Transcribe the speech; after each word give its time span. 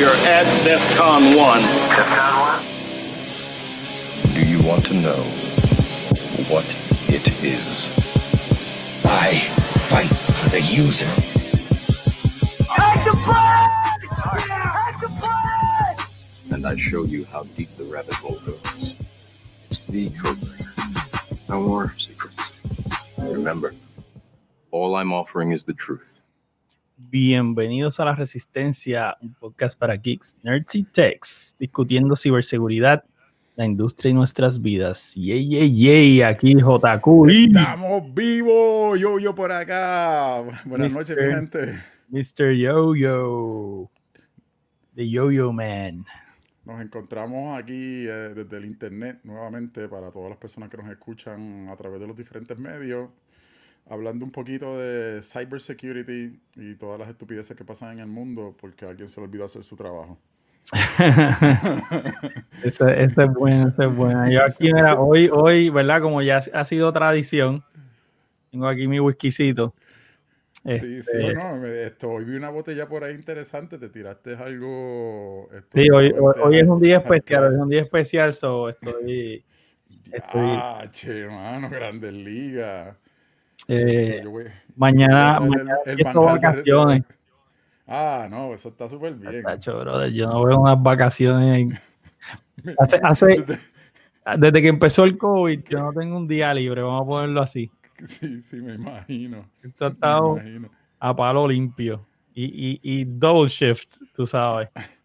We 0.00 0.06
are 0.06 0.14
at 0.14 0.46
DEFCON 0.64 1.36
1. 1.36 1.60
Do 4.34 4.40
you 4.48 4.62
want 4.62 4.86
to 4.86 4.94
know 4.94 5.22
what 6.48 6.64
it 7.06 7.30
is? 7.44 7.90
I 9.04 9.40
fight 9.90 10.08
for 10.08 10.48
the 10.48 10.62
user. 10.62 11.04
And 16.50 16.66
I 16.66 16.76
show 16.76 17.04
you 17.04 17.26
how 17.26 17.42
deep 17.54 17.76
the 17.76 17.84
rabbit 17.84 18.14
hole 18.14 18.38
goes. 18.46 19.02
It's 19.68 19.84
the 19.84 20.08
code. 20.08 20.38
No 21.50 21.62
more 21.62 21.94
secrets. 21.98 22.58
Remember, 23.18 23.74
all 24.70 24.96
I'm 24.96 25.12
offering 25.12 25.52
is 25.52 25.64
the 25.64 25.74
truth. 25.74 26.22
Bienvenidos 27.12 27.98
a 27.98 28.04
La 28.04 28.14
Resistencia, 28.14 29.16
un 29.20 29.34
podcast 29.34 29.76
para 29.76 29.96
geeks, 29.96 30.36
nerds 30.44 30.76
y 30.76 30.84
techs, 30.84 31.56
discutiendo 31.58 32.14
ciberseguridad, 32.14 33.02
la 33.56 33.66
industria 33.66 34.10
y 34.10 34.14
nuestras 34.14 34.62
vidas. 34.62 35.16
Yay, 35.16 35.48
yay, 35.48 35.74
yay, 35.74 36.22
aquí 36.22 36.54
JQ. 36.54 37.28
Estamos 37.28 38.14
vivos, 38.14 39.00
yo, 39.00 39.18
yo 39.18 39.34
por 39.34 39.50
acá. 39.50 40.44
Buenas 40.64 40.94
noches, 40.94 41.16
mi 41.16 41.34
gente. 41.34 41.80
Mr. 42.10 42.52
Yo-Yo, 42.52 43.90
The 44.94 45.10
Yo-Yo 45.10 45.52
Man. 45.52 46.04
Nos 46.64 46.80
encontramos 46.80 47.58
aquí 47.58 48.06
eh, 48.06 48.34
desde 48.36 48.56
el 48.56 48.66
internet 48.66 49.18
nuevamente 49.24 49.88
para 49.88 50.12
todas 50.12 50.30
las 50.30 50.38
personas 50.38 50.68
que 50.70 50.76
nos 50.76 50.88
escuchan 50.88 51.70
a 51.70 51.74
través 51.74 52.00
de 52.00 52.06
los 52.06 52.16
diferentes 52.16 52.56
medios, 52.56 53.10
hablando 53.90 54.24
un 54.24 54.30
poquito 54.30 54.78
de 54.78 55.20
cybersecurity 55.20 56.40
y 56.56 56.74
todas 56.76 56.98
las 56.98 57.08
estupideces 57.10 57.56
que 57.56 57.64
pasan 57.64 57.92
en 57.94 57.98
el 57.98 58.06
mundo 58.06 58.56
porque 58.58 58.84
a 58.86 58.90
alguien 58.90 59.08
se 59.08 59.20
le 59.20 59.26
olvidó 59.26 59.44
hacer 59.44 59.64
su 59.64 59.76
trabajo. 59.76 60.16
esa, 62.62 62.94
es 62.94 63.14
buena, 63.34 63.68
esa 63.68 63.86
es 63.86 63.96
buena. 63.96 64.30
Yo 64.30 64.44
aquí, 64.44 64.72
mira, 64.72 64.94
hoy, 65.00 65.28
hoy, 65.32 65.70
¿verdad? 65.70 66.00
Como 66.00 66.22
ya 66.22 66.40
ha 66.52 66.64
sido 66.64 66.92
tradición, 66.92 67.64
tengo 68.52 68.68
aquí 68.68 68.86
mi 68.86 69.00
whiskycito. 69.00 69.74
Sí, 70.64 70.78
sí, 70.78 70.98
Este, 70.98 71.34
no, 71.34 71.66
esto, 71.66 72.10
hoy 72.10 72.24
vi 72.26 72.36
una 72.36 72.50
botella 72.50 72.86
por 72.86 73.02
ahí 73.02 73.14
interesante, 73.14 73.76
te 73.78 73.88
tiraste 73.88 74.34
algo... 74.36 75.48
esto, 75.52 75.80
Sí, 75.80 75.90
hoy, 75.90 76.12
hoy, 76.16 76.34
hoy 76.40 76.58
es 76.60 76.68
un 76.68 76.78
día 76.80 76.98
especial, 76.98 77.52
es 77.52 77.58
un 77.58 77.68
día 77.70 77.80
especial, 77.80 78.34
so 78.34 78.68
estoy, 78.68 79.42
estoy- 80.12 80.22
Ah, 80.22 80.86
che, 80.92 81.26
mano, 81.26 81.68
Grandes 81.70 82.12
Ligas. 82.12 82.94
Eh, 83.68 84.20
Yo 84.24 84.30
voy- 84.30 84.44
mañana, 84.76 85.38
yo 85.40 85.46
voy 85.46 85.56
a 85.58 85.64
traer 85.82 86.04
mañana 86.04 86.10
el- 86.10 86.14
de- 86.14 86.46
vacaciones. 86.48 87.02
Ah, 87.86 88.28
no, 88.30 88.54
eso 88.54 88.68
está 88.68 88.88
súper 88.88 89.14
bien. 89.14 89.42
Brother, 89.42 90.12
yo 90.12 90.28
no 90.28 90.44
veo 90.44 90.60
unas 90.60 90.80
vacaciones. 90.82 91.80
Hace, 92.78 93.00
hace- 93.02 93.44
desde 94.38 94.62
que 94.62 94.68
empezó 94.68 95.04
el 95.04 95.16
COVID, 95.16 95.64
yo 95.68 95.78
no 95.80 95.92
tengo 95.92 96.16
un 96.16 96.28
día 96.28 96.52
libre, 96.54 96.82
vamos 96.82 97.02
a 97.02 97.06
ponerlo 97.06 97.40
así. 97.40 97.70
Sí, 98.04 98.40
sí, 98.42 98.56
me 98.56 98.74
imagino. 98.74 99.48
Esto 99.62 99.86
ha 99.86 99.88
estado 99.88 100.36
imagino. 100.36 100.70
a 100.98 101.16
palo 101.16 101.48
limpio. 101.48 102.06
Y, 102.34 102.44
y, 102.44 102.80
y 102.82 103.04
double 103.04 103.48
shift, 103.48 103.96
tú 104.14 104.26
sabes. 104.26 104.68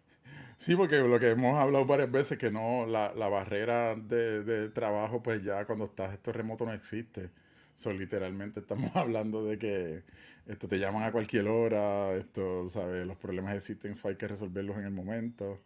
Sí, 0.58 0.73
porque 0.76 0.95
lo 0.98 1.20
que 1.20 1.30
hemos 1.31 1.59
hablado 1.59 1.86
varias 1.86 2.09
veces, 2.09 2.38
que 2.39 2.50
no, 2.50 2.86
la, 2.88 3.14
la 3.14 3.28
barrera 3.28 3.94
de, 3.95 4.42
de 4.44 4.70
trabajo, 4.70 5.22
pues 5.22 5.44
ya 5.44 5.66
cuando 5.66 5.83
estás 5.86 6.14
esto 6.14 6.31
remoto 6.31 6.66
no 6.66 6.72
existe. 6.73 7.30
So, 7.75 7.91
literalmente 7.91 8.61
estamos 8.61 8.91
hablando 8.95 9.45
de 9.45 9.57
que 9.57 10.03
esto 10.47 10.67
te 10.67 10.79
llaman 10.79 11.03
a 11.03 11.11
cualquier 11.11 11.47
hora, 11.47 12.13
esto, 12.13 12.69
¿sabes? 12.69 13.05
Los 13.05 13.17
problemas 13.17 13.55
existen, 13.55 13.95
so 13.95 14.07
hay 14.07 14.15
que 14.15 14.27
resolverlos 14.27 14.77
en 14.77 14.85
el 14.85 14.91
momento. 14.91 15.59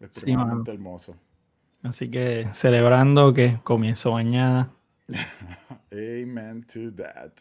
Extremadamente 0.00 0.70
hermoso. 0.72 1.16
Así 1.82 2.10
que 2.10 2.48
celebrando 2.52 3.32
que 3.32 3.58
comienzo 3.62 4.12
mañana. 4.12 4.70
Amen 5.92 6.64
to 6.64 6.92
that. 6.94 7.32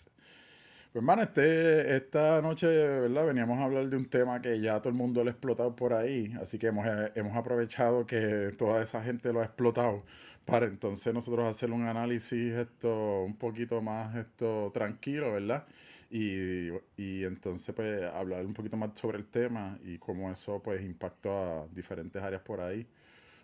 Pues, 0.92 1.02
hermano, 1.02 1.22
este, 1.22 1.96
esta 1.96 2.42
noche, 2.42 2.68
¿verdad? 2.68 3.26
Veníamos 3.26 3.60
a 3.60 3.64
hablar 3.64 3.90
de 3.90 3.96
un 3.96 4.10
tema 4.10 4.42
que 4.42 4.60
ya 4.60 4.80
todo 4.80 4.90
el 4.90 4.96
mundo 4.96 5.24
lo 5.24 5.30
ha 5.30 5.32
explotado 5.32 5.74
por 5.74 5.94
ahí. 5.94 6.34
Así 6.42 6.60
que 6.60 6.68
hemos, 6.68 6.86
eh, 6.86 7.12
hemos 7.16 7.36
aprovechado 7.36 8.06
que 8.06 8.54
toda 8.58 8.82
esa 8.82 9.02
gente 9.02 9.32
lo 9.32 9.40
ha 9.40 9.46
explotado 9.46 10.04
para 10.46 10.66
entonces 10.68 11.14
nosotros 11.14 11.48
hacer 11.48 11.72
un 11.72 11.84
análisis 11.88 12.54
esto 12.54 13.24
un 13.24 13.36
poquito 13.38 13.82
más 13.82 14.16
esto 14.16 14.72
tranquilo, 14.74 15.32
¿verdad? 15.34 15.66
Y, 16.10 16.70
y 16.98 17.24
entonces 17.24 17.74
pues 17.76 18.04
hablar 18.04 18.46
un 18.46 18.54
poquito 18.54 18.78
más 18.78 18.92
sobre 19.00 19.18
el 19.20 19.26
tema 19.28 19.80
y 19.86 19.98
cómo 19.98 20.32
eso 20.32 20.62
pues 20.62 20.82
impactó 20.84 21.32
a 21.64 21.68
diferentes 21.74 22.22
áreas 22.22 22.42
por 22.42 22.62
ahí. 22.62 22.86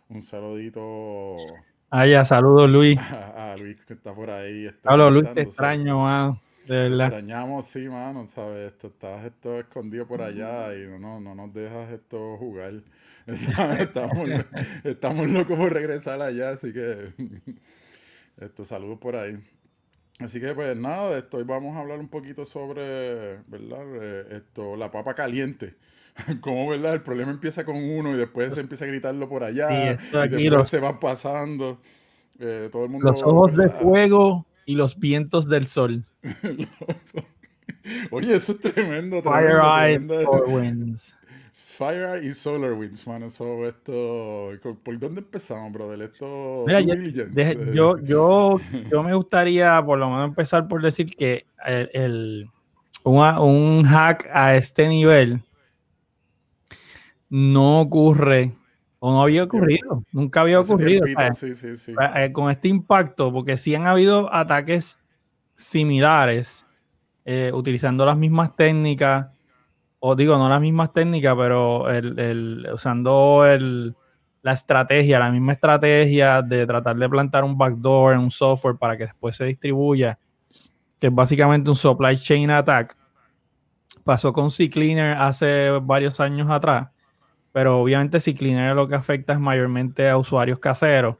Un 0.10 0.22
saludito 0.22 1.66
Ah, 1.90 2.06
ya, 2.06 2.24
saludos 2.26 2.70
Luis. 2.70 2.98
a, 2.98 3.52
a 3.54 3.58
Luis 3.58 3.86
que 3.86 3.94
está 3.94 4.14
por 4.14 4.30
ahí. 4.30 4.66
está 4.68 4.92
Hablo 4.92 5.12
Luis, 5.12 5.32
te 5.34 5.42
extraño. 5.42 6.42
De 6.68 6.76
verdad. 6.90 7.14
extrañamos, 7.16 7.66
sí, 7.66 7.88
mano, 7.88 8.28
¿sabes? 8.28 8.74
Esto, 8.74 8.88
estás 8.88 9.24
esto 9.26 9.60
escondido 9.60 10.08
por 10.08 10.22
allá 10.22 10.76
y 10.76 10.86
no, 10.88 11.00
no, 11.00 11.20
no 11.20 11.36
nos 11.36 11.54
dejas 11.54 11.92
esto 11.92 12.38
jugar. 12.38 12.74
Estamos, 13.28 14.30
estamos 14.86 15.28
locos 15.30 15.58
por 15.58 15.74
regresar 15.74 16.22
allá, 16.22 16.52
así 16.52 16.72
que 16.74 17.10
esto, 18.42 18.66
saludos 18.66 19.00
por 19.00 19.16
ahí. 19.16 19.38
Así 20.20 20.40
que 20.42 20.54
pues 20.54 20.76
nada, 20.78 21.12
de 21.12 21.20
esto 21.20 21.38
hoy 21.38 21.44
vamos 21.44 21.76
a 21.76 21.82
hablar 21.82 22.00
un 22.00 22.08
poquito 22.08 22.46
sobre, 22.46 23.38
¿verdad? 23.48 24.32
Esto, 24.34 24.76
la 24.76 24.92
papa 24.92 25.14
caliente. 25.14 25.76
Cómo, 26.42 26.70
¿verdad? 26.70 26.96
El 26.96 27.04
problema 27.04 27.32
empieza 27.32 27.64
con 27.66 27.76
uno 27.76 28.16
y 28.16 28.18
después 28.18 28.56
se 28.56 28.62
empieza 28.62 28.86
a 28.86 28.88
gritarlo 28.88 29.30
por 29.30 29.44
allá 29.44 29.70
Sí, 29.70 29.76
y 29.76 30.30
después 30.30 30.46
los- 30.50 30.70
se 30.70 30.80
va 30.80 31.00
pasando. 31.00 31.80
Eh, 32.40 32.70
todo 32.72 32.86
el 32.86 32.90
mundo, 32.90 33.12
Los 33.12 33.24
ojos 33.24 33.56
de 33.56 33.70
fuego 33.70 34.46
y 34.68 34.76
los 34.76 35.00
vientos 35.00 35.50
del 35.50 35.66
sol. 35.66 36.04
Oye, 38.12 38.36
eso 38.36 38.52
es 38.52 38.60
tremendo. 38.60 39.22
Fire 39.24 39.60
Eye 39.64 39.98
Winds. 40.46 41.16
Fire 41.78 42.22
y 42.24 42.34
Solar 42.34 42.74
Winds, 42.74 43.08
mano. 43.08 43.28
Eso, 43.28 43.66
esto. 43.66 44.50
¿Por 44.84 45.00
dónde 45.00 45.22
empezamos, 45.22 45.72
brother? 45.72 46.02
Esto. 46.02 46.66
Mira, 46.68 46.82
eh. 46.82 47.72
yo, 47.74 47.98
yo, 48.00 48.60
yo 48.92 49.04
me 49.04 49.14
gustaría 49.16 49.82
por 49.86 49.98
lo 50.00 50.10
menos 50.10 50.28
empezar 50.28 50.68
por 50.68 50.82
decir 50.82 51.16
que 51.16 51.46
el, 51.66 51.90
el- 51.94 52.50
una- 53.06 53.40
un 53.40 53.84
hack 53.86 54.28
a 54.34 54.56
este 54.58 54.88
nivel 54.90 55.40
no 57.30 57.80
ocurre 57.80 58.52
no 59.02 59.22
había 59.22 59.44
ocurrido, 59.44 60.04
nunca 60.12 60.42
había 60.42 60.60
ocurrido. 60.60 61.06
sí. 61.76 61.96
Eh, 62.16 62.32
con 62.32 62.50
este 62.52 62.68
impacto, 62.68 63.32
porque 63.32 63.58
sí 63.58 63.76
han 63.76 63.86
habido 63.86 64.34
ataques 64.34 65.00
similares 65.56 66.66
eh, 67.26 67.52
utilizando 67.54 68.06
las 68.06 68.18
mismas 68.18 68.56
técnicas, 68.56 69.28
o 70.00 70.16
digo, 70.16 70.38
no 70.38 70.48
las 70.50 70.62
mismas 70.62 70.94
técnicas, 70.94 71.36
pero 71.38 71.90
el, 71.90 72.18
el- 72.20 72.68
usando 72.74 73.46
el, 73.46 73.96
la 74.42 74.54
estrategia, 74.54 75.20
la 75.20 75.32
misma 75.32 75.54
estrategia 75.54 76.42
de 76.42 76.66
tratar 76.66 76.96
de 76.96 77.10
plantar 77.10 77.44
un 77.44 77.58
backdoor 77.58 78.14
en 78.14 78.20
un 78.20 78.32
software 78.32 78.78
para 78.78 78.96
que 78.98 79.04
después 79.06 79.36
se 79.36 79.46
distribuya, 79.46 80.18
que 81.00 81.08
es 81.08 81.14
básicamente 81.14 81.70
un 81.70 81.76
supply 81.76 82.18
chain 82.18 82.50
attack. 82.52 82.96
Pasó 84.04 84.32
con 84.32 84.50
CCleaner 84.50 85.18
hace 85.18 85.70
varios 85.82 86.20
años 86.20 86.50
atrás, 86.50 86.90
pero 87.58 87.80
obviamente 87.82 88.20
CCleaner 88.20 88.76
lo 88.76 88.88
que 88.88 88.94
afecta 88.94 89.34
es 89.34 89.40
mayormente 89.40 90.08
a 90.08 90.18
usuarios 90.18 90.60
caseros. 90.60 91.16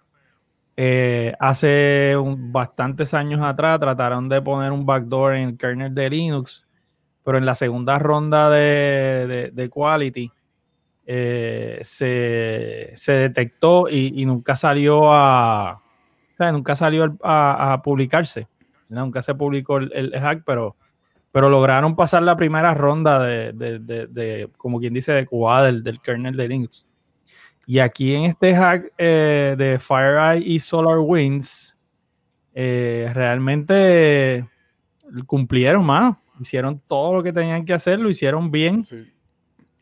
Eh, 0.76 1.34
hace 1.40 2.14
bastantes 2.16 3.16
años 3.16 3.42
atrás 3.44 3.80
trataron 3.80 4.30
de 4.30 4.40
poner 4.40 4.72
un 4.72 4.86
backdoor 4.86 5.34
en 5.34 5.50
el 5.50 5.58
kernel 5.58 5.96
de 5.96 6.12
Linux, 6.12 6.68
pero 7.24 7.40
en 7.40 7.46
la 7.48 7.56
segunda 7.56 7.98
ronda 7.98 8.52
de, 8.52 9.52
de- 9.52 9.70
Quality 9.72 10.32
eh, 11.08 11.80
se, 11.82 12.92
se 12.94 13.14
detectó 13.14 13.90
y, 13.90 14.24
nunca 14.28 14.56
salió 14.56 15.12
a, 15.12 15.72
o 15.74 16.38
sea, 16.38 16.52
nunca 16.52 16.76
salió 16.76 17.06
al- 17.06 17.18
a, 17.24 17.82
publicarse. 17.84 18.48
Nunca 18.90 19.24
se 19.24 19.34
publicó 19.34 19.78
el 19.80 20.12
hack, 20.20 20.44
pero, 20.46 20.76
pero 21.32 21.50
lograron 21.50 21.96
pasar 21.96 22.24
la 22.24 22.36
primera 22.36 22.74
ronda 22.74 23.20
de, 23.24 23.52
de- 23.54 24.08
de- 24.08 24.50
como 24.58 24.80
quien 24.80 24.94
dice, 24.94 25.12
de 25.12 25.26
QA 25.26 25.64
del, 25.64 25.84
del 25.84 26.00
kernel 26.00 26.36
de 26.36 26.48
Linux. 26.48 26.86
Y 27.66 27.80
aquí 27.80 28.16
en 28.16 28.24
este 28.24 28.56
hack 28.56 28.94
eh, 28.98 29.56
de 29.58 29.78
FireEye 29.78 30.40
y 30.46 30.60
SolarWinds, 30.60 31.78
eh, 32.56 33.12
realmente 33.14 34.48
cumplieron 35.26 35.86
más. 35.86 36.16
Hicieron 36.40 36.80
todo 36.88 37.16
lo 37.16 37.24
que 37.24 37.34
tenían 37.34 37.66
que 37.66 37.74
hacer, 37.74 38.00
lo 38.00 38.10
hicieron 38.10 38.50
bien. 38.52 38.84
Sí. 38.84 39.12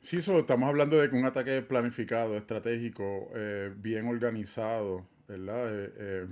Sí, 0.02 0.18
estamos 0.18 0.70
hablando 0.70 0.98
de 1.02 1.10
un 1.18 1.26
ataque 1.26 1.62
planificado, 1.64 2.38
estratégico, 2.38 3.30
eh, 3.36 3.74
bien 3.76 4.08
organizado, 4.08 5.04
¿verdad? 5.28 5.68
Eh, 5.68 5.94
eh, 5.98 6.26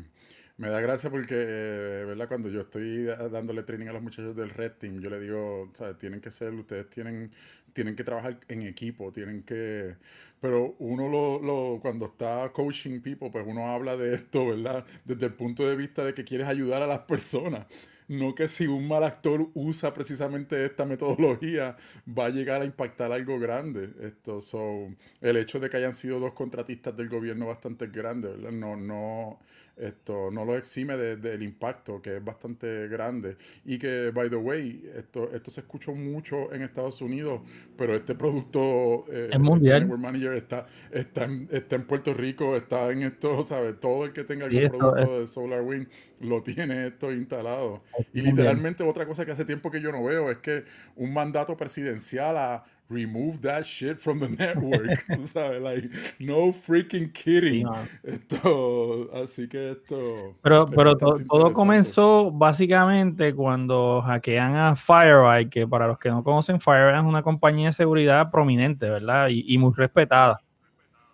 Me 0.64 0.70
da 0.70 0.80
gracia 0.82 1.10
porque, 1.10 1.36
eh, 1.38 2.06
¿verdad? 2.06 2.28
Cuando 2.30 2.48
yo 2.50 2.62
estoy 2.62 3.06
dándole 3.06 3.64
training 3.64 3.88
a 3.88 3.94
los 3.94 4.02
muchachos 4.02 4.34
del 4.36 4.50
Red 4.50 4.74
Team, 4.80 5.02
yo 5.02 5.10
le 5.10 5.20
digo, 5.20 5.70
¿sabes? 5.74 5.98
Tienen 5.98 6.22
que 6.22 6.32
ser, 6.32 6.54
ustedes 6.54 6.90
tienen, 6.90 7.32
tienen 7.74 7.96
que 7.98 8.04
trabajar 8.06 8.40
en 8.48 8.62
equipo, 8.64 9.12
tienen 9.12 9.44
que... 9.44 9.96
Pero 10.40 10.76
uno 10.80 11.10
lo, 11.10 11.40
lo- 11.42 11.80
cuando 11.82 12.06
está 12.06 12.50
coaching 12.54 13.02
people, 13.02 13.30
pues 13.32 13.46
uno 13.48 13.72
habla 13.74 13.98
de 13.98 14.16
esto, 14.16 14.48
¿verdad? 14.48 14.86
Desde 15.04 15.26
el 15.28 15.34
punto 15.34 15.68
de 15.68 15.76
vista 15.76 16.06
de 16.06 16.14
que 16.14 16.24
quieres 16.24 16.48
ayudar 16.48 16.82
a 16.82 16.88
las 16.88 17.00
personas. 17.02 17.66
No 18.08 18.36
que 18.36 18.48
si 18.50 18.68
un 18.68 18.88
mal 18.88 19.04
actor 19.04 19.50
usa 19.54 19.94
precisamente 19.94 20.66
esta 20.66 20.86
metodología, 20.86 21.78
va 22.08 22.26
a 22.26 22.30
llegar 22.30 22.62
a 22.62 22.66
impactar 22.66 23.12
algo 23.12 23.40
grande. 23.40 23.90
Esto, 24.02 24.42
so, 24.42 24.90
el 25.22 25.38
hecho 25.38 25.60
de 25.60 25.70
que 25.70 25.78
hayan 25.78 25.94
sido 25.94 26.20
dos 26.20 26.34
contratistas 26.34 26.96
del 26.98 27.10
gobierno 27.10 27.48
bastante 27.48 27.88
grandes, 27.88 28.32
¿verdad? 28.36 28.52
No, 28.52 28.76
no, 28.76 29.40
esto 29.78 30.30
no 30.32 30.46
lo 30.46 30.56
exime 30.58 30.96
de- 30.98 31.18
del 31.18 31.44
impacto, 31.44 32.02
que 32.02 32.18
es 32.18 32.24
bastante 32.24 32.88
grande. 32.88 33.38
Y 33.66 33.78
que, 33.80 34.12
by 34.14 34.30
the 34.30 34.36
way, 34.36 34.84
esto, 34.96 35.32
esto 35.34 35.52
se 35.52 35.62
escuchó 35.62 35.94
mucho 35.96 36.54
en 36.54 36.62
Estados 36.62 37.02
Unidos, 37.02 37.42
pero 37.76 37.96
este 37.96 38.16
producto, 38.16 39.06
eh, 39.12 39.30
Es 39.32 39.40
mundial. 39.40 39.82
este 39.82 39.86
Network 39.86 40.02
Manager 40.02 40.34
está, 40.34 40.68
está, 40.92 41.24
en, 41.26 41.48
está 41.52 41.76
en 41.76 41.84
Puerto 41.88 42.14
Rico, 42.14 42.56
está 42.56 42.92
en 42.92 43.04
esto, 43.04 43.44
¿sabes? 43.48 43.80
Todo 43.80 44.06
el 44.06 44.14
que 44.14 44.24
tenga 44.24 44.46
Sí, 44.46 44.56
algún 44.58 44.66
producto 44.66 45.20
de 45.20 45.28
SolarWind 45.28 45.88
lo 46.20 46.44
tiene 46.44 46.88
esto 46.88 47.12
instalado. 47.12 47.84
Y 48.14 48.22
literalmente 48.22 48.84
otra 48.84 49.06
cosa 49.06 49.26
que 49.26 49.32
hace 49.32 49.46
tiempo 49.46 49.72
que 49.72 49.82
yo 49.82 49.92
no 49.92 50.04
veo 50.04 50.32
es 50.32 50.38
que 50.38 50.64
un 50.96 51.14
mandato 51.14 51.58
presidencial 51.58 52.38
a 52.38 52.64
remove 52.90 53.42
that 53.42 53.64
shit 53.66 54.00
from 54.00 54.20
the 54.20 54.30
network. 54.38 55.06
tú 55.16 55.28
sabes, 55.28 55.62
like, 55.62 55.90
no 56.20 56.52
freaking 56.54 57.12
kidding. 57.12 57.68
Esto, 58.04 59.10
así 59.14 59.48
que 59.48 59.72
esto. 59.72 60.36
Pero, 60.42 60.66
pero 60.66 60.96
to- 60.96 61.20
todo 61.28 61.52
comenzó 61.54 62.32
básicamente 62.32 63.34
cuando 63.34 64.02
hackean 64.02 64.56
a 64.56 64.76
FireEye, 64.76 65.50
que 65.50 65.68
para 65.68 65.88
los 65.88 65.98
que 65.98 66.10
no 66.10 66.24
conocen, 66.24 66.60
FireEye 66.60 66.98
es 66.98 67.04
una 67.04 67.24
compañía 67.24 67.68
de 67.68 67.74
seguridad 67.74 68.30
prominente, 68.32 68.90
¿verdad? 68.90 69.30
Y, 69.30 69.44
y 69.48 69.58
muy 69.58 69.74
respetada. 69.76 70.42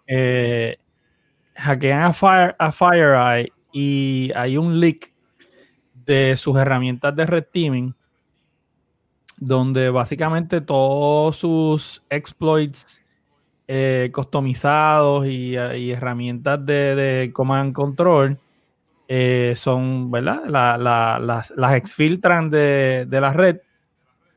Eh, 0.08 0.78
hackean 1.56 2.02
a, 2.02 2.14
Fire, 2.14 2.56
a 2.58 2.72
FireEye 2.72 3.54
y 3.72 4.32
hay 4.36 4.58
un 4.58 4.80
leak 4.80 5.14
de 6.06 6.36
sus 6.36 6.58
herramientas 6.58 7.16
de 7.16 7.26
red 7.26 7.46
teaming 7.54 7.94
donde 9.40 9.90
básicamente 9.90 10.62
todos 10.62 11.38
sus 11.38 12.04
exploits 12.10 13.04
eh, 13.68 14.10
customizados 14.14 15.26
y, 15.28 15.56
y 15.58 15.92
herramientas 15.92 16.66
de, 16.66 16.96
de 16.96 17.32
command 17.34 17.74
control 17.74 18.38
eh, 19.08 19.54
son, 19.56 20.10
¿verdad? 20.12 20.44
La- 20.48 20.78
la- 20.78 21.20
las, 21.20 21.52
las 21.56 21.74
exfiltran 21.76 22.50
de, 22.50 23.06
de 23.08 23.22
la 23.22 23.34
red 23.34 23.58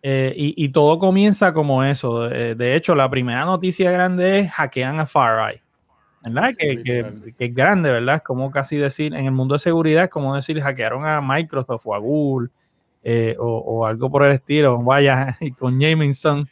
eh, 0.03 0.35
y, 0.37 0.65
y 0.65 0.69
todo 0.71 0.99
comienza 0.99 1.53
como 1.55 1.85
eso. 1.85 2.23
De 2.29 2.75
hecho, 2.75 2.95
la 2.95 3.09
primera 3.09 3.45
noticia 3.45 3.91
grande 3.91 4.41
es 4.41 4.51
hackean 4.51 4.99
a 5.01 5.07
FireEye. 5.07 5.63
¿Verdad? 6.25 6.51
Sí, 6.51 6.57
que, 6.59 6.83
que- 6.85 7.35
que 7.37 7.45
es 7.47 7.55
grande, 7.55 7.91
¿verdad? 7.91 8.17
Es 8.17 8.23
como 8.23 8.51
casi 8.51 8.77
decir, 8.77 9.15
en 9.15 9.27
el 9.27 9.33
mundo 9.33 9.55
de 9.55 9.59
seguridad, 9.61 10.05
es 10.05 10.11
como 10.11 10.35
decir, 10.37 10.61
hackearon 10.61 11.07
a 11.07 11.21
Microsoft 11.21 11.87
o 11.87 11.95
a 11.95 11.99
Google 11.99 12.49
eh, 13.03 13.37
o, 13.39 13.59
o 13.59 13.87
algo 13.87 14.11
por 14.11 14.25
el 14.25 14.33
estilo. 14.33 14.79
Vaya, 14.83 15.37
y 15.41 15.53
con 15.53 15.81
Jameson. 15.81 16.49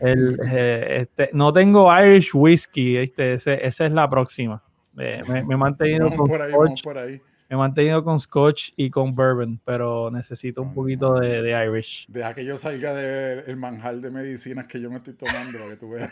El, 0.00 0.38
eh, 0.50 0.98
este, 1.02 1.30
no 1.32 1.52
tengo 1.52 1.90
Irish 2.00 2.30
Whiskey, 2.32 2.98
¿viste? 2.98 3.34
Ese- 3.34 3.66
esa 3.66 3.86
es 3.86 3.92
la 3.92 4.08
próxima. 4.08 4.62
Eh, 4.96 5.22
me, 5.28 5.44
me 5.44 5.54
he 5.54 5.56
mantenido 5.56 6.04
Vamos 6.04 6.18
con 6.18 6.28
por 6.28 6.42
ahí, 6.42 6.52
vamos 6.52 6.66
Scotch, 6.80 6.84
por 6.84 6.98
ahí. 6.98 7.20
Me 7.48 7.54
he 7.54 7.56
mantenido 7.56 8.04
con 8.04 8.20
Scotch 8.20 8.72
y 8.76 8.90
con 8.90 9.14
Bourbon, 9.14 9.58
pero 9.64 10.10
necesito 10.10 10.60
un 10.60 10.74
poquito 10.74 11.14
de, 11.14 11.40
de 11.42 11.66
Irish. 11.66 12.06
Deja 12.08 12.34
que 12.34 12.44
yo 12.44 12.58
salga 12.58 12.92
del 12.94 13.56
manjar 13.56 13.96
de 13.96 14.10
medicinas 14.10 14.66
que 14.66 14.80
yo 14.80 14.90
me 14.90 14.96
estoy 14.98 15.14
tomando, 15.14 15.58
para 15.58 15.70
que 15.70 15.76
tú 15.76 15.90
veas. 15.90 16.10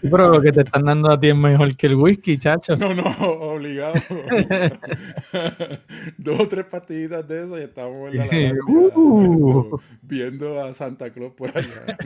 Sí, 0.00 0.08
pero 0.10 0.28
lo 0.30 0.40
que 0.40 0.52
te 0.52 0.62
están 0.62 0.84
dando 0.84 1.12
a 1.12 1.20
ti 1.20 1.28
es 1.28 1.36
mejor 1.36 1.76
que 1.76 1.86
el 1.86 1.94
whisky, 1.94 2.38
chacho. 2.38 2.76
No, 2.76 2.92
no, 2.92 3.04
obligado. 3.18 3.94
Dos 6.18 6.40
o 6.40 6.48
tres 6.48 6.64
pastillitas 6.66 7.26
de 7.28 7.44
eso 7.44 7.58
y 7.58 7.62
estamos 7.62 8.10
en 8.12 8.18
la 8.18 8.26
laranja, 8.26 8.54
Uh. 8.68 9.60
esto, 9.62 9.80
viendo 10.02 10.62
a 10.62 10.72
Santa 10.72 11.10
Claus 11.10 11.32
por 11.34 11.56
allá. 11.56 11.96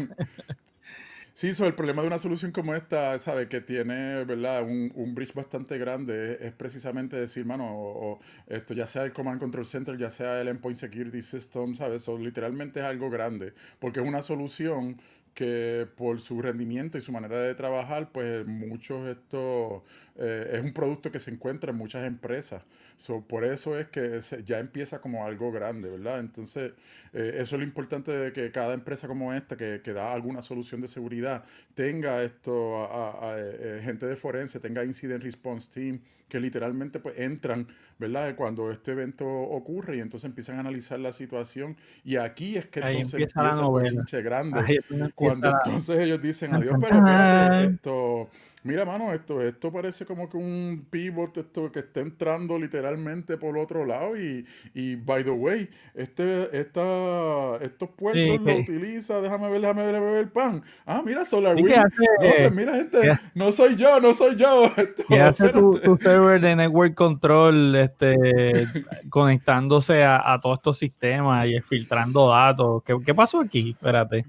Sí, 1.34 1.54
so, 1.54 1.66
el 1.66 1.74
problema 1.74 2.02
de 2.02 2.08
una 2.08 2.18
solución 2.18 2.52
como 2.52 2.74
esta, 2.74 3.18
¿sabes? 3.18 3.48
Que 3.48 3.60
tiene, 3.62 4.22
¿verdad? 4.24 4.62
Un, 4.64 4.92
un 4.94 5.14
bridge 5.14 5.32
bastante 5.32 5.78
grande, 5.78 6.34
es, 6.34 6.40
es 6.42 6.52
precisamente 6.52 7.16
decir, 7.16 7.46
mano, 7.46 7.74
o, 7.74 8.12
o 8.12 8.20
esto 8.46 8.74
ya 8.74 8.86
sea 8.86 9.04
el 9.04 9.12
Command 9.14 9.40
Control 9.40 9.64
Center, 9.64 9.96
ya 9.96 10.10
sea 10.10 10.40
el 10.42 10.48
Endpoint 10.48 10.76
Security 10.76 11.22
System, 11.22 11.74
¿sabes? 11.74 12.06
Literalmente 12.08 12.80
es 12.80 12.86
algo 12.86 13.08
grande, 13.08 13.54
porque 13.78 14.00
es 14.00 14.06
una 14.06 14.22
solución 14.22 15.00
que 15.34 15.88
por 15.96 16.20
su 16.20 16.42
rendimiento 16.42 16.98
y 16.98 17.00
su 17.00 17.10
manera 17.12 17.40
de 17.40 17.54
trabajar, 17.54 18.10
pues 18.12 18.46
muchos 18.46 19.08
esto 19.08 19.82
eh, 20.16 20.50
es 20.54 20.62
un 20.62 20.72
producto 20.72 21.10
que 21.10 21.18
se 21.18 21.30
encuentra 21.30 21.70
en 21.70 21.76
muchas 21.76 22.06
empresas. 22.06 22.62
So, 22.96 23.22
por 23.22 23.44
eso 23.44 23.78
es 23.78 23.88
que 23.88 24.20
se- 24.22 24.44
ya 24.44 24.58
empieza 24.58 25.00
como 25.00 25.24
algo 25.26 25.50
grande, 25.50 25.88
¿verdad? 25.90 26.20
Entonces, 26.20 26.72
eh, 27.14 27.36
eso 27.38 27.56
es 27.56 27.60
lo 27.60 27.64
importante 27.64 28.12
de 28.12 28.32
que 28.32 28.50
cada 28.52 28.74
empresa 28.74 29.08
como 29.08 29.32
esta, 29.32 29.56
que, 29.56 29.80
que 29.82 29.92
da 29.92 30.12
alguna 30.12 30.42
solución 30.42 30.80
de 30.80 30.88
seguridad, 30.88 31.44
tenga 31.74 32.22
esto, 32.22 32.82
a, 32.84 33.10
a- 33.10 33.32
a, 33.32 33.38
eh, 33.38 33.80
gente 33.82 34.06
de 34.06 34.16
forense, 34.16 34.60
tenga 34.60 34.84
Incident 34.84 35.22
Response 35.24 35.70
Team, 35.72 36.00
que 36.28 36.40
literalmente 36.40 36.98
pues 36.98 37.18
entran, 37.18 37.66
¿verdad? 37.98 38.34
Cuando 38.36 38.70
este 38.70 38.92
evento 38.92 39.26
ocurre 39.28 39.96
y 39.98 40.00
entonces 40.00 40.26
empiezan 40.28 40.56
a 40.56 40.60
analizar 40.60 40.98
la 40.98 41.12
situación. 41.12 41.76
Y 42.04 42.16
aquí 42.16 42.56
es 42.56 42.66
que 42.66 42.80
Ahí 42.82 42.96
entonces 42.96 43.14
empieza 43.14 43.42
la 43.42 43.48
empieza 43.48 43.62
novela. 43.62 43.90
bochinche 43.90 44.22
grande. 44.22 44.60
Ahí 44.60 44.78
Cuando 45.14 45.48
empieza- 45.48 45.62
entonces 45.68 45.98
ellos 46.00 46.22
dicen, 46.22 46.54
adiós, 46.54 46.76
pero 46.80 46.96
esto, 47.74 48.30
mira, 48.64 48.84
mano, 48.84 49.12
esto, 49.12 49.40
esto 49.40 49.72
parece 49.72 50.06
como 50.06 50.28
que 50.28 50.36
un 50.36 50.86
pivot 50.90 51.36
esto 51.36 51.70
que 51.70 51.80
está 51.80 52.00
entrando 52.00 52.58
literalmente 52.58 53.36
por 53.36 53.56
otro 53.58 53.84
lado 53.84 54.16
y, 54.16 54.46
y 54.74 54.96
by 54.96 55.24
the 55.24 55.30
way, 55.30 55.68
este, 55.94 56.56
esta, 56.58 57.56
estos 57.56 57.90
puertos 57.90 58.22
Sí, 58.22 58.38
lo 58.38 58.56
utiliza, 58.58 59.20
déjame 59.20 59.50
ver, 59.50 59.60
déjame 59.60 59.90
ver, 59.90 60.18
el 60.18 60.28
pan. 60.28 60.62
Ah, 60.86 61.02
mira, 61.04 61.24
SolarWind. 61.24 61.66
¿Y 61.66 61.70
qué 61.70 61.76
hace, 61.76 62.02
No, 62.20 62.30
pues 62.36 62.52
mira, 62.52 62.74
gente, 62.74 63.20
no 63.34 63.50
soy 63.52 63.76
yo, 63.76 64.00
no 64.00 64.14
soy 64.14 64.36
yo. 64.36 64.66
Esto, 64.76 65.04
¿Qué 65.08 65.20
hace 65.20 65.48
tu, 65.48 65.78
tu 65.80 65.96
server 65.96 66.40
de 66.40 66.56
network 66.56 66.94
control 66.94 67.74
este, 67.76 68.12
conectándose 69.10 70.04
a, 70.04 70.32
a 70.32 70.40
todos 70.40 70.58
estos 70.58 70.78
sistemas 70.78 71.46
y 71.46 71.60
filtrando 71.60 72.28
datos? 72.28 72.82
¿Qué, 72.84 72.96
qué 73.04 73.14
pasó 73.14 73.40
aquí? 73.40 73.70
Espérate. 73.70 74.24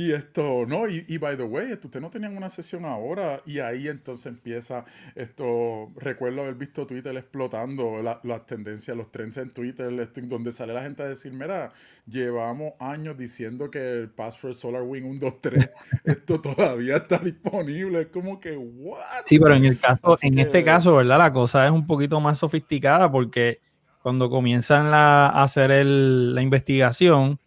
Y 0.00 0.12
esto, 0.12 0.64
no, 0.66 0.88
y, 0.88 1.04
y 1.08 1.18
by 1.18 1.36
the 1.36 1.42
way, 1.42 1.72
esto, 1.72 1.88
ustedes 1.88 2.02
no 2.02 2.08
tenían 2.08 2.34
una 2.34 2.48
sesión 2.48 2.86
ahora 2.86 3.42
y 3.44 3.58
ahí 3.58 3.86
entonces 3.86 4.26
empieza 4.26 4.86
esto, 5.14 5.90
recuerdo 5.96 6.40
haber 6.42 6.54
visto 6.54 6.86
Twitter 6.86 7.14
explotando 7.18 8.02
la- 8.02 8.18
las 8.22 8.46
tendencias, 8.46 8.96
los 8.96 9.10
trends 9.12 9.36
en 9.36 9.50
Twitter, 9.50 9.92
esto, 10.00 10.22
donde 10.22 10.52
sale 10.52 10.72
la 10.72 10.82
gente 10.84 11.02
a 11.02 11.08
decir, 11.08 11.32
mira, 11.32 11.72
llevamos 12.06 12.72
años 12.80 13.18
diciendo 13.18 13.70
que 13.70 13.78
el 14.00 14.08
password 14.08 14.54
SolarWing 14.54 15.02
123, 15.20 15.68
esto 16.04 16.40
todavía 16.40 16.96
está 16.96 17.18
disponible, 17.18 18.00
es 18.02 18.06
como 18.06 18.40
que, 18.40 18.56
what? 18.56 19.00
Sí, 19.26 19.38
pero 19.38 19.54
en 19.54 19.66
el 19.66 19.78
caso, 19.78 20.14
Así 20.14 20.28
en 20.28 20.36
que- 20.36 20.42
este 20.42 20.64
caso, 20.64 20.96
¿verdad? 20.96 21.18
La 21.18 21.32
cosa 21.32 21.66
es 21.66 21.70
un 21.72 21.86
poquito 21.86 22.20
más 22.20 22.38
sofisticada 22.38 23.10
porque 23.12 23.58
cuando 24.02 24.30
comienzan 24.30 24.90
la- 24.90 25.26
a 25.26 25.42
hacer 25.42 25.70
el- 25.70 26.34
la 26.34 26.40
investigación, 26.40 27.38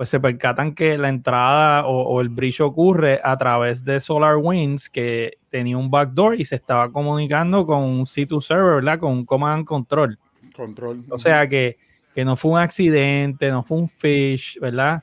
pues 0.00 0.08
se 0.08 0.18
percatan 0.18 0.74
que 0.74 0.96
la 0.96 1.10
entrada 1.10 1.86
o, 1.86 2.04
o 2.04 2.22
el 2.22 2.30
breach 2.30 2.62
ocurre 2.62 3.20
a 3.22 3.36
través 3.36 3.84
de 3.84 4.00
SolarWinds 4.00 4.88
que 4.88 5.34
tenía 5.50 5.76
un 5.76 5.90
backdoor 5.90 6.40
y 6.40 6.46
se 6.46 6.54
estaba 6.54 6.90
comunicando 6.90 7.66
con 7.66 7.82
un 7.82 8.06
C2 8.06 8.40
server, 8.40 8.76
¿verdad? 8.76 8.98
Con 8.98 9.12
un 9.12 9.26
command 9.26 9.58
and 9.58 9.66
control. 9.66 10.18
Control. 10.56 11.04
O 11.10 11.18
sea 11.18 11.46
que, 11.46 11.76
que 12.14 12.24
no 12.24 12.34
fue 12.34 12.52
un 12.52 12.58
accidente, 12.60 13.50
no 13.50 13.62
fue 13.62 13.76
un 13.76 13.90
fish, 13.90 14.58
¿verdad? 14.58 15.02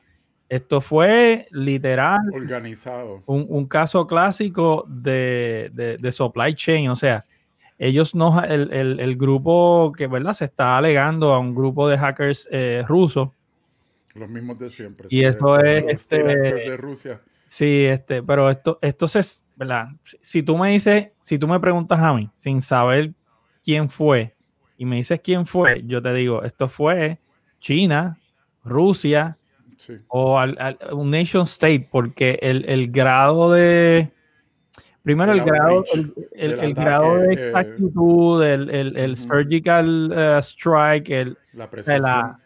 Esto 0.50 0.82
fue 0.82 1.48
literal 1.51 2.18
organizado. 2.34 3.22
un, 3.27 3.46
un 3.50 3.68
caso 3.68 4.08
clásico 4.08 4.84
de, 4.88 5.70
de- 5.74 5.98
de 5.98 6.12
supply 6.12 6.56
chain, 6.56 6.89
o 6.89 6.96
sea, 6.96 7.24
ellos 7.77 8.16
no, 8.16 8.44
el, 8.44 8.74
el- 8.74 9.00
el 9.00 9.16
grupo 9.16 9.94
que, 9.96 10.08
¿verdad? 10.08 10.34
Se 10.34 10.46
está 10.46 10.75
alegando 10.75 11.34
a 11.36 11.38
un 11.39 11.54
grupo 11.54 11.88
de 11.88 12.00
hackers 12.00 12.50
eh, 12.51 12.84
rusos, 12.88 13.30
Los 14.18 14.30
mismos 14.30 14.58
de 14.60 14.70
siempre. 14.70 15.08
Y 15.12 15.24
eso 15.24 15.60
es, 15.60 15.84
este, 15.88 16.24
de 16.24 16.78
Rusia. 16.78 17.22
sí, 17.48 17.86
este, 17.86 18.24
pero 18.24 18.50
esto, 18.50 18.80
esto 18.82 19.08
se, 19.08 19.22
¿verdad? 19.56 19.90
Si, 20.04 20.18
si 20.22 20.44
tú 20.44 20.58
me 20.58 20.70
dices, 20.72 21.10
si 21.22 21.38
tú 21.38 21.48
me 21.48 21.60
preguntas 21.60 22.00
a 22.00 22.14
mí, 22.14 22.30
sin 22.36 22.62
saber 22.62 23.12
quién 23.64 23.90
fue, 23.90 24.34
y 24.78 24.86
me 24.86 24.98
dices 24.98 25.20
quién 25.24 25.46
fue, 25.46 25.84
yo 25.86 26.02
te 26.02 26.14
digo, 26.14 26.44
esto 26.44 26.68
fue 26.68 27.20
China, 27.60 28.18
Rusia, 28.64 29.38
Sí. 29.78 29.94
o 30.08 30.40
al- 30.40 30.58
al- 30.60 30.80
un 30.94 31.12
nation 31.12 31.44
state, 31.44 31.88
porque 31.92 32.40
el, 32.42 32.66
el 32.68 32.92
grado 32.92 33.52
de... 33.52 34.10
Primero, 35.04 35.32
El 35.32 35.40
el, 35.40 35.46
grado, 35.46 35.84
el, 36.34 36.60
el- 36.60 36.74
grado 36.74 37.18
de 37.20 37.34
eh, 37.34 37.48
exactitud, 37.48 38.44
el, 38.44 39.16
surgical 39.16 40.12
eh, 40.14 40.38
strike, 40.42 41.10
el, 41.12 41.38
La 41.54 41.70
precisión. 41.70 42.02
la, 42.02 42.40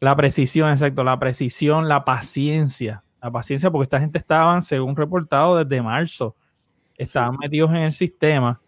la 0.00 0.16
precisión, 0.16 0.70
exacto, 0.70 1.04
la 1.04 1.18
precisión, 1.18 1.88
la 1.88 2.04
paciencia. 2.04 3.04
La 3.22 3.30
paciencia, 3.30 3.70
porque 3.70 3.84
esta 3.84 4.00
gente 4.00 4.18
estaban, 4.18 4.62
según 4.62 4.96
reportado, 4.96 5.62
desde 5.62 5.82
marzo. 5.82 6.36
Estaban 6.96 7.36
metidos 7.38 7.70
en 7.70 7.78
el 7.78 7.92
sistema 7.92 8.60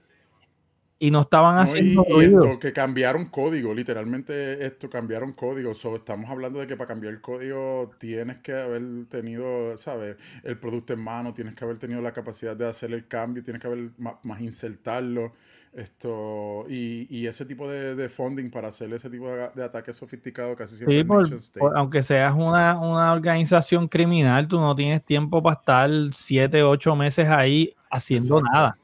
y 0.98 1.10
no 1.10 1.20
estaban 1.20 1.56
No, 1.56 1.76
y, 1.76 1.80
haciendo 1.80 2.04
y 2.08 2.20
esto, 2.24 2.58
que 2.58 2.72
cambiaron 2.72 3.26
código, 3.26 3.74
literalmente 3.74 4.64
esto, 4.66 4.88
cambiaron 4.88 5.32
código. 5.34 5.74
So, 5.74 5.96
estamos 5.96 6.30
hablando 6.30 6.60
de 6.60 6.66
que 6.66 6.76
para 6.76 6.88
cambiar 6.88 7.12
el 7.12 7.20
código 7.20 7.90
tienes 7.98 8.38
que 8.38 8.52
haber 8.54 8.82
tenido, 9.08 9.76
¿sabes? 9.76 10.16
El 10.42 10.58
producto 10.58 10.94
en 10.94 11.00
mano, 11.00 11.34
tienes 11.34 11.54
que 11.54 11.64
haber 11.64 11.78
tenido 11.78 12.00
la 12.00 12.12
capacidad 12.12 12.56
de 12.56 12.66
hacer 12.68 12.92
el 12.92 13.06
cambio, 13.06 13.42
tienes 13.42 13.60
que 13.60 13.66
haber 13.68 13.90
ma- 13.98 14.18
más, 14.22 14.40
insertarlo. 14.40 15.34
Esto, 15.72 16.66
y, 16.68 17.06
y 17.10 17.26
ese 17.26 17.46
tipo 17.46 17.68
de, 17.68 17.94
de 17.94 18.08
funding 18.10 18.50
para 18.50 18.68
hacer 18.68 18.92
ese 18.92 19.08
tipo 19.08 19.28
de, 19.30 19.48
de 19.54 19.64
ataques 19.64 19.96
sofisticados 19.96 20.56
casi 20.56 20.76
siempre 20.76 21.00
Sí, 21.00 21.04
por- 21.04 21.44
por- 21.56 21.76
aunque 21.78 22.02
seas 22.02 22.34
una, 22.34 22.76
una 22.80 23.12
organización 23.12 23.86
criminal, 23.86 24.48
tú 24.48 24.58
no 24.60 24.74
tienes 24.74 25.04
tiempo 25.04 25.40
para 25.42 25.54
estar 25.60 25.90
siete, 26.12 26.62
ocho 26.64 26.96
meses 26.96 27.28
ahí 27.28 27.72
haciendo 27.88 28.40
Exacto. 28.40 28.52
nada, 28.52 28.80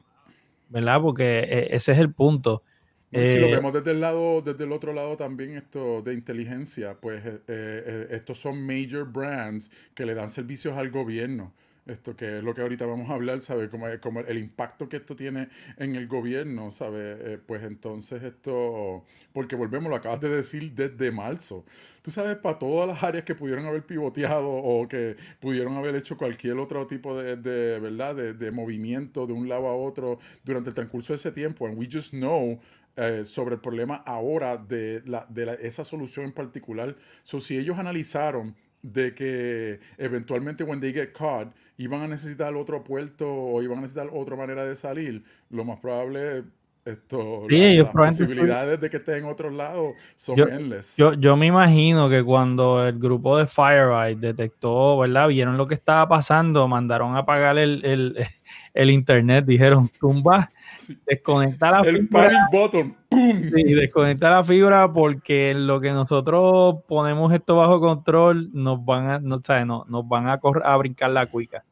¿verdad? 0.69 1.01
Porque 1.01 1.39
eh, 1.41 1.69
ese 1.75 1.93
es 1.93 1.99
el 1.99 2.13
punto. 2.13 2.63
Y 3.11 3.25
si 3.25 3.39
lo 3.39 3.49
Eh, 3.49 3.49
vemos 3.49 3.73
desde 3.73 3.91
el 3.91 4.01
lado, 4.01 4.41
desde 4.41 4.63
el 4.65 4.71
otro 4.71 4.93
lado 4.93 5.17
también 5.17 5.57
esto 5.57 6.01
de 6.03 6.13
inteligencia, 6.13 6.99
pues 6.99 7.25
eh, 7.25 7.41
eh, 7.47 8.07
estos 8.11 8.39
son 8.39 8.61
major 8.65 9.03
brands 9.11 9.71
que 9.95 10.05
le 10.05 10.13
dan 10.13 10.29
servicios 10.29 10.77
al 10.77 10.91
gobierno. 10.91 11.53
Esto 11.89 12.15
que 12.15 12.37
es 12.37 12.43
lo 12.43 12.53
que 12.53 12.61
ahorita 12.61 12.85
vamos 12.85 13.09
a 13.09 13.13
hablar, 13.15 13.41
¿sabes? 13.41 13.69
Como, 13.69 13.87
como 14.01 14.19
el 14.21 14.37
impacto 14.37 14.87
que 14.87 14.97
esto 14.97 15.15
tiene 15.15 15.49
en 15.77 15.95
el 15.95 16.07
gobierno, 16.07 16.69
¿sabes? 16.71 17.17
Eh, 17.21 17.39
pues 17.45 17.63
entonces 17.63 18.21
esto, 18.23 19.03
porque 19.33 19.55
volvemos, 19.55 19.89
lo 19.89 19.95
acabas 19.95 20.19
de 20.21 20.29
decir 20.29 20.71
desde 20.73 21.11
marzo. 21.11 21.65
Tú 22.03 22.11
sabes, 22.11 22.37
para 22.37 22.59
todas 22.59 22.87
las 22.87 23.01
áreas 23.03 23.23
que 23.25 23.33
pudieron 23.35 23.65
haber 23.65 23.85
pivoteado 23.85 24.47
o 24.49 24.87
que 24.87 25.15
pudieron 25.39 25.75
haber 25.77 25.95
hecho 25.95 26.15
cualquier 26.17 26.57
otro 26.59 26.85
tipo 26.87 27.17
de, 27.17 27.35
de 27.37 27.79
¿verdad? 27.79 28.15
De, 28.15 28.33
de 28.33 28.51
movimiento 28.51 29.25
de 29.25 29.33
un 29.33 29.49
lado 29.49 29.67
a 29.67 29.75
otro 29.75 30.19
durante 30.43 30.69
el 30.69 30.75
transcurso 30.75 31.13
de 31.13 31.17
ese 31.17 31.31
tiempo. 31.31 31.65
And 31.67 31.77
we 31.77 31.87
just 31.91 32.11
know 32.11 32.59
eh, 32.95 33.23
sobre 33.25 33.55
el 33.55 33.61
problema 33.61 33.95
ahora 34.05 34.57
de, 34.57 35.01
la, 35.05 35.25
de 35.29 35.45
la- 35.45 35.53
esa 35.55 35.83
solución 35.83 36.25
en 36.25 36.33
particular. 36.33 36.95
So, 37.23 37.39
si 37.39 37.57
ellos 37.57 37.77
analizaron 37.79 38.55
de 38.81 39.13
que 39.13 39.79
eventualmente 39.97 40.63
when 40.63 40.79
they 40.79 40.93
get 40.93 41.11
caught 41.13 41.53
iban 41.79 42.01
a 42.03 42.07
necesitar 42.07 42.53
otro 42.55 42.83
puerto 42.83 43.27
o 43.27 43.61
iban 43.63 43.79
a 43.79 43.81
necesitar 43.81 44.09
otra 44.13 44.35
manera 44.35 44.65
de 44.65 44.75
salir, 44.75 45.23
lo 45.49 45.65
más 45.65 45.79
probable 45.79 46.43
esto, 46.85 47.43
Sí, 47.49 47.77
la- 47.77 47.83
las 47.83 47.91
posibilidades 47.93 48.79
de 48.81 48.89
que 48.89 48.97
esté 48.97 49.17
en 49.17 49.25
otro 49.25 49.49
lado 49.51 49.93
son 50.15 50.37
Yo- 50.37 50.47
endless. 50.47 50.95
Yo, 50.97 51.13
yo 51.13 51.35
me 51.35 51.45
imagino 51.45 52.09
que 52.09 52.23
cuando 52.23 52.85
el 52.87 52.97
grupo 52.97 53.37
de 53.37 53.45
FireEye 53.45 54.15
detectó, 54.15 54.97
¿verdad? 54.97 55.27
Vieron 55.27 55.55
lo 55.57 55.67
que 55.67 55.75
estaba 55.75 56.07
pasando, 56.07 56.67
mandaron 56.67 57.15
a 57.15 57.19
apagar 57.19 57.57
el, 57.59 57.83
el- 57.85 58.15
el 58.73 58.89
internet, 58.91 59.45
dijeron, 59.45 59.89
tumba, 59.99 60.51
Sí. 60.75 60.97
desconecta 61.05 61.71
la 61.71 61.79
el 61.89 62.07
fibra, 62.07 62.21
panic 62.21 62.39
button, 62.51 62.95
¡pum! 63.09 63.41
sí, 63.53 63.63
desconecta 63.73 64.29
la 64.31 64.43
fibra 64.43 64.91
porque 64.93 65.53
lo 65.53 65.81
que 65.81 65.91
nosotros 65.91 66.77
ponemos 66.87 67.33
esto 67.33 67.55
bajo 67.57 67.79
control, 67.79 68.49
nos 68.53 68.83
van 68.85 69.07
a, 69.09 69.19
no, 69.19 69.41
¿sabes? 69.43 69.65
No, 69.65 69.85
nos 69.89 70.07
van 70.07 70.27
a, 70.27 70.39
correr, 70.39 70.63
a 70.65 70.77
brincar 70.77 71.11
la 71.11 71.25
cuica. 71.25 71.65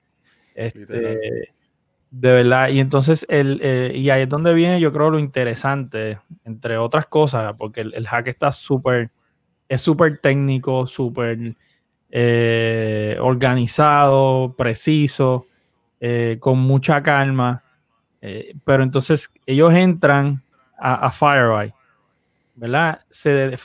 Este, 0.58 1.54
de 2.10 2.32
verdad, 2.32 2.70
y 2.70 2.80
entonces 2.80 3.28
el, 3.30 3.60
eh, 3.62 3.92
y 3.94 4.10
ahí 4.10 4.24
es 4.24 4.30
donde 4.30 4.56
viene 4.56 4.80
yo 4.80 4.92
creo 4.92 5.12
lo 5.12 5.20
interesante, 5.20 6.20
entre 6.46 6.80
otras 6.80 7.06
cosas, 7.06 7.54
porque 7.60 7.82
el, 7.82 8.08
hack 8.08 8.28
está 8.28 8.52
súper, 8.52 9.12
es 9.70 9.82
súper 9.82 10.18
técnico, 10.18 10.88
súper 10.88 11.56
eh, 12.10 13.18
organizado, 13.22 14.56
preciso, 14.58 15.46
eh, 16.00 16.38
con 16.40 16.58
mucha 16.60 17.04
calma, 17.04 17.64
pero 18.66 18.84
entonces 18.84 19.32
ellos 19.46 19.74
entran 19.74 20.42
a, 20.78 21.12
FireEye, 21.12 21.74
¿verdad? 22.56 23.02
Se, 23.10 23.58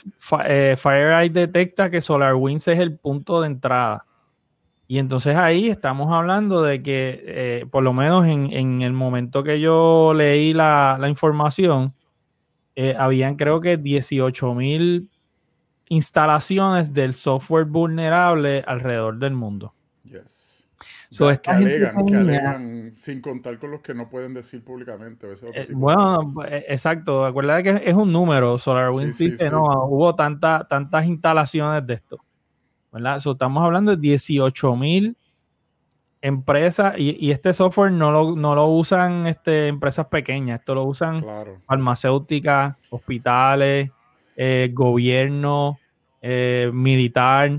detecta 1.31 1.89
que 1.89 2.01
SolarWinds 2.01 2.67
es 2.69 2.79
el 2.79 2.97
punto 2.97 3.41
de 3.41 3.47
entrada. 3.47 4.05
Y 4.93 4.99
entonces 4.99 5.35
ahí 5.35 5.69
estamos 5.69 6.13
hablando 6.13 6.61
de 6.61 6.83
que, 6.83 7.23
eh, 7.25 7.65
por 7.71 7.83
lo 7.83 7.93
menos 7.93 8.27
en, 8.27 8.53
en 8.53 8.83
el 8.83 8.93
momento 8.93 9.43
que 9.43 9.59
yo 9.59 10.13
leí 10.15 10.53
la, 10.53 10.97
la 10.99 11.09
información, 11.09 11.95
eh, 12.75 12.95
habían 12.95 13.35
creo 13.35 13.59
que 13.59 13.77
18 13.77 14.53
mil 14.53 15.09
instalaciones 15.89 16.93
del 16.93 17.15
software 17.15 17.65
vulnerable 17.65 18.63
alrededor 18.67 19.17
del 19.17 19.33
mundo. 19.33 19.73
Yes. 20.03 20.67
So, 21.09 21.25
que 21.41 21.49
alegan, 21.49 22.05
que 22.05 22.15
alegan, 22.15 22.91
sin 22.93 23.19
contar 23.19 23.57
con 23.57 23.71
los 23.71 23.81
que 23.81 23.95
no 23.95 24.07
pueden 24.07 24.35
decir 24.35 24.63
públicamente. 24.63 25.25
Eh, 25.55 25.65
de 25.69 25.73
bueno, 25.73 26.35
eh, 26.47 26.65
exacto. 26.67 27.25
Acuérdate 27.25 27.63
que 27.63 27.81
es 27.89 27.95
un 27.95 28.11
número. 28.11 28.59
SolarWinds 28.59 29.17
Sí, 29.17 29.23
sí, 29.25 29.31
dice, 29.31 29.45
sí. 29.45 29.51
no, 29.51 29.85
hubo 29.85 30.13
tanta- 30.13 30.67
tantas 30.69 31.07
instalaciones 31.07 31.83
de 31.87 31.95
esto. 31.95 32.19
¿Verdad? 32.93 33.19
So, 33.19 33.31
estamos 33.31 33.63
hablando 33.63 33.91
de 33.95 33.97
18 33.97 34.75
mil 34.75 35.17
empresas 36.21 36.93
y, 36.97 37.17
y 37.19 37.31
este 37.31 37.51
software 37.51 37.91
no 37.91 38.11
lo, 38.11 38.35
no 38.35 38.55
lo 38.55 38.67
usan 38.67 39.27
este, 39.27 39.67
empresas 39.67 40.05
pequeñas. 40.07 40.59
Esto 40.59 40.75
lo 40.75 40.83
usan 40.85 41.19
Claro. 41.19 41.57
farmacéuticas, 41.65 42.75
hospitales, 42.91 43.89
eh, 44.37 44.69
gobierno, 44.71 45.79
eh, 46.21 46.69
militar. 46.73 47.51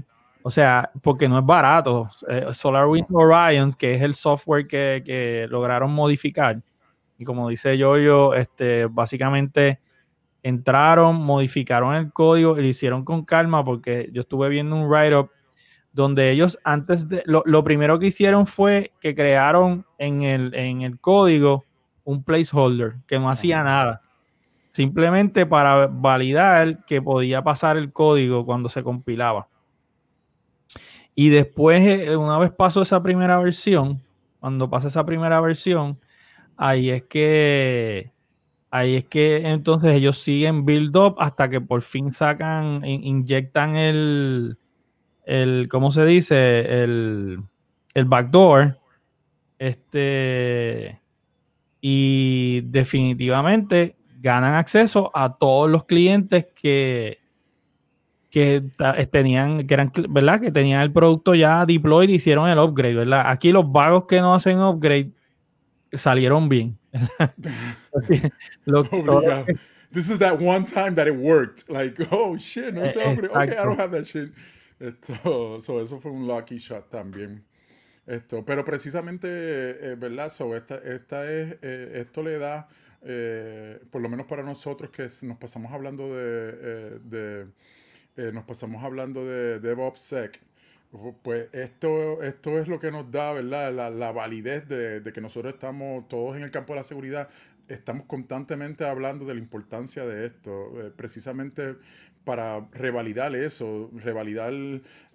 O 0.43 0.51
sea, 0.51 0.91
porque 1.03 1.29
no 1.29 1.39
es 1.39 1.45
barato. 1.45 2.09
Eh, 2.29 2.47
SolarWinds 2.53 3.09
Orion, 3.13 3.73
que 3.73 3.95
es 3.95 4.03
el 4.03 4.15
software 4.15 4.67
que, 4.67 5.03
que 5.05 5.47
lograron 5.51 5.93
modificar. 5.93 6.63
Y 7.19 7.25
como 7.25 7.49
dice 7.49 7.77
yo, 7.77 8.35
este, 8.35 8.87
básicamente 8.87 9.81
entraron, 10.45 11.17
modificaron 11.17 11.95
el 11.97 12.13
código 12.13 12.57
y 12.57 12.63
lo 12.63 12.69
hicieron 12.69 13.05
con 13.05 13.25
calma 13.25 13.65
porque 13.65 14.11
yo 14.13 14.21
estuve 14.21 14.51
viendo 14.51 14.77
un 14.77 14.89
write-up 14.89 15.31
donde 15.93 16.31
ellos 16.31 16.59
antes 16.65 17.09
de, 17.09 17.23
lo, 17.25 17.43
lo 17.47 17.65
primero 17.65 17.99
que 17.99 18.09
hicieron 18.09 18.47
fue 18.47 18.93
que 19.01 19.15
crearon 19.15 19.87
en 19.99 20.23
el, 20.23 20.55
en 20.55 20.83
el 20.83 21.01
código 21.01 21.65
un 22.05 22.23
placeholder 22.23 22.97
que 23.07 23.19
no 23.19 23.31
hacía 23.31 23.63
nada. 23.63 24.03
Simplemente 24.69 25.47
para 25.47 25.87
validar 25.87 26.85
que 26.85 27.01
podía 27.01 27.43
pasar 27.43 27.77
el 27.77 27.93
código 27.93 28.45
cuando 28.45 28.69
se 28.69 28.83
compilaba. 28.83 29.49
Y 31.15 31.29
después, 31.29 31.81
eh, 31.87 32.17
una 32.17 32.39
vez 32.39 32.51
pasó 32.51 32.83
esa 32.83 33.03
primera 33.03 33.39
versión, 33.39 34.03
cuando 34.41 34.69
pasa 34.69 34.89
esa 34.89 35.07
primera 35.07 35.41
versión, 35.41 36.01
ahí 36.57 36.91
es 36.91 37.05
que 37.05 38.13
ahí 38.75 38.97
es 38.97 39.05
que 39.05 39.49
entonces 39.49 39.95
ellos 39.95 40.19
siguen 40.19 40.65
build 40.65 40.97
up 40.97 41.15
hasta 41.19 41.49
que 41.49 41.61
por 41.61 41.83
fin 41.83 42.13
sacan, 42.13 42.85
in- 42.85 43.05
inyectan 43.05 43.77
el, 43.77 44.59
el 45.25 45.69
¿cómo 45.71 45.91
se 45.93 46.05
dice? 46.05 46.83
El, 46.83 47.39
el 47.95 48.05
backdoor. 48.07 48.79
Este 49.59 51.01
y 51.81 52.63
definitivamente 52.63 53.97
ganan 54.21 54.55
acceso 54.55 55.11
a 55.15 55.37
todos 55.37 55.71
los 55.71 55.85
clientes 55.85 56.47
que, 56.55 57.19
que 58.31 58.65
tenían, 59.13 59.67
que 59.67 59.75
eran, 59.75 59.93
¿verdad? 60.09 60.41
Que 60.41 60.51
tenían 60.51 60.81
el 60.83 60.93
producto 60.93 61.35
ya 61.35 61.65
deployed 61.67 62.09
y 62.09 62.15
hicieron 62.15 62.49
el 62.49 62.59
upgrade, 62.59 62.95
¿verdad? 62.95 63.25
Aquí 63.27 63.53
los 63.53 63.71
vagos 63.71 64.07
que 64.09 64.21
no 64.21 64.35
hacen 64.35 64.59
upgrade 64.61 65.13
salieron 65.93 66.49
bien. 66.49 66.79
Que- 68.07 68.31
This 69.93 70.11
is 70.11 70.19
that 70.19 70.41
one 70.41 70.65
time 70.67 70.97
that 70.97 71.07
it 71.07 71.15
worked. 71.15 71.69
Like, 71.71 71.97
oh 72.13 72.37
shit, 72.37 72.75
no 72.75 72.83
Eh, 72.83 72.93
sé, 72.93 73.03
hombre. 73.05 73.29
Okay, 73.29 73.57
I 73.57 73.65
don't 73.65 73.79
have 73.79 73.93
that 73.93 74.07
shit. 74.07 74.33
Esto, 74.81 75.61
so, 75.61 75.79
eso 75.81 76.01
fue 76.01 76.11
un 76.11 76.27
lucky 76.27 76.59
shot 76.59 76.91
también. 76.91 77.43
Esto, 78.07 78.45
pero 78.45 78.65
precisamente, 78.65 79.29
eh, 79.29 79.95
¿verdad? 79.97 80.31
So, 80.31 80.55
esta, 80.57 80.77
esta 80.79 81.31
es, 81.31 81.57
eh, 81.63 81.93
esto 81.95 82.23
le 82.23 82.39
da, 82.39 82.67
eh, 83.03 83.79
por 83.91 84.03
lo 84.03 84.09
menos 84.09 84.27
para 84.27 84.43
nosotros 84.43 84.91
que 84.91 85.05
s- 85.05 85.25
nos 85.25 85.39
pasamos 85.39 85.73
hablando 85.73 86.13
de, 86.13 86.51
eh, 86.61 86.99
de 87.05 87.47
eh, 88.17 88.31
nos 88.33 88.45
pasamos 88.45 88.83
hablando 88.83 89.25
de 89.25 89.61
DevOpsSec, 89.61 90.41
pues 91.23 91.49
esto, 91.53 92.23
esto 92.23 92.59
es 92.59 92.69
lo 92.69 92.79
que 92.79 92.91
nos 92.91 93.11
da, 93.11 93.33
¿verdad? 93.33 93.73
La, 93.73 93.91
la 93.91 94.13
validez 94.13 94.69
de, 94.69 95.01
de 95.01 95.13
que 95.13 95.21
nosotros 95.21 95.55
estamos 95.55 96.09
todos 96.09 96.37
en 96.37 96.43
el 96.43 96.51
campo 96.51 96.73
de 96.73 96.81
la 96.81 96.85
seguridad, 96.85 97.29
estamos 97.69 98.07
constantemente 98.07 98.87
hablando 98.87 99.25
de 99.25 99.35
la 99.35 99.41
importancia 99.41 100.05
de 100.05 100.27
esto, 100.27 100.81
eh, 100.81 100.93
precisamente 100.95 101.77
para 102.25 102.67
revalidar 102.73 103.35
eso, 103.37 103.91
revalidar 103.95 104.53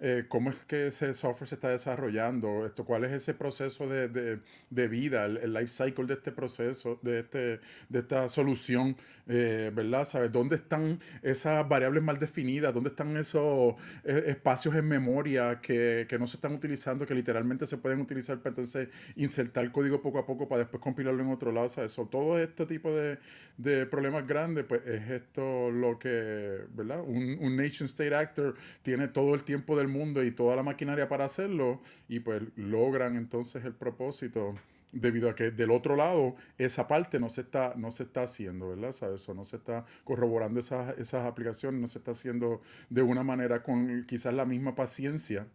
eh, 0.00 0.24
cómo 0.28 0.50
es 0.50 0.56
que 0.64 0.86
ese 0.88 1.12
software 1.12 1.48
se 1.48 1.56
está 1.56 1.68
desarrollando, 1.68 2.64
esto, 2.66 2.84
cuál 2.84 3.04
es 3.04 3.12
ese 3.12 3.34
proceso 3.34 3.86
de, 3.88 4.08
de, 4.08 4.38
de 4.70 4.88
vida, 4.88 5.26
el, 5.26 5.52
life 5.52 5.68
cycle 5.68 6.06
de 6.06 6.14
este 6.14 6.30
proceso, 6.32 6.98
de, 7.02 7.20
este, 7.20 7.60
de 7.88 7.98
esta 7.98 8.28
solución, 8.28 8.96
eh, 9.28 9.70
¿verdad? 9.74 10.04
¿Sabes? 10.04 10.32
¿Dónde 10.32 10.56
están 10.56 11.00
esas 11.22 11.68
variables 11.68 12.02
mal 12.02 12.18
definidas? 12.18 12.72
¿Dónde 12.72 12.90
están 12.90 13.16
esos 13.16 13.74
eh, 14.04 14.24
espacios 14.26 14.74
en 14.76 14.86
memoria 14.86 15.60
que, 15.60 16.06
que, 16.08 16.18
no 16.18 16.26
se 16.26 16.36
están 16.36 16.52
utilizando, 16.54 17.06
que 17.06 17.14
literalmente 17.14 17.66
se 17.66 17.76
pueden 17.76 18.00
utilizar 18.00 18.38
para 18.38 18.50
entonces 18.50 18.88
insertar 19.16 19.70
código 19.72 20.00
poco 20.00 20.18
a 20.18 20.26
poco 20.26 20.48
para 20.48 20.60
después 20.60 20.82
compilarlo 20.82 21.22
en 21.22 21.30
otro 21.30 21.52
lado? 21.52 21.68
¿sabes? 21.68 21.94
Todo 22.10 22.38
este 22.38 22.66
tipo 22.66 22.92
de, 22.92 23.18
de 23.56 23.86
problemas 23.86 24.26
grandes, 24.26 24.64
pues 24.64 24.80
es 24.86 25.10
esto 25.10 25.70
lo 25.70 25.98
que, 25.98 26.60
¿verdad? 26.74 26.99
Un, 27.02 27.56
nation 27.56 27.86
state 27.86 28.14
actor 28.14 28.54
tiene 28.82 29.08
todo 29.08 29.34
el 29.34 29.44
tiempo 29.44 29.76
del 29.76 29.88
mundo 29.88 30.22
y 30.22 30.30
toda 30.30 30.56
la 30.56 30.62
maquinaria 30.62 31.08
para 31.08 31.24
hacerlo 31.24 31.80
y 32.08 32.20
pues 32.20 32.42
logran 32.56 33.16
entonces 33.16 33.64
el 33.64 33.74
propósito 33.74 34.54
debido 34.92 35.30
a 35.30 35.34
que 35.34 35.50
del 35.50 35.70
otro 35.70 35.96
lado 35.96 36.36
esa 36.58 36.88
parte 36.88 37.20
no 37.20 37.30
se 37.30 37.42
está, 37.42 37.74
no 37.76 37.90
se 37.90 38.04
está 38.04 38.22
haciendo, 38.22 38.70
¿verdad? 38.70 38.92
¿Sabes? 38.92 39.22
Eso 39.22 39.34
no 39.34 39.44
se 39.44 39.56
está 39.56 39.84
corroborando 40.04 40.60
esas, 40.60 40.98
esas 40.98 41.26
aplicaciones, 41.26 41.80
no 41.80 41.86
se 41.86 41.98
está 41.98 42.12
haciendo 42.12 42.60
de 42.88 43.02
una 43.02 43.22
manera 43.22 43.62
con 43.62 44.04
quizás 44.06 44.34
la 44.34 44.44
misma 44.44 44.74
paciencia. 44.74 45.46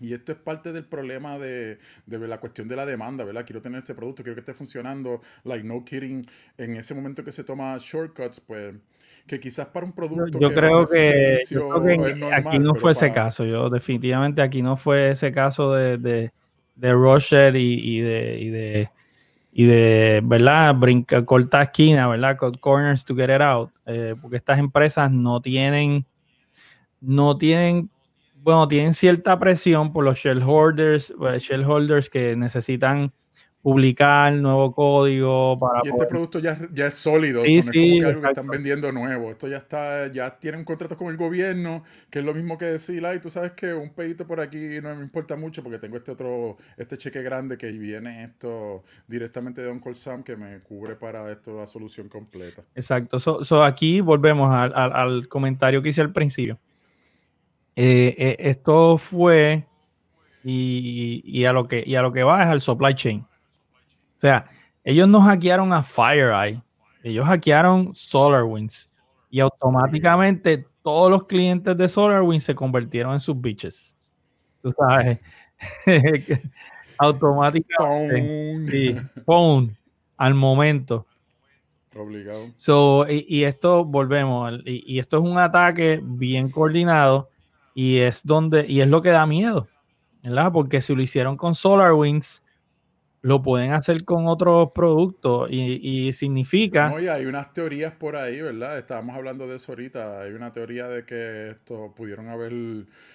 Y 0.00 0.14
esto 0.14 0.30
es 0.30 0.38
parte 0.38 0.72
del 0.72 0.84
problema 0.84 1.38
de, 1.38 1.78
de, 2.06 2.18
la 2.28 2.38
cuestión 2.38 2.68
de 2.68 2.76
la 2.76 2.86
demanda, 2.86 3.24
¿verdad? 3.24 3.44
Quiero 3.44 3.60
tener 3.60 3.80
este 3.80 3.96
producto, 3.96 4.22
quiero 4.22 4.36
que 4.36 4.40
esté 4.40 4.54
funcionando, 4.54 5.20
like 5.42 5.64
no 5.66 5.84
kidding. 5.84 6.24
En 6.56 6.76
ese 6.76 6.94
momento 6.94 7.24
que 7.24 7.32
se 7.32 7.42
toma 7.42 7.76
shortcuts, 7.80 8.38
pues 8.38 8.76
que 9.28 9.38
quizás 9.38 9.66
para 9.68 9.86
un 9.86 9.92
producto. 9.92 10.38
Yo, 10.40 10.48
que 10.48 10.54
creo, 10.56 10.86
que, 10.86 11.38
yo 11.48 11.68
creo 11.68 11.82
que 11.84 12.14
normal, 12.16 12.32
aquí 12.34 12.58
no 12.58 12.74
fue 12.74 12.92
para... 12.94 13.06
ese 13.06 13.12
caso. 13.14 13.44
Yo 13.44 13.70
definitivamente 13.70 14.42
aquí 14.42 14.62
no 14.62 14.76
fue 14.76 15.10
ese 15.10 15.30
caso 15.30 15.72
de, 15.72 15.98
de, 15.98 16.32
de 16.74 16.92
Roger 16.92 17.54
y, 17.54 17.98
y, 17.98 18.00
de, 18.00 18.38
y 18.40 18.48
de 18.48 18.90
y 19.58 19.64
de, 19.66 20.20
¿verdad? 20.22 20.72
Brinca, 20.74 21.24
corta 21.24 21.62
esquina, 21.62 22.06
¿verdad? 22.06 22.36
Cut 22.36 22.60
corners 22.60 23.04
to 23.04 23.16
get 23.16 23.24
it 23.24 23.40
out. 23.40 23.70
Eh, 23.86 24.14
porque 24.20 24.36
estas 24.36 24.58
empresas 24.60 25.10
no 25.10 25.40
tienen, 25.40 26.06
no 27.00 27.36
tienen, 27.36 27.90
bueno, 28.36 28.68
tienen 28.68 28.94
cierta 28.94 29.36
presión 29.38 29.92
por 29.92 30.04
los 30.04 30.16
shareholders, 30.16 31.12
shareholders 31.40 32.08
que 32.08 32.36
necesitan 32.36 33.12
publicar 33.62 34.32
nuevo 34.32 34.72
código 34.72 35.58
para 35.58 35.80
y 35.84 35.88
este 35.88 35.96
poder... 35.96 36.08
producto 36.08 36.38
ya, 36.38 36.58
ya, 36.72 36.86
es 36.86 36.94
sólido 36.94 37.42
sí, 37.42 37.48
sí, 37.48 37.58
es 37.58 37.66
como 37.66 38.00
que 38.00 38.06
algo 38.06 38.20
que 38.22 38.28
están 38.28 38.46
vendiendo 38.46 38.92
nuevo. 38.92 39.30
Esto 39.30 39.48
ya 39.48 39.56
está 39.58 40.06
ya 40.12 40.38
tienen 40.38 40.64
contratos 40.64 40.96
con 40.96 41.08
el 41.08 41.16
gobierno 41.16 41.82
que 42.08 42.20
es 42.20 42.24
lo 42.24 42.34
mismo 42.34 42.56
que 42.56 42.66
decir 42.66 43.04
ay 43.04 43.20
tú 43.20 43.30
sabes 43.30 43.52
que 43.52 43.74
un 43.74 43.90
pedito 43.90 44.26
por 44.26 44.40
aquí 44.40 44.80
no 44.80 44.94
me 44.94 45.02
importa 45.02 45.36
mucho 45.36 45.62
porque 45.62 45.78
tengo 45.78 45.96
este 45.96 46.12
otro 46.12 46.56
este 46.76 46.96
cheque 46.96 47.22
grande 47.22 47.58
que 47.58 47.70
viene 47.72 48.24
esto 48.24 48.84
directamente 49.06 49.60
de 49.60 49.70
Uncle 49.70 49.96
Sam 49.96 50.22
que 50.22 50.36
me 50.36 50.60
cubre 50.60 50.94
para 50.94 51.30
esto 51.30 51.58
la 51.58 51.66
solución 51.66 52.08
completa 52.08 52.62
exacto. 52.74 53.20
So, 53.20 53.44
so 53.44 53.64
aquí 53.64 54.00
volvemos 54.00 54.50
al, 54.50 54.72
al, 54.74 54.92
al, 54.92 55.28
comentario 55.28 55.82
que 55.82 55.90
hice 55.90 56.00
al 56.00 56.12
principio. 56.12 56.58
Eh, 57.76 58.14
eh, 58.18 58.36
esto 58.40 58.98
fue 58.98 59.66
y, 60.42 61.22
y, 61.24 61.44
a 61.44 61.52
lo 61.52 61.68
que, 61.68 61.82
y 61.86 61.94
a 61.94 62.02
lo 62.02 62.12
que 62.12 62.24
va 62.24 62.42
es 62.42 62.48
al 62.48 62.60
supply 62.60 62.94
chain 62.94 63.24
o 64.18 64.20
sea, 64.20 64.50
ellos 64.82 65.06
no 65.06 65.20
hackearon 65.20 65.72
a 65.72 65.80
FireEye, 65.80 66.60
ellos 67.04 67.24
hackearon 67.24 67.94
SolarWinds 67.94 68.90
y 69.30 69.38
automáticamente 69.38 70.66
todos 70.82 71.08
los 71.08 71.24
clientes 71.26 71.76
de 71.76 71.88
SolarWinds 71.88 72.42
se 72.42 72.54
convirtieron 72.56 73.12
en 73.12 73.20
sus 73.20 73.40
bitches. 73.40 73.96
Tú 74.60 74.72
sabes, 74.72 75.20
automáticamente. 76.98 78.66
Sí, 78.68 78.96
¡pum! 79.24 79.70
al 80.16 80.34
momento. 80.34 81.06
Obligado. 81.96 82.46
So, 82.56 83.06
y, 83.08 83.24
y, 83.28 83.44
esto, 83.44 83.84
volvemos, 83.84 84.52
y, 84.64 84.94
y, 84.94 84.98
esto 84.98 85.18
es 85.18 85.22
un 85.22 85.38
ataque 85.38 86.00
bien 86.02 86.50
coordinado 86.50 87.30
y 87.72 87.98
es 87.98 88.26
donde, 88.26 88.66
y 88.66 88.80
es 88.80 88.88
lo 88.88 89.00
que 89.00 89.10
da 89.10 89.26
miedo, 89.26 89.68
¿verdad? 90.24 90.50
Porque 90.52 90.80
si 90.80 90.96
lo 90.96 91.02
hicieron 91.02 91.36
con 91.36 91.54
SolarWinds, 91.54 92.42
lo 93.20 93.42
pueden 93.42 93.72
hacer 93.72 94.04
con 94.04 94.26
otros 94.26 94.70
productos 94.72 95.50
y, 95.50 96.06
y 96.08 96.12
significa... 96.12 96.88
No, 96.88 97.00
y 97.00 97.08
hay 97.08 97.26
unas 97.26 97.52
teorías 97.52 97.92
por 97.92 98.16
ahí, 98.16 98.40
¿verdad? 98.40 98.78
Estábamos 98.78 99.16
hablando 99.16 99.46
de 99.48 99.56
eso 99.56 99.72
ahorita. 99.72 100.20
Hay 100.20 100.32
una 100.32 100.52
teoría 100.52 100.88
de 100.88 101.04
que 101.04 101.50
esto 101.50 101.92
pudieron 101.96 102.28
haber, 102.28 102.52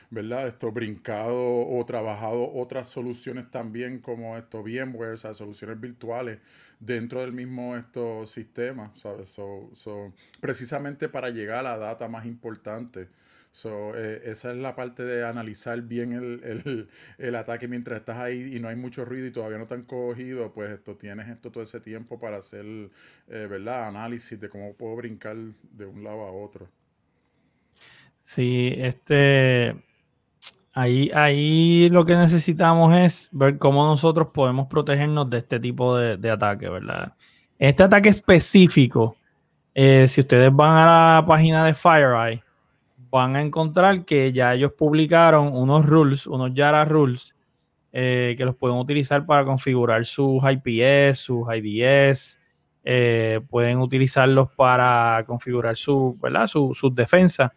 ¿verdad? 0.10 0.48
Esto 0.48 0.72
brincado 0.72 1.68
o 1.68 1.86
trabajado 1.86 2.54
otras 2.54 2.90
soluciones 2.90 3.50
también 3.50 4.00
como 4.00 4.38
esto 4.38 4.62
VMware, 4.62 5.14
o 5.14 5.18
sea, 5.18 5.34
soluciones 5.34 5.80
virtuales 5.80 6.40
dentro 6.86 7.22
del 7.22 7.34
mismo 7.34 7.76
esto 7.76 8.26
sistema, 8.26 8.92
¿sabes? 8.96 9.30
So, 9.30 10.14
precisamente 10.40 11.10
para 11.10 11.30
llegar 11.30 11.60
a 11.60 11.64
la 11.64 11.78
data 11.78 12.08
más 12.08 12.26
importante. 12.26 13.10
So, 13.52 13.96
eh, 13.96 14.24
esa 14.26 14.52
es 14.52 14.58
la 14.58 14.76
parte 14.76 15.04
de 15.04 15.24
analizar 15.26 15.80
bien 15.84 16.14
el, 16.14 16.42
el, 16.44 16.90
el, 17.20 17.36
ataque 17.36 17.68
mientras 17.68 18.00
estás 18.00 18.18
ahí 18.18 18.56
y 18.56 18.60
no 18.60 18.68
hay 18.68 18.76
mucho 18.76 19.06
ruido 19.06 19.28
y 19.28 19.32
todavía 19.32 19.60
no 19.60 19.68
te 19.68 19.76
han 19.76 19.84
cogido, 19.84 20.52
pues 20.54 20.72
esto 20.72 20.96
tienes 20.98 21.30
esto 21.30 21.52
todo 21.52 21.64
ese 21.64 21.80
tiempo 21.80 22.20
para 22.20 22.38
hacer, 22.38 22.66
eh, 22.66 23.48
¿verdad? 23.48 23.88
Análisis 23.88 24.40
de 24.40 24.50
cómo 24.50 24.74
puedo 24.74 24.96
brincar 24.96 25.38
de 25.38 25.86
un 25.86 26.04
lado 26.04 26.22
a 26.24 26.32
otro. 26.32 26.68
Sí, 28.18 28.74
este, 28.78 29.76
ahí, 30.74 31.12
ahí 31.14 31.90
lo 31.90 32.06
que 32.06 32.16
necesitamos 32.16 32.96
es 32.96 33.30
ver 33.32 33.58
cómo 33.58 33.86
nosotros 33.86 34.30
podemos 34.34 34.68
protegernos 34.68 35.30
de 35.30 35.38
este 35.38 35.60
tipo 35.60 35.98
de, 35.98 36.32
ataque, 36.32 36.70
¿verdad? 36.70 37.14
Este 37.58 37.84
ataque 37.84 38.10
específico, 38.10 39.16
eh, 39.74 40.08
si 40.08 40.22
ustedes 40.22 40.54
van 40.54 40.76
a 40.78 40.86
la 40.86 41.26
página 41.26 41.66
de 41.66 41.74
FireEye, 41.74 42.44
van 43.10 43.36
a 43.36 43.42
encontrar 43.42 44.06
que 44.06 44.34
ya 44.34 44.56
ellos 44.56 44.74
publicaron 44.74 45.56
unos 45.56 45.86
rules, 45.86 46.26
unos 46.28 46.54
Yara 46.54 46.84
rules, 46.84 47.36
eh, 47.92 48.34
que 48.36 48.44
los 48.44 48.56
pueden 48.56 48.78
utilizar 48.78 49.24
para 49.26 49.46
configurar 49.46 50.04
sus 50.04 50.42
IPS, 50.44 51.20
sus 51.20 51.46
IDS, 51.54 52.40
eh, 52.84 53.40
pueden 53.50 53.78
utilizarlos 53.78 54.50
para 54.56 55.24
configurar 55.28 55.76
su, 55.76 56.18
¿verdad? 56.20 56.48
Su, 56.48 56.74
sus 56.74 56.94
defensas, 56.94 57.52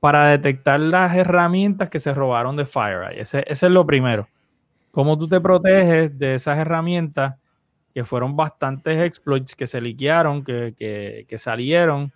para 0.00 0.28
detectar 0.28 0.80
las 0.80 1.16
herramientas 1.16 1.88
que 1.88 2.00
se 2.00 2.14
robaron 2.14 2.56
de 2.56 2.66
FireEye. 2.66 3.20
Ese, 3.20 3.44
ese 3.46 3.66
es 3.66 3.72
lo 3.72 3.86
primero. 3.86 4.28
¿Cómo 4.90 5.18
tú 5.18 5.28
te 5.28 5.40
proteges 5.40 6.18
de 6.18 6.36
esas 6.36 6.58
herramientas 6.58 7.36
que 7.94 8.04
fueron 8.04 8.36
bastantes 8.36 9.00
exploits 9.00 9.56
que 9.56 9.66
se 9.66 9.80
liquearon, 9.80 10.44
que, 10.44 10.74
que, 10.76 11.26
que 11.28 11.38
salieron? 11.38 12.12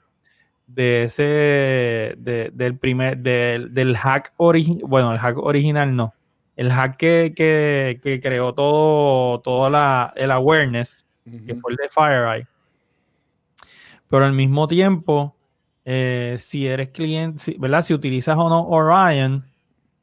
de 0.66 1.02
ese 1.04 1.22
de, 2.18 2.50
del 2.52 2.78
primer 2.78 3.18
del, 3.18 3.74
del 3.74 3.96
hack 3.96 4.32
original 4.36 4.82
bueno 4.86 5.12
el 5.12 5.18
hack 5.18 5.36
original 5.38 5.94
no 5.94 6.14
el 6.56 6.70
hack 6.70 6.96
que, 6.96 7.32
que, 7.36 8.00
que 8.02 8.20
creó 8.20 8.54
todo 8.54 9.40
toda 9.40 9.70
la 9.70 10.12
el 10.16 10.30
awareness 10.30 11.06
uh 11.26 11.30
-huh. 11.30 11.46
que 11.46 11.54
fue 11.56 11.72
el 11.72 11.76
de 11.76 11.88
FireEye 11.90 12.46
pero 14.08 14.24
al 14.24 14.32
mismo 14.32 14.68
tiempo 14.68 15.36
eh, 15.84 16.36
si 16.38 16.66
eres 16.66 16.88
cliente 16.88 17.38
si, 17.38 17.56
verdad 17.58 17.82
si 17.82 17.94
utilizas 17.94 18.36
o 18.38 18.48
no 18.48 18.68
Orion 18.68 19.44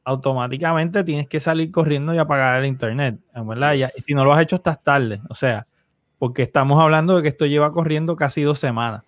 automáticamente 0.04 1.04
tienes 1.04 1.28
que 1.28 1.40
salir 1.40 1.70
corriendo 1.70 2.14
y 2.14 2.18
apagar 2.18 2.60
el 2.60 2.66
internet 2.66 3.18
verdad 3.34 3.74
y 3.74 3.84
si 4.02 4.14
no 4.14 4.24
lo 4.24 4.32
has 4.32 4.42
hecho 4.42 4.56
estás 4.56 4.82
tarde 4.82 5.20
o 5.28 5.34
sea 5.34 5.66
porque 6.20 6.42
estamos 6.42 6.78
hablando 6.78 7.16
de 7.16 7.22
que 7.22 7.28
esto 7.28 7.46
lleva 7.46 7.72
corriendo 7.72 8.14
casi 8.14 8.42
dos 8.42 8.58
semanas. 8.60 9.04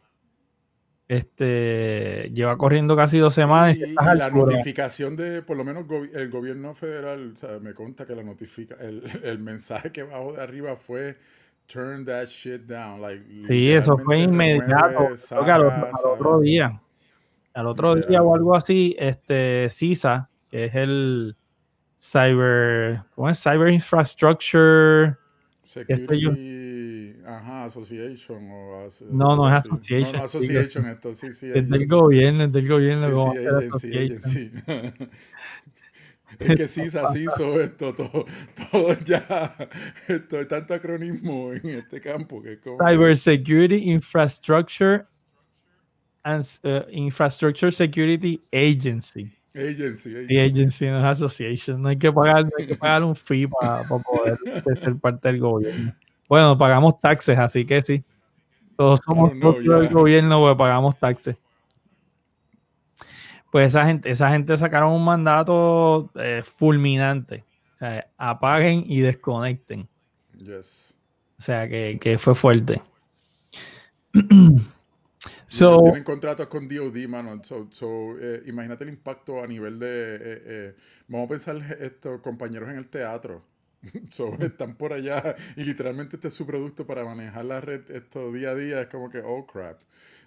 Este 1.08 2.30
lleva 2.32 2.56
corriendo 2.56 2.96
casi 2.96 3.18
dos 3.18 3.35
semanas. 3.35 3.76
Sí, 3.76 3.85
y 3.85 4.16
la 4.16 4.30
notificación 4.30 5.14
de, 5.14 5.42
por 5.42 5.58
lo 5.58 5.62
menos 5.62 5.85
el 6.14 6.30
gobierno 6.30 6.74
federal, 6.74 7.32
o 7.35 7.37
sea, 7.37 7.58
me 7.58 7.74
consta 7.74 8.06
que 8.06 8.14
la 8.14 8.22
notifica, 8.22 8.76
el, 8.80 9.02
el, 9.24 9.38
mensaje 9.40 9.92
que 9.92 10.04
bajó 10.04 10.32
de 10.32 10.42
arriba 10.42 10.76
fue 10.76 11.18
turn 11.68 12.05
that 12.05 12.29
shit 12.29 12.66
down. 12.66 13.01
Like, 13.01 13.22
sí, 13.46 13.70
eso 13.70 13.98
fue 13.98 14.20
inmediato. 14.20 15.09
Al, 15.31 15.51
al, 15.51 15.85
otro 16.05 16.40
día. 16.40 16.81
Al 17.55 17.66
otro 17.66 17.96
yeah. 17.96 18.07
día 18.07 18.22
o 18.22 18.35
algo 18.35 18.57
así, 18.57 18.96
este 18.98 19.68
CISA, 19.68 20.29
que 20.51 20.66
es 20.66 20.75
el 20.75 21.37
Cyber, 22.01 23.03
¿cómo 23.14 23.29
es? 23.29 23.42
Cyber 23.42 23.68
Infrastructure. 23.68 25.16
Security, 25.62 27.14
ajá, 27.25 27.66
Association 27.66 28.51
o 28.51 28.88
no, 29.11 29.37
no 29.37 29.48
es 29.48 29.55
Association. 29.55 30.12
No, 30.12 30.18
no 30.18 30.25
Association, 30.25 30.87
esto 30.88 31.14
sí, 31.14 31.33
sí. 31.33 31.51
Es 31.55 31.68
del 31.68 31.87
gobierno, 31.87 32.44
es 32.44 32.53
del 32.53 32.68
gobierno. 32.68 33.33
Sí, 33.33 33.38
sí, 33.79 33.96
agency, 33.96 33.96
agency. 33.96 34.51
Es 36.38 36.57
que 36.57 36.68
sí, 36.68 36.83
así 36.83 37.27
esto, 37.61 37.95
todo, 37.95 38.25
todo 38.71 38.99
ya, 39.05 39.55
esto, 40.09 40.38
hay 40.38 40.47
tanto 40.47 40.75
acronismo 40.75 41.53
en 41.53 41.71
este 41.71 42.01
campo 42.01 42.42
que 42.42 42.55
es 42.55 42.59
como... 42.61 42.77
Cyber 42.77 43.16
Security 43.16 43.90
Infrastructure 43.90 45.05
and, 46.25 46.45
uh, 46.64 46.88
Infrastructure 46.90 47.71
Security 47.71 48.40
Agency. 48.53 49.31
Agency, 49.55 50.27
Sí, 50.27 50.38
agency, 50.38 50.87
no 50.87 50.99
es 50.99 51.09
association. 51.09 51.81
No 51.81 51.88
hay 51.90 51.97
que 51.97 52.11
pagar, 52.11 52.45
no 52.45 52.51
hay 52.59 52.66
que 52.66 52.77
pagar 52.77 53.05
un 53.05 53.14
fee 53.14 53.47
para 53.47 53.87
poder 53.87 54.38
ser 54.83 54.97
parte 54.97 55.29
del 55.29 55.40
gobierno. 55.40 55.95
Bueno, 56.29 56.57
pagamos 56.57 56.99
taxes, 57.01 57.38
así 57.38 57.66
que 57.66 57.83
sí. 57.83 58.03
Todos 58.77 59.01
somos 59.05 59.33
Oh, 59.33 59.35
no, 59.35 59.81
del 59.81 59.88
gobierno, 59.90 60.40
pues 60.40 60.57
pagamos 60.57 60.99
taxes. 60.99 61.37
Pues 63.52 63.66
esa 63.66 63.84
gente, 63.84 64.08
esa 64.08 64.30
gente 64.30 64.56
sacaron 64.56 64.94
un 64.94 65.04
mandato 65.04 66.10
eh, 66.14 66.42
fulminante. 66.42 67.44
O 67.74 67.76
sea, 67.76 68.08
apaguen 68.16 68.84
y 68.86 69.02
desconecten. 69.02 69.86
Yes. 70.38 70.96
O 71.38 71.42
sea, 71.42 71.68
que, 71.68 71.98
que 72.00 72.16
fue 72.16 72.34
fuerte. 72.34 72.80
So, 75.46 75.82
tienen 75.82 76.02
contratos 76.02 76.46
con 76.46 76.66
DOD, 76.66 77.06
mano. 77.08 77.44
So, 77.44 77.68
so, 77.70 78.18
eh, 78.18 78.42
imagínate 78.46 78.84
el 78.84 78.90
impacto 78.90 79.44
a 79.44 79.46
nivel 79.46 79.78
de. 79.78 79.86
eh, 79.86 80.18
eh, 80.46 80.74
vamos 81.08 81.26
a 81.26 81.28
pensar 81.28 81.76
estos 81.78 82.22
compañeros 82.22 82.70
en 82.70 82.78
el 82.78 82.88
teatro. 82.88 83.42
So, 84.11 84.35
están 84.40 84.75
por 84.77 84.92
allá 84.92 85.37
y 85.57 85.64
literalmente 85.64 86.16
este 86.16 86.29
es 86.29 86.35
su 86.35 86.47
producto 86.47 86.87
para 86.87 87.05
manejar 87.05 87.45
la 87.45 87.61
red 87.61 87.90
esto 87.90 88.33
día 88.33 88.51
a 88.51 88.55
día. 88.55 88.81
Es 88.83 88.88
como 88.88 89.11
que, 89.11 89.18
oh 89.25 89.47
crap. 89.47 89.81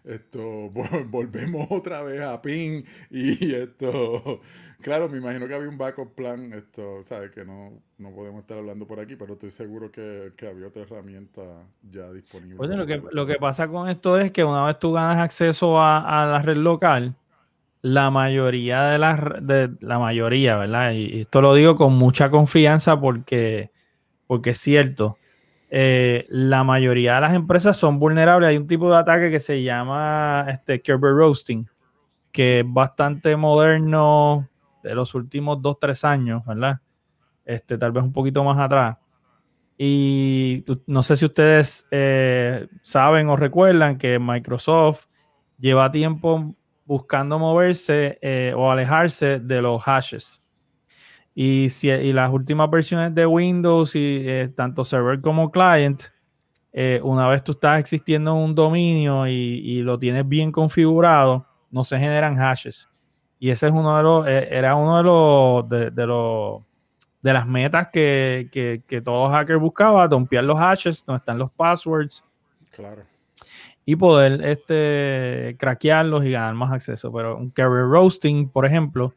Esto, 0.03 0.39
vol- 0.73 1.09
volvemos 1.09 1.67
otra 1.71 2.03
vez 2.03 2.21
a 2.21 2.41
PIN 2.41 2.85
y 3.09 3.53
esto. 3.53 4.41
Claro, 4.81 5.09
me 5.09 5.17
imagino 5.17 5.47
que 5.47 5.55
había 5.55 5.69
un 5.69 5.79
backup 5.79 6.13
plan. 6.13 6.53
Esto, 6.53 7.01
sabes 7.01 7.31
que 7.31 7.43
no, 7.43 7.81
no 7.97 8.11
podemos 8.13 8.41
estar 8.41 8.57
hablando 8.59 8.85
por 8.85 8.99
aquí, 8.99 9.15
pero 9.15 9.33
estoy 9.33 9.49
seguro 9.49 9.91
que, 9.91 10.33
que 10.37 10.47
había 10.47 10.67
otra 10.67 10.83
herramienta 10.83 11.41
ya 11.89 12.11
disponible. 12.11 12.57
Oye, 12.57 12.75
lo 12.75 12.85
que, 12.85 13.01
lo 13.11 13.25
que 13.25 13.35
pasa 13.35 13.67
con 13.67 13.89
esto 13.89 14.19
es 14.19 14.31
que 14.31 14.43
una 14.43 14.65
vez 14.65 14.77
tú 14.79 14.91
ganas 14.93 15.17
acceso 15.17 15.79
a, 15.79 16.23
a 16.23 16.25
la 16.25 16.41
red 16.41 16.57
local, 16.57 17.15
la 17.85 18.09
mayoría 18.09 18.81
de 18.85 18.97
las 18.97 19.19
de 19.45 19.69
la 19.79 19.99
mayoría, 19.99 20.57
¿verdad? 20.57 20.93
Y, 20.93 21.21
esto 21.21 21.39
lo 21.39 21.53
digo 21.53 21.75
con 21.75 21.95
mucha 21.95 22.31
confianza 22.31 22.99
porque, 22.99 23.69
porque 24.25 24.51
es 24.51 24.57
cierto. 24.57 25.19
eh, 25.69 26.25
la 26.29 26.63
mayoría 26.63 27.15
de 27.15 27.21
las 27.21 27.35
empresas 27.35 27.77
son 27.77 27.99
vulnerables. 27.99 28.49
Hay 28.49 28.57
un 28.57 28.65
tipo 28.65 28.89
de 28.89 28.97
ataque 28.97 29.29
que 29.29 29.39
se 29.39 29.61
llama 29.61 30.47
este, 30.49 30.81
Kerber 30.81 31.11
Roasting, 31.11 31.69
que 32.31 32.61
es 32.61 32.65
bastante 32.67 33.35
moderno 33.35 34.49
de 34.81 34.95
los 34.95 35.13
últimos 35.13 35.61
dos, 35.61 35.77
tres 35.79 36.03
años, 36.03 36.43
¿verdad? 36.43 36.79
Este, 37.45 37.77
tal 37.77 37.91
vez 37.91 38.03
un 38.03 38.13
poquito 38.13 38.43
más 38.43 38.57
atrás. 38.57 38.97
Y 39.77 40.65
no 40.87 41.03
sé 41.03 41.17
si 41.17 41.25
ustedes 41.25 41.85
eh, 41.91 42.67
saben 42.81 43.29
o 43.29 43.35
recuerdan 43.35 43.99
que 43.99 44.17
Microsoft 44.17 45.05
lleva 45.59 45.91
tiempo 45.91 46.55
buscando 46.85 47.37
moverse 47.39 48.17
eh, 48.21 48.53
o 48.55 48.71
alejarse 48.71 49.39
de 49.39 49.61
los 49.61 49.81
hashes. 49.83 50.41
Y, 51.33 51.69
si, 51.69 51.89
y 51.89 52.13
las 52.13 52.29
últimas 52.29 52.69
versiones 52.69 53.13
de 53.13 53.25
Windows, 53.25 53.95
y 53.95 54.23
eh, 54.25 54.53
tanto 54.55 54.85
server 54.85 55.19
como 55.19 55.51
client, 55.51 56.03
eh, 56.71 57.01
una 57.03 57.27
vez 57.27 57.43
tú 57.43 57.53
estás 57.53 57.79
existiendo 57.79 58.31
en 58.31 58.37
un 58.37 58.55
dominio 58.55 59.27
y, 59.27 59.31
y 59.31 59.81
lo 59.81 59.99
tienes 59.99 60.27
bien 60.27 60.51
configurado, 60.51 61.45
no 61.71 61.83
se 61.83 61.99
generan 61.99 62.35
hashes. 62.35 62.89
Y 63.39 63.49
ese 63.49 63.67
es 63.67 63.73
uno 63.73 63.97
de 63.97 64.03
los, 64.03 64.27
era 64.27 64.75
uno 64.75 64.97
de 64.97 65.03
los, 65.03 65.69
de, 65.69 65.91
de 65.91 66.07
los, 66.07 66.63
de 67.21 67.33
las 67.33 67.45
metas 67.45 67.89
que, 67.91 68.49
que, 68.51 68.83
que 68.87 69.01
todo 69.01 69.29
hacker 69.29 69.57
buscaba, 69.57 70.07
dompear 70.07 70.43
los 70.45 70.57
hashes, 70.57 71.03
donde 71.05 71.17
están 71.17 71.37
los 71.37 71.51
passwords, 71.51 72.23
Claro. 72.75 73.03
Y 73.85 73.95
poder 73.95 74.43
este, 74.43 75.55
craquearlos 75.59 76.25
y 76.25 76.31
ganar 76.31 76.55
más 76.55 76.71
acceso. 76.71 77.11
Pero 77.13 77.37
un 77.37 77.51
carrier 77.51 77.87
roasting, 77.87 78.49
por 78.49 78.65
ejemplo, 78.65 79.13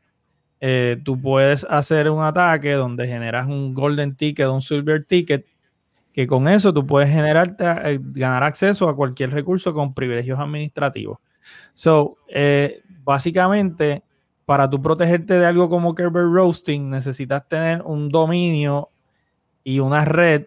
eh, 0.60 1.00
tú 1.04 1.20
puedes 1.20 1.64
hacer 1.70 2.10
un 2.10 2.22
ataque 2.22 2.72
donde 2.72 3.06
generas 3.06 3.46
un 3.46 3.72
golden 3.74 4.14
ticket, 4.16 4.48
un 4.48 4.60
silver 4.60 5.04
ticket, 5.04 5.46
que 6.12 6.26
con 6.26 6.48
eso 6.48 6.74
tú 6.74 6.86
puedes 6.86 7.08
generarte, 7.08 7.64
eh, 7.64 7.98
ganar 8.02 8.42
acceso 8.42 8.88
a 8.88 8.96
cualquier 8.96 9.30
recurso 9.30 9.72
con 9.72 9.94
privilegios 9.94 10.38
administrativos. 10.38 11.18
So, 11.74 12.18
eh, 12.28 12.82
básicamente, 13.04 14.02
para 14.44 14.68
tú 14.68 14.82
protegerte 14.82 15.34
de 15.34 15.46
algo 15.46 15.70
como 15.70 15.94
Kerber 15.94 16.24
Roasting, 16.24 16.90
necesitas 16.90 17.46
tener 17.48 17.82
un 17.82 18.08
dominio 18.08 18.90
y 19.62 19.80
una 19.80 20.04
red 20.04 20.46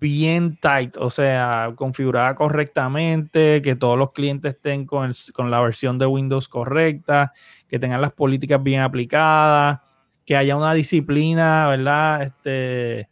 bien 0.00 0.56
tight, 0.58 0.96
o 0.98 1.10
sea, 1.10 1.72
configurada 1.76 2.34
correctamente, 2.34 3.60
que 3.62 3.76
todos 3.76 3.98
los 3.98 4.12
clientes 4.12 4.54
estén 4.54 4.86
con, 4.86 5.06
el- 5.10 5.16
con 5.34 5.50
la 5.50 5.60
versión 5.60 5.98
de 5.98 6.06
Windows 6.06 6.48
correcta, 6.48 7.32
que 7.68 7.78
tengan 7.78 8.00
las 8.00 8.12
políticas 8.12 8.62
bien 8.62 8.80
aplicadas, 8.82 9.80
que 10.24 10.36
haya 10.36 10.56
una 10.56 10.72
disciplina, 10.74 11.68
¿verdad? 11.68 12.22
Este, 12.22 13.08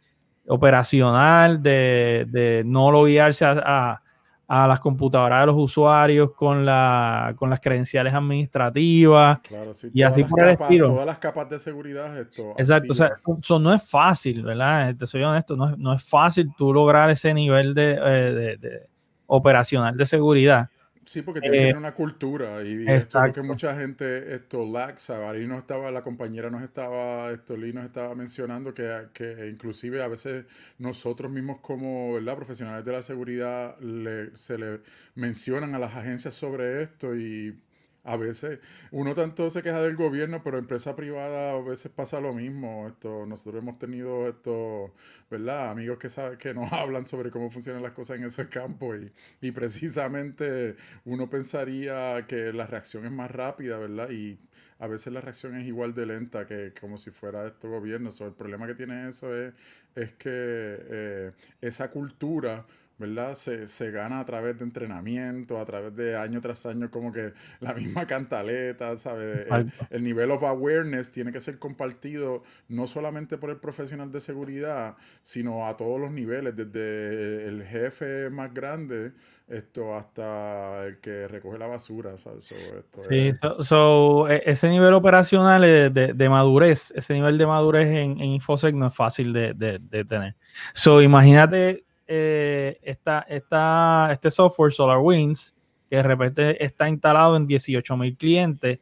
operacional 0.47 1.61
de, 1.63 2.25
de 2.29 2.63
no 2.65 2.91
loguearse 2.91 3.45
a, 3.45 3.51
a- 3.65 4.01
a 4.47 4.67
las 4.67 4.79
computadoras 4.79 5.41
de 5.41 5.45
los 5.47 5.55
usuarios 5.57 6.31
con, 6.33 6.65
la, 6.65 7.33
con 7.35 7.49
las 7.49 7.59
credenciales 7.59 8.13
administrativas. 8.13 9.39
Claro, 9.39 9.73
sí. 9.73 9.89
Y 9.93 10.03
así 10.03 10.23
por 10.23 10.43
el 10.43 10.55
capas- 10.55 10.61
estilo. 10.69 10.87
Todas 10.87 11.05
las 11.05 11.17
capas 11.17 11.49
de 11.49 11.59
seguridad, 11.59 12.19
esto. 12.19 12.53
Exacto, 12.57 12.91
o 12.91 12.95
sea, 12.95 13.11
eso 13.41 13.59
no 13.59 13.73
es 13.73 13.89
fácil, 13.89 14.43
¿verdad? 14.43 14.95
Te 14.95 15.07
soy 15.07 15.23
honesto, 15.23 15.55
no 15.55 15.69
es, 15.69 15.77
no 15.77 15.93
es 15.93 16.03
fácil 16.03 16.49
tú 16.57 16.71
lograr 16.73 17.09
ese 17.09 17.33
nivel 17.33 17.73
de, 17.73 17.91
eh, 17.93 18.33
de- 18.33 18.57
de 18.57 18.79
operacional 19.27 19.97
de 19.97 20.05
seguridad. 20.05 20.69
Sí, 21.05 21.21
porque 21.21 21.41
tiene 21.41 21.59
que 21.59 21.67
Eh, 21.67 21.67
tener 21.67 21.79
una 21.79 21.93
cultura 21.93 22.63
y, 22.63 22.93
esto 22.93 23.17
es 23.19 23.23
lo 23.23 23.33
que 23.33 23.41
mucha 23.41 23.75
gente 23.75 24.35
esto 24.35 24.65
laxa. 24.65 25.29
Ahí 25.29 25.47
nos 25.47 25.59
estaba, 25.59 25.89
la 25.91 26.03
compañera 26.03 26.49
nos 26.51 26.61
estaba, 26.63 27.31
esto 27.31 27.57
Lee 27.57 27.73
nos 27.73 27.85
estaba 27.85 28.13
mencionando 28.15 28.73
que, 28.73 29.07
que 29.13 29.47
inclusive 29.49 30.03
a 30.03 30.07
veces 30.07 30.45
nosotros 30.77 31.31
mismos 31.31 31.59
como 31.61 32.13
¿verdad? 32.13 32.35
profesionales 32.35 32.85
de 32.85 32.91
la 32.91 33.01
seguridad 33.01 33.77
le- 33.79 34.35
se 34.35 34.57
le 34.57 34.81
mencionan 35.15 35.73
a 35.75 35.79
las 35.79 35.95
agencias 35.95 36.33
sobre 36.35 36.83
esto 36.83 37.15
y 37.15 37.59
a 38.05 38.17
veces 38.17 38.59
uno 38.91 39.15
tanto 39.15 39.49
se 39.49 39.61
queja 39.61 39.81
del 39.81 39.95
gobierno, 39.95 40.41
pero 40.43 40.57
empresa 40.57 40.95
privada 40.95 41.53
a 41.53 41.61
veces 41.61 41.91
pasa 41.91 42.19
lo 42.21 42.33
mismo. 42.33 42.87
Esto, 42.87 43.25
nosotros 43.25 43.61
hemos 43.61 43.77
tenido 43.79 44.29
esto, 44.29 44.93
¿verdad? 45.29 45.71
Amigos 45.71 45.97
que 45.97 46.09
saben 46.09 46.37
que 46.37 46.53
nos 46.53 46.71
hablan 46.73 47.07
sobre 47.07 47.31
cómo 47.31 47.49
funcionan 47.51 47.83
las 47.83 47.93
cosas 47.93 48.17
en 48.17 48.25
ese 48.25 48.47
campo 48.47 48.95
y, 48.95 49.11
y 49.41 49.51
precisamente 49.51 50.75
uno 51.05 51.29
pensaría 51.29 52.25
que 52.27 52.53
la 52.53 52.67
reacción 52.67 53.05
es 53.05 53.11
más 53.11 53.31
rápida, 53.31 53.77
¿verdad? 53.77 54.09
Y 54.11 54.39
a 54.79 54.87
veces 54.87 55.13
la 55.13 55.21
reacción 55.21 55.55
es 55.57 55.65
igual 55.65 55.93
de 55.93 56.05
lenta 56.05 56.45
que 56.45 56.73
como 56.79 56.97
si 56.97 57.11
fuera 57.11 57.47
este 57.47 57.67
gobierno. 57.67 58.11
So, 58.11 58.27
el 58.27 58.33
problema 58.33 58.67
que 58.67 58.75
tiene 58.75 59.07
eso 59.09 59.35
es, 59.35 59.53
es 59.95 60.13
que 60.13 60.29
eh, 60.31 61.31
esa 61.61 61.89
cultura, 61.89 62.65
¿verdad? 62.97 63.35
Se, 63.35 63.67
se 63.67 63.91
gana 63.91 64.19
a 64.21 64.25
través 64.25 64.57
de 64.57 64.63
entrenamiento, 64.63 65.57
a 65.59 65.65
través 65.65 65.95
de 65.95 66.15
año 66.17 66.39
tras 66.41 66.65
año, 66.65 66.89
como 66.89 67.11
que 67.11 67.33
la 67.59 67.73
misma 67.73 68.05
cantaleta, 68.07 68.97
¿sabes? 68.97 69.47
El, 69.47 69.71
el 69.89 70.03
nivel 70.03 70.31
of 70.31 70.43
awareness 70.43 71.11
tiene 71.11 71.31
que 71.31 71.41
ser 71.41 71.59
compartido 71.59 72.43
no 72.69 72.87
solamente 72.87 73.37
por 73.37 73.49
el 73.49 73.57
profesional 73.57 74.11
de 74.11 74.19
seguridad, 74.21 74.95
sino 75.21 75.67
a 75.67 75.75
todos 75.75 75.99
los 75.99 76.11
niveles, 76.11 76.55
desde 76.55 77.47
el 77.47 77.63
jefe 77.65 78.29
más 78.29 78.53
grande 78.53 79.11
esto 79.47 79.95
hasta 79.95 80.85
el 80.87 80.97
que 80.99 81.27
recoge 81.27 81.59
la 81.59 81.67
basura. 81.67 82.17
¿sabes? 82.17 82.45
So, 82.45 82.55
esto 82.55 83.01
Sí, 83.03 83.27
es- 83.27 83.37
so- 83.39 83.61
so, 83.63 84.29
e- 84.29 84.41
ese 84.45 84.69
nivel 84.69 84.93
operacional 84.93 85.61
de, 85.61 85.89
de- 85.91 86.13
de 86.13 86.29
madurez, 86.29 86.91
ese 86.95 87.13
nivel 87.13 87.37
de 87.37 87.45
madurez 87.45 87.87
en, 87.89 88.11
en 88.19 88.31
InfoSec 88.31 88.73
no 88.73 88.87
es 88.87 88.93
fácil 88.95 89.33
de- 89.33 89.53
de 89.53 90.05
tener. 90.05 90.35
So, 90.73 91.01
imagínate 91.01 91.83
eh, 92.07 92.79
esta, 92.83 93.25
esta, 93.29 94.09
este 94.11 94.29
software 94.31 94.71
SolarWinds, 94.71 95.53
que 95.89 95.95
de 95.97 96.03
repente 96.03 96.63
está 96.63 96.87
instalado 96.89 97.35
en 97.35 97.47
18 97.47 97.97
mil 97.97 98.15
clientes. 98.17 98.79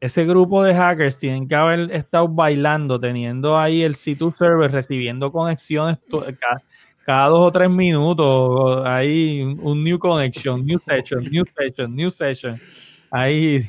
Ese 0.00 0.24
grupo 0.24 0.64
de 0.64 0.74
hackers 0.74 1.18
tienen 1.18 1.46
que 1.46 1.54
haber 1.54 1.90
estado 1.92 2.26
bailando, 2.28 2.98
teniendo 2.98 3.56
ahí 3.56 3.82
el 3.82 3.94
C2 3.94 4.34
server, 4.36 4.72
recibiendo 4.72 5.30
conexiones 5.30 5.98
to- 6.10 6.24
ca- 6.40 6.60
cada 7.04 7.28
dos 7.28 7.40
o 7.48 7.52
tres 7.52 7.70
minutos. 7.70 8.82
Ahí 8.84 9.42
un 9.42 9.84
new 9.84 9.98
connection, 9.98 10.64
new 10.66 10.78
session, 10.80 11.24
new 11.30 11.44
session, 11.56 11.94
new 11.94 12.10
session. 12.10 12.60
Ahí. 13.10 13.62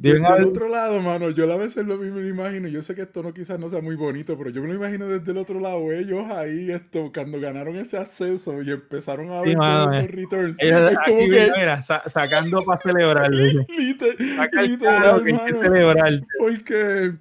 Deben 0.00 0.22
Desde 0.22 0.36
el 0.36 0.44
otro 0.44 0.68
lado, 0.68 1.00
mano, 1.00 1.30
yo 1.30 1.52
a 1.52 1.56
veces 1.56 1.86
lo 1.86 1.96
mismo 1.98 2.18
me 2.20 2.28
imagino. 2.28 2.68
Yo 2.68 2.82
sé 2.82 2.94
que 2.94 3.02
esto 3.02 3.22
no 3.22 3.32
quizás 3.34 3.58
no 3.58 3.68
sea 3.68 3.80
muy 3.80 3.96
bonito, 3.96 4.36
pero 4.38 4.50
yo 4.50 4.62
me 4.62 4.68
lo 4.68 4.74
imagino 4.74 5.08
desde 5.08 5.32
el 5.32 5.38
otro 5.38 5.58
lado. 5.60 5.92
Ellos 5.92 6.24
ahí, 6.30 6.70
esto, 6.70 7.10
cuando 7.12 7.40
ganaron 7.40 7.76
ese 7.76 7.98
acceso 7.98 8.62
y 8.62 8.70
empezaron 8.70 9.30
a 9.32 9.40
Sí, 9.40 9.46
ver 9.48 9.56
todos 9.56 9.94
eh. 9.94 9.98
esos 9.98 10.10
returns. 10.12 10.56
ellos 10.60 10.92
es 10.92 10.98
como 11.04 11.18
que, 11.20 11.52
mira, 11.56 11.82
sa- 11.82 12.02
sacando 12.08 12.62
para 12.62 12.80
celebrar. 12.80 13.30
el 13.32 13.66
literal, 13.76 15.24
que 15.24 15.32
mano, 15.32 15.62
celebrar. 15.62 16.20
Porque 16.38 17.12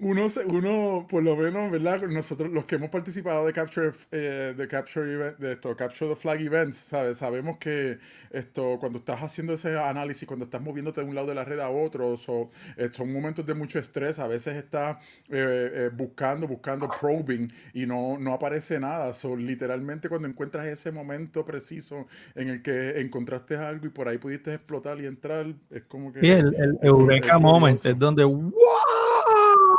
uno, 0.00 0.26
uno, 0.46 1.06
por 1.08 1.22
lo 1.22 1.36
menos, 1.36 1.70
¿verdad? 1.70 2.02
Nosotros, 2.08 2.50
los 2.50 2.64
que 2.64 2.76
hemos 2.76 2.90
participado 2.90 3.46
de 3.46 3.52
Capture, 3.52 3.92
eh, 4.10 4.54
de 4.56 4.68
Capture, 4.68 5.06
event- 5.14 5.36
de 5.38 5.52
esto, 5.52 5.76
Capture 5.76 6.10
the 6.14 6.16
Flag 6.20 6.40
Events, 6.40 6.76
¿sabes? 6.76 7.18
Sabemos 7.18 7.58
que 7.58 7.98
esto, 8.30 8.78
cuando 8.80 8.98
estás 8.98 9.20
haciendo 9.22 9.52
ese 9.52 9.78
análisis, 9.78 10.26
cuando 10.26 10.46
estás 10.46 10.60
moviéndote 10.62 11.00
de 11.02 11.06
un 11.06 11.14
lado 11.14 11.26
de 11.26 11.34
la 11.34 11.44
red 11.44 11.58
a 11.60 11.70
otro, 11.70 12.16
so, 12.16 12.50
eh, 12.76 12.88
son 12.92 13.12
momentos 13.12 13.44
de 13.44 13.54
mucho 13.54 13.78
estrés, 13.78 14.18
a 14.18 14.26
veces 14.26 14.56
estás 14.56 14.96
eh, 15.28 15.70
eh, 15.74 15.90
buscando, 15.92 16.46
buscando, 16.48 16.88
probing 17.00 17.48
y 17.74 17.86
no, 17.86 18.16
no 18.18 18.32
aparece 18.32 18.80
nada. 18.80 19.12
So, 19.12 19.36
literalmente 19.36 20.08
cuando 20.08 20.28
encuentras 20.28 20.66
ese 20.66 20.90
momento 20.92 21.44
preciso 21.44 22.06
en 22.34 22.48
el 22.48 22.62
que 22.62 23.00
encontraste 23.00 23.56
algo 23.56 23.86
y 23.86 23.90
por 23.90 24.08
ahí 24.08 24.18
pudiste 24.18 24.54
explotar 24.54 25.00
y 25.00 25.06
entrar, 25.06 25.46
es 25.70 25.82
como 25.84 26.12
que... 26.12 26.20
Sí, 26.20 26.30
el, 26.30 26.54
el 26.54 26.74
es- 26.76 26.82
Eureka 26.82 27.38
Moment 27.38 27.84
es 27.84 27.98
donde 27.98 28.24
¡wow! 28.24 28.52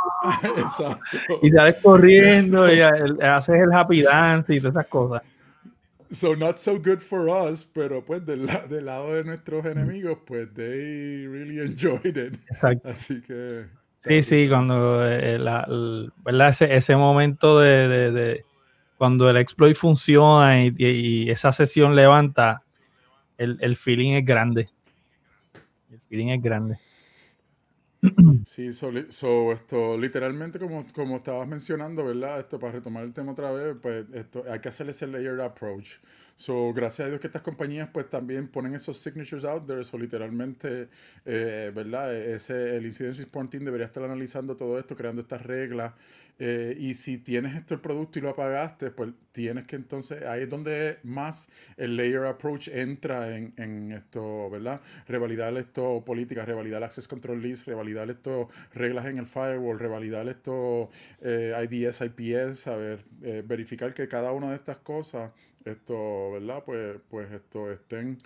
Exacto. 0.56 1.38
y 1.42 1.50
sales 1.50 1.76
corriendo 1.82 2.72
y 2.72 2.80
el- 2.80 3.22
haces 3.22 3.56
el 3.60 3.72
happy 3.72 4.02
dance 4.02 4.54
y 4.54 4.60
todas 4.60 4.76
esas 4.76 4.86
cosas. 4.86 5.22
So 6.10 6.36
not 6.36 6.58
so 6.58 6.74
good 6.78 6.98
for 7.00 7.28
us, 7.28 7.64
pero 7.64 8.04
pues 8.04 8.24
del, 8.26 8.46
la- 8.46 8.66
del 8.66 8.84
lado 8.86 9.14
de 9.14 9.24
nuestros 9.24 9.64
enemigos, 9.64 10.18
pues 10.26 10.52
they 10.54 11.26
really 11.26 11.58
enjoyed 11.60 12.16
it. 12.16 12.38
Exacto. 12.50 12.88
Así 12.88 13.20
que 13.22 13.66
Sí, 13.96 14.22
sí, 14.24 14.48
cuando 14.48 15.06
eh, 15.08 15.38
la- 15.38 15.64
el- 15.68 16.12
¿verdad? 16.24 16.48
Ese, 16.50 16.74
ese 16.74 16.96
momento 16.96 17.60
de, 17.60 17.88
de- 17.88 18.10
de- 18.12 18.44
cuando 18.98 19.30
el 19.30 19.36
exploit 19.36 19.74
funciona 19.76 20.64
y, 20.64 20.74
y 20.76 21.30
esa 21.30 21.50
sesión 21.52 21.96
levanta, 21.96 22.62
el, 23.38 23.56
el 23.60 23.74
feeling 23.76 24.12
es 24.12 24.24
grande. 24.24 24.66
El 25.90 26.00
feeling 26.08 26.28
es 26.28 26.42
grande. 26.42 26.78
Sí, 28.46 28.72
so, 28.72 28.90
so, 29.10 29.52
esto, 29.52 29.96
literalmente 29.96 30.58
como, 30.58 30.84
como 30.92 31.16
estabas 31.18 31.46
mencionando, 31.46 32.04
¿verdad? 32.04 32.40
Esto, 32.40 32.58
para 32.58 32.72
retomar 32.72 33.04
el 33.04 33.12
tema 33.12 33.32
otra 33.32 33.52
vez, 33.52 33.76
pues 33.80 34.06
esto, 34.12 34.44
hay 34.50 34.60
que 34.60 34.68
hacer 34.68 34.88
ese 34.88 35.06
layered 35.06 35.40
approach. 35.40 35.98
So, 36.36 36.72
gracias 36.72 37.06
a 37.06 37.08
Dios 37.10 37.20
que 37.20 37.28
estas 37.28 37.42
compañías 37.42 37.88
pues 37.92 38.08
también 38.10 38.48
ponen 38.48 38.74
esos 38.74 38.98
signatures 38.98 39.44
out 39.44 39.66
there, 39.66 39.84
so 39.84 39.96
literalmente, 39.98 40.88
eh, 41.24 41.70
¿verdad? 41.74 42.12
Ese, 42.14 42.76
el 42.76 42.86
Incidency 42.86 43.20
Response 43.22 43.50
Team 43.52 43.64
debería 43.64 43.86
estar 43.86 44.02
analizando 44.02 44.56
todo 44.56 44.78
esto, 44.78 44.96
creando 44.96 45.20
estas 45.22 45.42
reglas, 45.42 45.92
eh, 46.44 46.76
y 46.76 46.94
si 46.94 47.18
tienes 47.18 47.54
esto 47.54 47.74
el 47.74 47.80
producto 47.80 48.18
y 48.18 48.22
lo 48.22 48.30
apagaste, 48.30 48.90
pues 48.90 49.10
tienes 49.30 49.64
que 49.64 49.76
entonces, 49.76 50.24
ahí 50.24 50.42
es 50.42 50.50
donde 50.50 50.98
más 51.04 51.48
el 51.76 51.96
layer 51.96 52.24
approach 52.24 52.66
entra 52.66 53.36
en, 53.36 53.54
en 53.56 53.92
esto, 53.92 54.50
¿verdad? 54.50 54.80
Revalidar 55.06 55.56
esto 55.56 56.04
políticas, 56.04 56.44
revalidar 56.44 56.82
access 56.82 57.06
control 57.06 57.40
list, 57.40 57.68
revalidar 57.68 58.10
esto 58.10 58.48
reglas 58.74 59.06
en 59.06 59.18
el 59.18 59.26
firewall, 59.26 59.78
revalidar 59.78 60.26
esto 60.26 60.90
eh, 61.20 61.54
IDS, 61.70 62.00
IPS, 62.00 62.66
a 62.66 62.74
ver, 62.74 63.04
eh, 63.22 63.44
verificar 63.46 63.94
que 63.94 64.08
cada 64.08 64.32
una 64.32 64.50
de 64.50 64.56
estas 64.56 64.78
cosas, 64.78 65.30
esto, 65.64 66.32
¿verdad? 66.32 66.64
Pues, 66.66 66.98
pues 67.08 67.30
esto 67.30 67.70
estén 67.70 68.18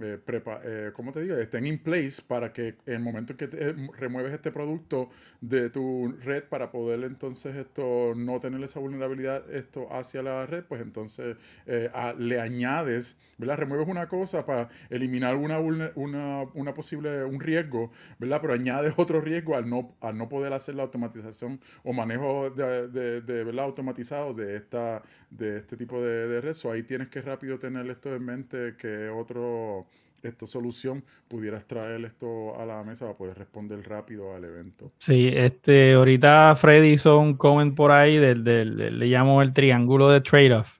eh, 0.00 0.18
prepa- 0.24 0.60
eh, 0.64 0.90
¿cómo 0.94 1.12
te 1.12 1.20
digo? 1.22 1.36
Estén 1.36 1.66
in 1.66 1.78
place 1.78 2.22
para 2.26 2.52
que 2.52 2.74
el 2.86 3.00
momento 3.00 3.32
en 3.32 3.36
que 3.38 3.48
te- 3.48 3.70
eh, 3.70 3.74
remueves 3.98 4.32
este 4.32 4.50
producto 4.50 5.10
de 5.40 5.70
tu 5.70 6.14
red 6.24 6.44
para 6.44 6.70
poder 6.70 7.02
entonces 7.04 7.54
esto 7.56 8.14
no 8.16 8.40
tener 8.40 8.62
esa 8.62 8.80
vulnerabilidad 8.80 9.48
esto 9.54 9.92
hacia 9.92 10.22
la 10.22 10.46
red, 10.46 10.64
pues 10.64 10.80
entonces 10.82 11.36
eh, 11.66 11.90
a- 11.94 12.12
le 12.14 12.40
añades, 12.40 13.18
¿verdad? 13.38 13.58
Remueves 13.58 13.88
una 13.88 14.08
cosa 14.08 14.44
para 14.46 14.68
eliminar 14.90 15.36
una, 15.36 15.58
una, 15.58 16.42
una 16.54 16.74
posible, 16.74 17.24
un 17.24 17.40
riesgo, 17.40 17.90
¿verdad? 18.18 18.40
Pero 18.40 18.54
añades 18.54 18.94
otro 18.96 19.20
riesgo 19.20 19.56
al 19.56 19.68
no, 19.68 19.94
al 20.00 20.16
no 20.16 20.28
poder 20.28 20.52
hacer 20.52 20.74
la 20.74 20.82
automatización 20.84 21.60
o 21.84 21.92
manejo 21.92 22.50
de, 22.50 22.88
de, 22.88 23.20
de, 23.20 23.44
¿verdad? 23.44 23.64
automatizado 23.64 24.34
de, 24.34 24.56
esta, 24.56 25.02
de 25.30 25.58
este 25.58 25.76
tipo 25.76 26.00
de, 26.00 26.28
de 26.28 26.40
red. 26.40 26.52
So, 26.54 26.70
ahí 26.70 26.82
tienes 26.82 27.08
que 27.08 27.20
rápido 27.22 27.58
tener 27.58 27.88
esto 27.90 28.14
en 28.14 28.24
mente 28.24 28.74
que 28.78 29.08
otro 29.08 29.86
esto 30.22 30.46
solución 30.46 31.04
pudieras 31.28 31.64
traer 31.66 32.04
esto 32.04 32.58
a 32.60 32.64
la 32.64 32.82
mesa 32.84 33.06
para 33.06 33.16
poder 33.16 33.38
responder 33.38 33.80
rápido 33.88 34.34
al 34.34 34.44
evento. 34.44 34.92
Sí, 34.98 35.28
este, 35.32 35.94
ahorita 35.94 36.54
Freddy 36.56 36.90
hizo 36.92 37.18
un 37.18 37.34
comment 37.34 37.74
por 37.74 37.90
ahí 37.90 38.16
del, 38.18 38.44
del- 38.44 38.98
le 38.98 39.06
llamo 39.06 39.42
el 39.42 39.52
triángulo 39.52 40.08
de 40.10 40.20
trade-off. 40.20 40.78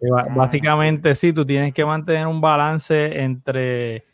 Ba- 0.00 0.26
Ah, 0.28 0.34
Básicamente, 0.34 1.14
sí. 1.14 1.32
tú 1.32 1.44
tienes 1.44 1.74
que 1.74 1.84
mantener 1.84 2.26
un 2.26 2.40
balance 2.40 3.20
entre 3.20 4.04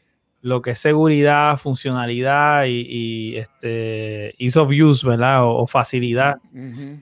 lo 0.41 0.61
que 0.63 0.71
es 0.73 0.79
seguridad, 0.79 1.57
funcionalidad 1.59 2.65
y, 2.67 2.87
y, 2.89 3.37
este, 3.37 4.35
ease 4.43 4.59
of 4.59 4.71
use, 4.71 5.07
¿verdad? 5.07 5.45
O, 5.45 5.57
o 5.59 5.67
facilidad. 5.67 6.37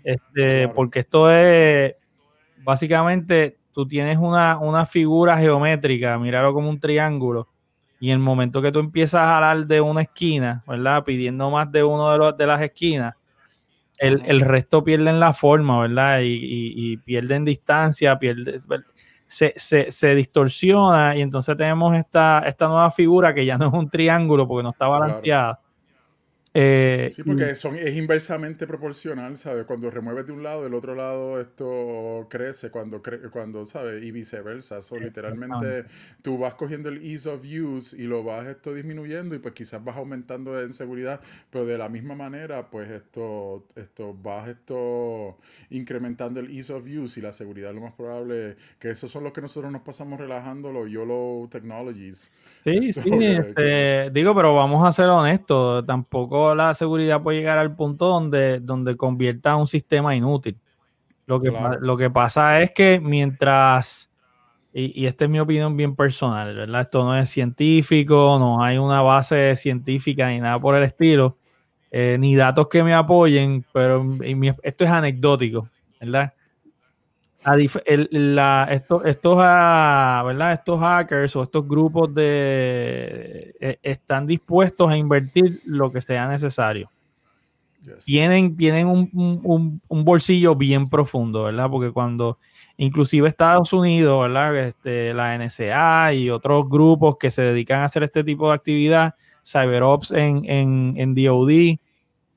Este, 0.05 0.49
Claro. 0.49 0.73
Porque 0.75 1.01
esto 1.01 1.31
es, 1.31 1.95
básicamente, 2.65 3.59
tú 3.73 3.87
tienes 3.87 4.19
una, 4.19 4.59
una 4.59 4.87
figura 4.87 5.37
geométrica, 5.39 6.19
míralo 6.19 6.53
como 6.55 6.69
un 6.69 6.79
triángulo, 6.81 7.49
y 8.01 8.09
en 8.11 8.15
el 8.15 8.19
momento 8.21 8.61
que 8.63 8.73
tú 8.73 8.81
empiezas 8.81 9.23
a 9.23 9.35
jalar 9.35 9.67
de 9.67 9.81
una 9.81 10.03
esquina, 10.03 10.63
¿verdad? 10.67 11.05
Pidiendo 11.05 11.51
más 11.51 11.71
de 11.73 11.85
uno 11.85 12.11
de, 12.13 12.19
los, 12.19 12.37
de 12.37 12.47
las 12.47 12.61
esquinas, 12.61 13.15
el, 13.99 14.23
el 14.27 14.41
resto 14.41 14.83
pierden 14.83 15.21
la 15.21 15.33
forma, 15.33 15.81
¿verdad? 15.81 16.21
Y, 16.21 16.27
y- 16.35 16.93
y 16.93 16.97
pierden 16.97 17.45
distancia, 17.45 18.19
pierde, 18.19 18.59
se, 19.27 19.55
se, 19.57 19.91
se 19.91 20.15
distorsiona 20.15 21.17
y 21.17 21.23
entonces 21.23 21.57
tenemos 21.57 21.95
esta, 21.97 22.41
esta 22.47 22.67
nueva 22.67 22.91
figura 22.91 23.33
que 23.33 23.47
ya 23.47 23.57
no 23.57 23.69
es 23.69 23.73
un 23.73 23.89
triángulo 23.89 24.47
porque 24.49 24.63
no 24.65 24.71
está 24.71 24.87
Claro. 24.87 25.21
Eh, 26.55 27.15
Sí, 27.15 27.25
porque 27.25 27.55
son, 27.57 27.77
es 27.77 27.95
inversamente 27.95 28.67
proporcional, 28.67 29.37
¿sabes? 29.37 29.67
Cuando 29.67 29.91
remueves 29.91 30.25
de 30.27 30.33
un 30.33 30.43
lado, 30.43 30.63
del 30.63 30.73
otro 30.73 30.95
lado 30.95 31.39
esto 31.41 32.27
crece, 32.31 32.71
cuando, 32.71 33.03
cre- 33.03 33.29
cuando 33.31 33.67
¿sabes? 33.67 34.03
Y 34.03 34.13
viceversa. 34.13 34.81
So, 34.81 34.99
literalmente 34.99 35.85
tú 36.23 36.39
vas 36.39 36.55
cogiendo 36.55 36.89
el 36.89 37.05
ease 37.05 37.29
of 37.29 37.43
use 37.45 37.95
y 38.01 38.05
lo 38.07 38.25
vas 38.25 38.47
esto 38.47 38.73
disminuyendo 38.73 39.35
y 39.35 39.41
pues 39.41 39.53
quizás 39.53 39.85
vas 39.85 39.97
aumentando 39.99 40.59
en 40.59 40.73
seguridad, 40.73 41.21
pero 41.51 41.67
de 41.67 41.77
la 41.77 41.91
misma 41.91 42.15
manera, 42.15 42.71
pues 42.71 42.91
esto, 42.91 43.67
esto 43.77 44.15
vas 44.15 44.49
esto 44.49 45.37
incrementando 45.69 46.41
el 46.41 46.51
ease 46.57 46.73
of 46.73 46.85
use 46.87 47.21
y 47.21 47.23
la 47.23 47.33
seguridad, 47.33 47.75
lo 47.75 47.83
más 47.83 47.93
probable, 47.93 48.57
que 48.79 48.91
esos 48.91 49.11
son 49.11 49.25
los 49.25 49.35
que 49.35 49.43
nosotros 49.43 49.71
nos 49.71 49.83
pasamos 49.83 50.19
relajando, 50.19 50.73
los 50.73 50.89
YOLO 50.91 51.47
technologies. 51.51 52.33
Sí, 52.61 52.93
sí, 52.93 53.11
este, 53.25 54.11
digo, 54.11 54.37
pero 54.37 54.55
vamos 54.55 54.87
a 54.87 54.93
ser 54.93 55.09
honestos, 55.09 55.85
tampoco 55.85 56.42
la 56.55 56.75
seguridad 56.75 57.23
puede 57.23 57.39
llegar 57.39 57.59
al 57.59 57.75
punto 57.75 58.07
donde, 58.07 58.61
donde 58.61 58.97
convierta 58.97 59.57
un 59.57 59.67
sistema 59.67 60.15
inútil. 60.15 60.59
Lo 61.27 61.41
que, 61.41 61.51
Claro. 61.51 61.79
lo 61.81 61.97
que 61.97 62.11
pasa 62.11 62.61
es 62.61 62.73
que 62.73 63.01
mientras, 63.01 64.11
y, 64.73 65.03
y 65.03 65.07
esta 65.07 65.25
es 65.25 65.31
mi 65.31 65.39
opinión 65.41 65.77
bien 65.77 65.95
personal, 65.97 66.55
¿verdad? 66.55 66.81
Esto 66.83 67.05
no 67.05 67.17
es 67.17 67.31
científico, 67.31 68.37
no 68.39 68.63
hay 68.63 68.79
una 68.79 69.03
base 69.03 69.55
científica 69.57 70.29
ni 70.29 70.41
nada 70.41 70.59
por 70.61 70.75
el 70.75 70.83
estilo, 70.85 71.39
eh, 71.91 72.17
ni 72.19 72.35
datos 72.35 72.69
que 72.69 72.83
me 72.83 72.95
apoyen, 72.95 73.65
pero 73.73 74.01
en 74.23 74.39
mi- 74.39 74.53
esto 74.63 74.85
es 74.85 74.91
anecdótico, 74.91 75.69
¿verdad? 76.01 76.33
A 77.45 77.57
dif- 77.57 77.83
el- 77.87 78.09
la- 78.11 78.69
esto- 78.71 79.05
estos, 79.05 79.37
ah, 79.41 80.23
¿verdad? 80.27 80.53
estos 80.53 80.79
hackers 80.81 81.35
o 81.37 81.43
estos 81.43 81.67
grupos 81.67 82.15
de 82.15 83.55
eh, 83.61 83.79
están 83.83 84.27
dispuestos 84.27 84.91
a 84.91 84.97
invertir 84.97 85.61
lo 85.65 85.91
que 85.93 86.01
sea 86.01 86.29
necesario. 86.29 86.91
Yes. 87.85 88.05
Tienen, 88.05 88.57
tienen 88.57 88.87
un, 88.87 89.11
un- 89.13 89.41
un- 89.43 89.81
un 89.89 90.05
bolsillo 90.05 90.55
bien 90.55 90.89
profundo, 90.89 91.45
¿verdad? 91.45 91.69
Porque 91.69 91.91
cuando 91.91 92.39
inclusive 92.77 93.29
Estados 93.29 93.73
Unidos, 93.73 94.23
¿verdad? 94.23 94.57
Este, 94.57 95.13
la 95.13 95.35
NSA 95.37 96.15
y 96.15 96.31
otros 96.31 96.69
grupos 96.69 97.17
que 97.19 97.31
se 97.31 97.43
dedican 97.43 97.81
a 97.81 97.85
hacer 97.87 98.05
este 98.05 98.23
tipo 98.25 98.49
de 98.49 98.55
actividad, 98.55 99.15
CyberOps 99.45 100.13
en, 100.13 100.45
en, 100.45 100.95
en 100.97 101.15
DOD, 101.15 101.79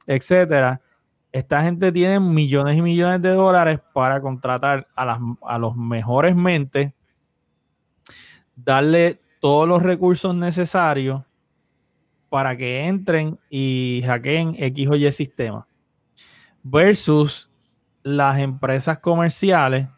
etcétera, 0.07 0.81
esta 1.35 1.61
gente 1.63 1.91
tiene 1.91 2.17
millones 2.21 2.77
y 2.77 2.81
millones 2.81 3.21
de 3.21 3.31
dólares 3.31 3.81
para 3.91 4.21
contratar 4.21 4.87
a, 4.95 5.03
las, 5.03 5.19
a 5.41 5.57
los 5.57 5.75
mejores 5.75 6.33
mentes, 6.33 6.93
darle 8.55 9.19
todos 9.41 9.67
los 9.67 9.83
recursos 9.83 10.33
necesarios 10.33 11.23
para 12.29 12.55
que 12.55 12.85
entren 12.85 13.37
y 13.49 14.01
hackeen 14.05 14.55
X 14.57 14.89
o 14.89 14.95
Y 14.95 15.11
sistema. 15.11 15.67
Versus 16.63 17.51
las 18.01 18.39
empresas 18.39 18.99
comerciales 18.99 19.89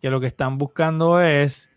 que 0.00 0.10
lo 0.10 0.18
que 0.20 0.26
están 0.26 0.58
buscando 0.58 1.20
es 1.20 1.70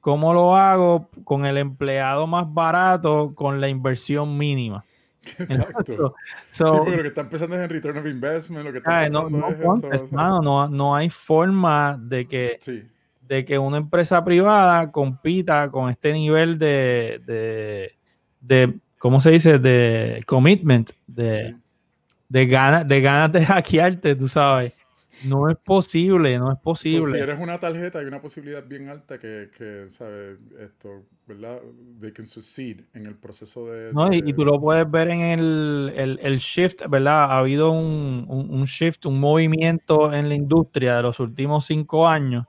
cómo 0.00 0.32
lo 0.32 0.56
hago 0.56 1.10
con 1.24 1.44
el 1.44 1.58
empleado 1.58 2.26
más 2.26 2.50
barato 2.50 3.34
con 3.34 3.60
la 3.60 3.68
inversión 3.68 4.38
mínima. 4.38 4.86
Exacto. 5.38 6.14
So, 6.50 6.72
sí, 6.72 6.78
porque 6.78 6.96
lo 6.96 7.02
que 7.02 7.08
están 7.08 7.28
pensando 7.28 7.56
es 7.56 7.62
en 7.62 7.70
return 7.70 7.98
of 7.98 8.06
investment, 8.06 8.64
lo 8.64 8.72
que 8.72 8.78
están 8.78 8.94
Ay, 8.94 9.10
no, 9.10 9.24
pensando 9.24 9.38
no, 9.38 9.54
es 9.54 9.60
contest, 9.60 10.04
esto, 10.04 10.16
mano, 10.16 10.40
no, 10.40 10.68
no 10.68 10.96
hay 10.96 11.10
forma 11.10 11.98
de 12.00 12.26
que, 12.26 12.58
Sí, 12.60 12.82
de 13.28 13.44
que 13.44 13.58
una 13.58 13.78
empresa 13.78 14.24
privada 14.24 14.90
compita 14.90 15.70
con 15.70 15.90
este 15.90 16.12
nivel 16.12 16.58
de, 16.58 17.20
de, 17.26 17.92
de 18.40 18.78
¿cómo 18.98 19.20
se 19.20 19.30
dice? 19.32 19.58
De 19.58 20.20
commitment, 20.26 20.90
de, 21.06 21.34
sí. 21.34 21.56
de 22.28 22.46
ganas 22.46 22.86
de 22.86 23.00
ganas 23.00 23.32
de 23.32 23.44
hackearte, 23.44 24.14
tú 24.14 24.28
sabes. 24.28 24.72
No 25.24 25.48
es 25.48 25.56
posible, 25.56 26.38
no 26.38 26.50
es 26.52 26.58
So, 26.58 26.62
posible. 26.62 27.12
si 27.12 27.18
eres 27.18 27.40
una 27.40 27.58
tarjeta, 27.58 27.98
hay 28.00 28.04
una 28.06 28.20
posibilidad 28.20 28.62
bien 28.66 28.88
alta 28.88 29.18
que, 29.18 29.50
que 29.56 29.86
¿sabes? 29.88 30.38
Esto, 30.60 31.04
¿verdad? 31.26 31.58
They 32.00 32.12
can 32.12 32.26
succeed 32.26 32.80
en 32.92 33.06
el 33.06 33.14
proceso 33.16 33.66
de... 33.66 33.92
No, 33.94 34.12
y, 34.12 34.20
de- 34.20 34.30
y 34.30 34.32
tú 34.34 34.44
lo 34.44 34.60
puedes 34.60 34.88
ver 34.90 35.08
en 35.08 35.20
el, 35.20 35.92
el- 35.96 36.18
el 36.22 36.36
shift, 36.38 36.82
¿verdad? 36.88 37.30
Ha 37.30 37.38
habido 37.38 37.70
un, 37.70 38.26
un- 38.28 38.50
un 38.50 38.64
shift, 38.64 39.06
un 39.06 39.18
movimiento 39.18 40.12
en 40.12 40.28
la 40.28 40.34
industria 40.34 40.96
de 40.96 41.02
los 41.02 41.18
últimos 41.18 41.64
cinco 41.64 42.06
años, 42.06 42.44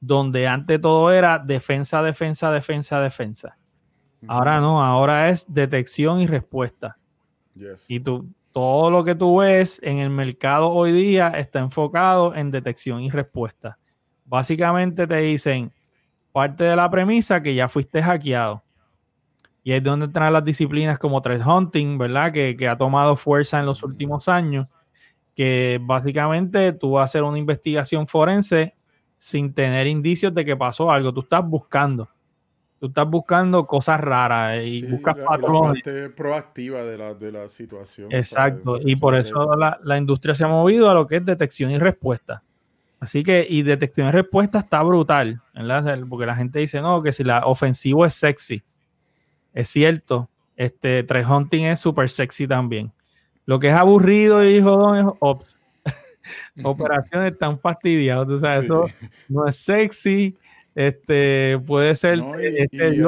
donde 0.00 0.46
antes 0.48 0.80
todo 0.80 1.12
era 1.12 1.38
defensa, 1.38 2.02
defensa, 2.02 2.50
defensa, 2.50 3.00
defensa. 3.00 3.56
Ahora 4.26 4.60
no, 4.60 4.82
ahora 4.84 5.28
es 5.28 5.46
detección 5.48 6.20
y 6.20 6.26
respuesta. 6.26 6.98
Yes. 7.54 7.88
Y 7.88 8.00
tú, 8.00 8.28
todo 8.58 8.90
lo 8.90 9.04
que 9.04 9.14
tú 9.14 9.36
ves 9.36 9.80
en 9.84 9.98
el 9.98 10.10
mercado 10.10 10.68
hoy 10.70 10.90
día 10.90 11.28
está 11.28 11.60
enfocado 11.60 12.34
en 12.34 12.50
detección 12.50 13.02
y 13.02 13.08
respuesta. 13.08 13.78
Básicamente 14.24 15.06
te 15.06 15.18
dicen, 15.18 15.72
parte 16.32 16.64
de 16.64 16.74
la 16.74 16.90
premisa 16.90 17.40
que 17.40 17.54
ya 17.54 17.68
fuiste 17.68 18.02
hackeado. 18.02 18.64
Y 19.62 19.74
es 19.74 19.82
donde 19.84 20.06
entran 20.06 20.32
las 20.32 20.44
disciplinas 20.44 20.98
como 20.98 21.22
threat 21.22 21.46
hunting, 21.46 21.98
¿verdad? 21.98 22.32
Que, 22.32 22.56
que 22.56 22.66
ha 22.66 22.76
tomado 22.76 23.14
fuerza 23.14 23.60
en 23.60 23.66
los 23.66 23.84
últimos 23.84 24.28
años. 24.28 24.66
Que 25.36 25.78
básicamente 25.80 26.72
tú 26.72 26.90
vas 26.90 27.02
a 27.02 27.04
hacer 27.04 27.22
una 27.22 27.38
investigación 27.38 28.08
forense 28.08 28.74
sin 29.18 29.54
tener 29.54 29.86
indicios 29.86 30.34
de 30.34 30.44
que 30.44 30.56
pasó 30.56 30.90
algo. 30.90 31.14
Tú 31.14 31.20
estás 31.20 31.46
buscando. 31.46 32.08
Tú 32.80 32.86
estás 32.86 33.08
buscando 33.10 33.66
cosas 33.66 34.00
raras 34.00 34.62
y 34.62 34.80
Sí, 34.82 34.86
buscas 34.86 35.16
la, 35.16 35.22
y 35.22 35.24
la 35.24 35.28
patrones. 35.30 35.82
parte 35.82 36.10
proactiva 36.10 36.82
de 36.82 36.96
la, 36.98 37.14
de 37.14 37.32
la 37.32 37.48
situación. 37.48 38.12
Exacto, 38.12 38.76
¿sabes? 38.76 38.86
y 38.86 38.94
por 38.96 39.14
que- 39.14 39.20
eso 39.28 39.56
la, 39.56 39.78
la 39.82 39.98
industria 39.98 40.34
se 40.34 40.44
ha 40.44 40.48
movido 40.48 40.88
a 40.88 40.94
lo 40.94 41.06
que 41.06 41.16
es 41.16 41.24
detección 41.24 41.70
y 41.72 41.78
respuesta. 41.78 42.42
Así 43.00 43.22
que, 43.24 43.46
y 43.48 43.62
detección 43.62 44.08
y 44.08 44.10
respuesta 44.12 44.58
está 44.60 44.82
brutal, 44.82 45.40
¿verdad? 45.54 45.98
Porque 46.08 46.26
la 46.26 46.34
gente 46.36 46.58
dice, 46.60 46.80
no, 46.80 47.02
que 47.02 47.12
si 47.12 47.24
la 47.24 47.46
ofensivo 47.46 48.04
es 48.06 48.14
sexy. 48.14 48.62
Es 49.54 49.68
cierto, 49.68 50.28
este 50.56 51.02
threat 51.04 51.28
hunting 51.28 51.64
es 51.64 51.80
súper 51.80 52.08
sexy 52.10 52.46
también. 52.46 52.92
Lo 53.46 53.58
que 53.58 53.68
es 53.68 53.74
aburrido 53.74 54.44
y 54.44 54.60
jodón 54.60 54.98
es 54.98 55.06
ops. 55.20 55.58
Operaciones 56.64 57.38
tan 57.38 57.58
fastidiadas, 57.58 58.26
tú 58.26 58.38
sabes, 58.38 58.60
Sí. 58.60 58.66
eso 58.66 58.86
no 59.28 59.46
es 59.46 59.56
sexy, 59.56 60.36
este 60.78 61.58
puede 61.66 61.94
ser 61.96 62.18
No, 62.18 62.40
y- 62.40 62.46
es 62.56 62.72
y 62.72 62.78
el 62.78 63.00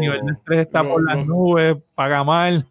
nivel 0.00 0.26
de 0.26 0.32
estrés 0.32 0.60
está 0.66 0.82
por 0.88 1.04
las 1.04 1.18
los- 1.18 1.28
nubes, 1.28 1.76
paga 1.94 2.24
mal. 2.24 2.66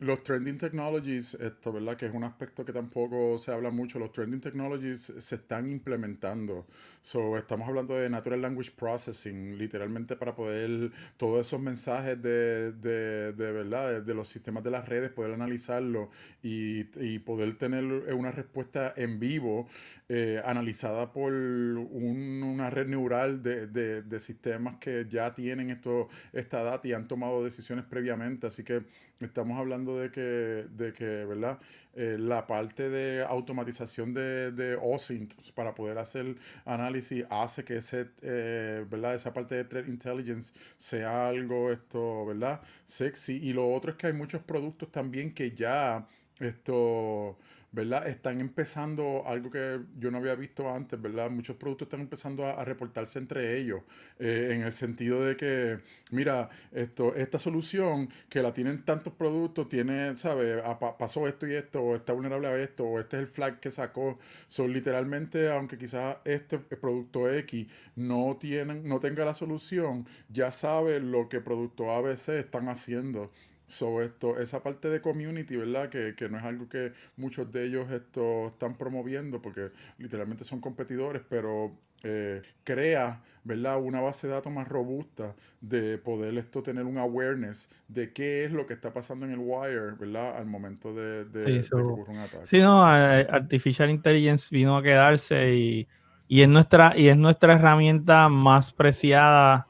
Los 0.00 0.24
trending 0.24 0.58
technologies, 0.58 1.34
esto, 1.34 1.72
¿verdad? 1.72 1.96
Que 1.96 2.06
es 2.06 2.12
un 2.12 2.24
aspecto 2.24 2.64
que 2.64 2.72
tampoco 2.72 3.38
se 3.38 3.52
habla 3.52 3.70
mucho. 3.70 4.00
Los 4.00 4.10
trending 4.10 4.40
technologies 4.40 5.12
se 5.16 5.36
están 5.36 5.70
implementando. 5.70 6.66
So, 7.02 7.38
estamos 7.38 7.68
hablando 7.68 7.94
de 7.94 8.10
natural 8.10 8.42
language 8.42 8.72
processing, 8.76 9.56
literalmente 9.56 10.16
para 10.16 10.34
poder 10.34 10.90
todos 11.16 11.46
esos 11.46 11.60
mensajes 11.60 12.20
de, 12.20 12.72
de, 12.72 13.32
de 13.32 13.52
verdad, 13.52 13.90
de, 13.92 14.00
de 14.02 14.14
los 14.14 14.28
sistemas 14.28 14.64
de 14.64 14.72
las 14.72 14.88
redes, 14.88 15.10
poder 15.12 15.34
analizarlo 15.34 16.10
y, 16.42 16.80
y 17.00 17.20
poder 17.20 17.56
tener 17.56 17.84
una 18.12 18.32
respuesta 18.32 18.92
en 18.96 19.20
vivo, 19.20 19.68
eh, 20.08 20.40
analizada 20.44 21.12
por 21.12 21.32
un- 21.32 22.42
una 22.42 22.70
red 22.70 22.86
neural 22.88 23.42
de, 23.42 23.66
de- 23.66 24.02
de 24.02 24.20
sistemas 24.20 24.76
que 24.78 25.06
ya 25.08 25.32
tienen 25.34 25.70
esto, 25.70 26.08
esta 26.32 26.62
data 26.62 26.86
y 26.88 26.92
han 26.92 27.08
tomado 27.08 27.42
decisiones 27.44 27.84
previamente. 27.84 28.46
Así 28.46 28.62
que 28.64 28.82
estamos 29.20 29.58
hablando 29.58 29.98
de 29.98 30.10
que, 30.10 30.20
de 30.20 30.92
que 30.92 31.24
¿verdad? 31.24 31.58
Eh, 31.94 32.16
la 32.18 32.46
parte 32.46 32.88
de 32.88 33.22
automatización 33.22 34.14
de, 34.14 34.50
de 34.52 34.78
OSINT 34.80 35.34
para 35.54 35.74
poder 35.74 35.98
hacer 35.98 36.36
análisis 36.64 37.24
hace 37.30 37.64
que 37.64 37.76
ese, 37.76 38.08
eh, 38.22 38.84
¿verdad? 38.90 39.14
esa 39.14 39.32
parte 39.32 39.54
de 39.56 39.64
threat 39.64 39.88
intelligence 39.88 40.52
sea 40.76 41.28
algo 41.28 41.70
esto, 41.70 42.26
¿verdad? 42.26 42.60
sexy. 42.86 43.36
Y 43.42 43.52
lo 43.52 43.70
otro 43.72 43.90
es 43.92 43.96
que 43.96 44.06
hay 44.08 44.12
muchos 44.14 44.42
productos 44.42 44.90
también 44.90 45.34
que 45.34 45.52
ya 45.52 46.06
esto, 46.40 47.38
¿verdad? 47.72 48.06
Están 48.06 48.40
empezando 48.40 49.24
algo 49.26 49.50
que 49.50 49.80
yo 49.98 50.10
no 50.10 50.18
había 50.18 50.34
visto 50.34 50.70
antes, 50.72 51.00
¿verdad? 51.00 51.30
Muchos 51.30 51.56
productos 51.56 51.86
están 51.86 52.00
empezando 52.00 52.46
a, 52.46 52.64
reportarse 52.64 53.18
entre 53.18 53.58
ellos, 53.58 53.82
eh, 54.18 54.50
en 54.52 54.62
el 54.62 54.72
sentido 54.72 55.24
de 55.24 55.36
que, 55.36 55.78
mira, 56.10 56.50
esto, 56.72 57.14
esta 57.14 57.38
solución 57.38 58.08
que 58.28 58.42
la 58.42 58.52
tienen 58.52 58.84
tantos 58.84 59.12
productos, 59.14 59.68
tiene, 59.68 60.16
¿sabes? 60.16 60.62
Ah, 60.64 60.78
pa- 60.78 60.96
pasó 60.98 61.26
esto 61.26 61.46
y 61.46 61.54
esto, 61.54 61.82
o 61.82 61.96
está 61.96 62.12
vulnerable 62.12 62.48
a 62.48 62.58
esto, 62.58 62.84
o 62.84 63.00
este 63.00 63.16
es 63.16 63.20
el 63.22 63.26
flag 63.28 63.58
que 63.60 63.70
sacó. 63.70 64.18
Son 64.48 64.72
literalmente, 64.72 65.50
aunque 65.50 65.78
quizás 65.78 66.16
este 66.24 66.58
producto 66.58 67.30
X 67.30 67.66
no, 67.96 68.36
tienen, 68.40 68.86
no 68.88 69.00
tenga 69.00 69.24
la 69.24 69.34
solución, 69.34 70.06
ya 70.28 70.52
sabe 70.52 71.00
lo 71.00 71.28
que 71.28 71.40
producto 71.40 71.90
ABC 71.90 72.38
están 72.38 72.68
haciendo. 72.68 73.30
So, 73.66 74.02
esto, 74.02 74.38
esa 74.38 74.62
parte 74.62 74.88
de 74.88 75.00
community, 75.00 75.56
¿verdad? 75.56 75.88
Que, 75.88 76.14
que 76.14 76.28
no 76.28 76.38
es 76.38 76.44
algo 76.44 76.68
que 76.68 76.92
muchos 77.16 77.50
de 77.52 77.64
ellos 77.64 77.90
esto, 77.90 78.48
están 78.48 78.76
promoviendo 78.76 79.40
porque 79.40 79.70
literalmente 79.98 80.44
son 80.44 80.60
competidores, 80.60 81.22
pero 81.28 81.72
eh, 82.02 82.42
crea, 82.64 83.22
¿verdad? 83.44 83.80
Una 83.82 84.00
base 84.00 84.26
de 84.26 84.34
datos 84.34 84.52
más 84.52 84.68
robusta 84.68 85.34
de 85.60 85.96
poder 85.98 86.36
esto 86.38 86.62
tener 86.62 86.84
un 86.84 86.98
awareness 86.98 87.70
de 87.88 88.12
qué 88.12 88.44
es 88.44 88.52
lo 88.52 88.66
que 88.66 88.74
está 88.74 88.92
pasando 88.92 89.24
en 89.26 89.32
el 89.32 89.38
wire, 89.40 89.92
¿verdad? 89.98 90.36
Al 90.36 90.46
momento 90.46 90.92
de, 90.94 91.24
de- 91.24 91.40
Sí, 91.44 91.62
de 91.62 91.70
so- 91.70 91.70
que 91.70 91.80
ocurra 91.80 92.12
un 92.12 92.18
ataque. 92.20 92.48
Sí, 92.48 92.58
no, 92.60 92.84
eh, 92.96 93.26
Artificial 93.30 93.88
Intelligence 93.90 94.48
vino 94.54 94.76
a 94.76 94.82
quedarse 94.82 95.54
y, 95.54 95.88
y 96.28 96.42
es 96.42 96.48
nuestra, 96.48 96.94
y 96.96 97.08
es 97.08 97.16
nuestra 97.16 97.54
herramienta 97.54 98.28
más 98.28 98.72
preciada 98.72 99.68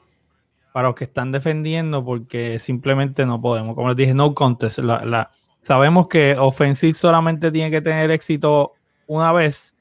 para 0.72 0.88
los 0.88 0.94
que 0.96 1.04
están 1.04 1.32
defendiendo 1.32 2.04
porque 2.04 2.58
simplemente 2.58 3.26
no 3.26 3.40
podemos. 3.40 3.74
Como 3.74 3.88
les 3.88 3.96
dije, 3.96 4.14
no 4.14 4.34
contest. 4.34 4.78
La, 4.78 5.04
la- 5.04 5.30
sabemos 5.60 6.08
que 6.08 6.36
Offensive 6.38 6.94
solamente 6.94 7.50
tiene 7.52 7.70
que 7.70 7.80
tener 7.80 8.10
éxito 8.10 8.72
una 9.06 9.32
vez 9.32 9.74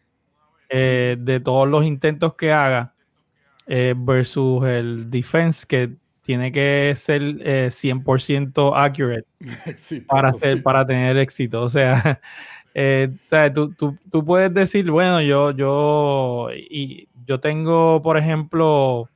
eh, 0.70 1.16
de 1.20 1.40
todos 1.40 1.68
los 1.68 1.86
intentos 1.86 2.36
que 2.36 2.52
haga 2.52 2.94
eh, 3.68 3.94
versus 3.98 4.64
el 4.66 5.10
defense 5.10 5.66
que 5.68 5.94
tiene 6.24 6.52
que 6.52 6.94
ser 6.96 7.22
eh, 7.44 7.70
100% 7.72 8.74
accurate 8.76 9.26
Exitoso, 9.66 10.08
para, 10.08 10.30
hacer, 10.30 10.58
sí. 10.58 10.62
para 10.62 10.86
tener 10.86 11.18
éxito. 11.18 11.62
O 11.64 11.70
sea, 11.70 12.20
eh, 12.74 13.10
o 13.14 13.28
sea, 13.30 13.52
tú, 13.54 13.74
tú- 13.74 13.98
tú 14.12 14.24
puedes 14.24 14.54
decir, 14.54 14.90
bueno, 14.92 15.20
yo, 15.22 15.52
yo, 15.52 16.50
y 16.54 17.08
yo 17.26 17.40
tengo, 17.40 18.02
por 18.02 18.18
ejemplo, 18.18 19.10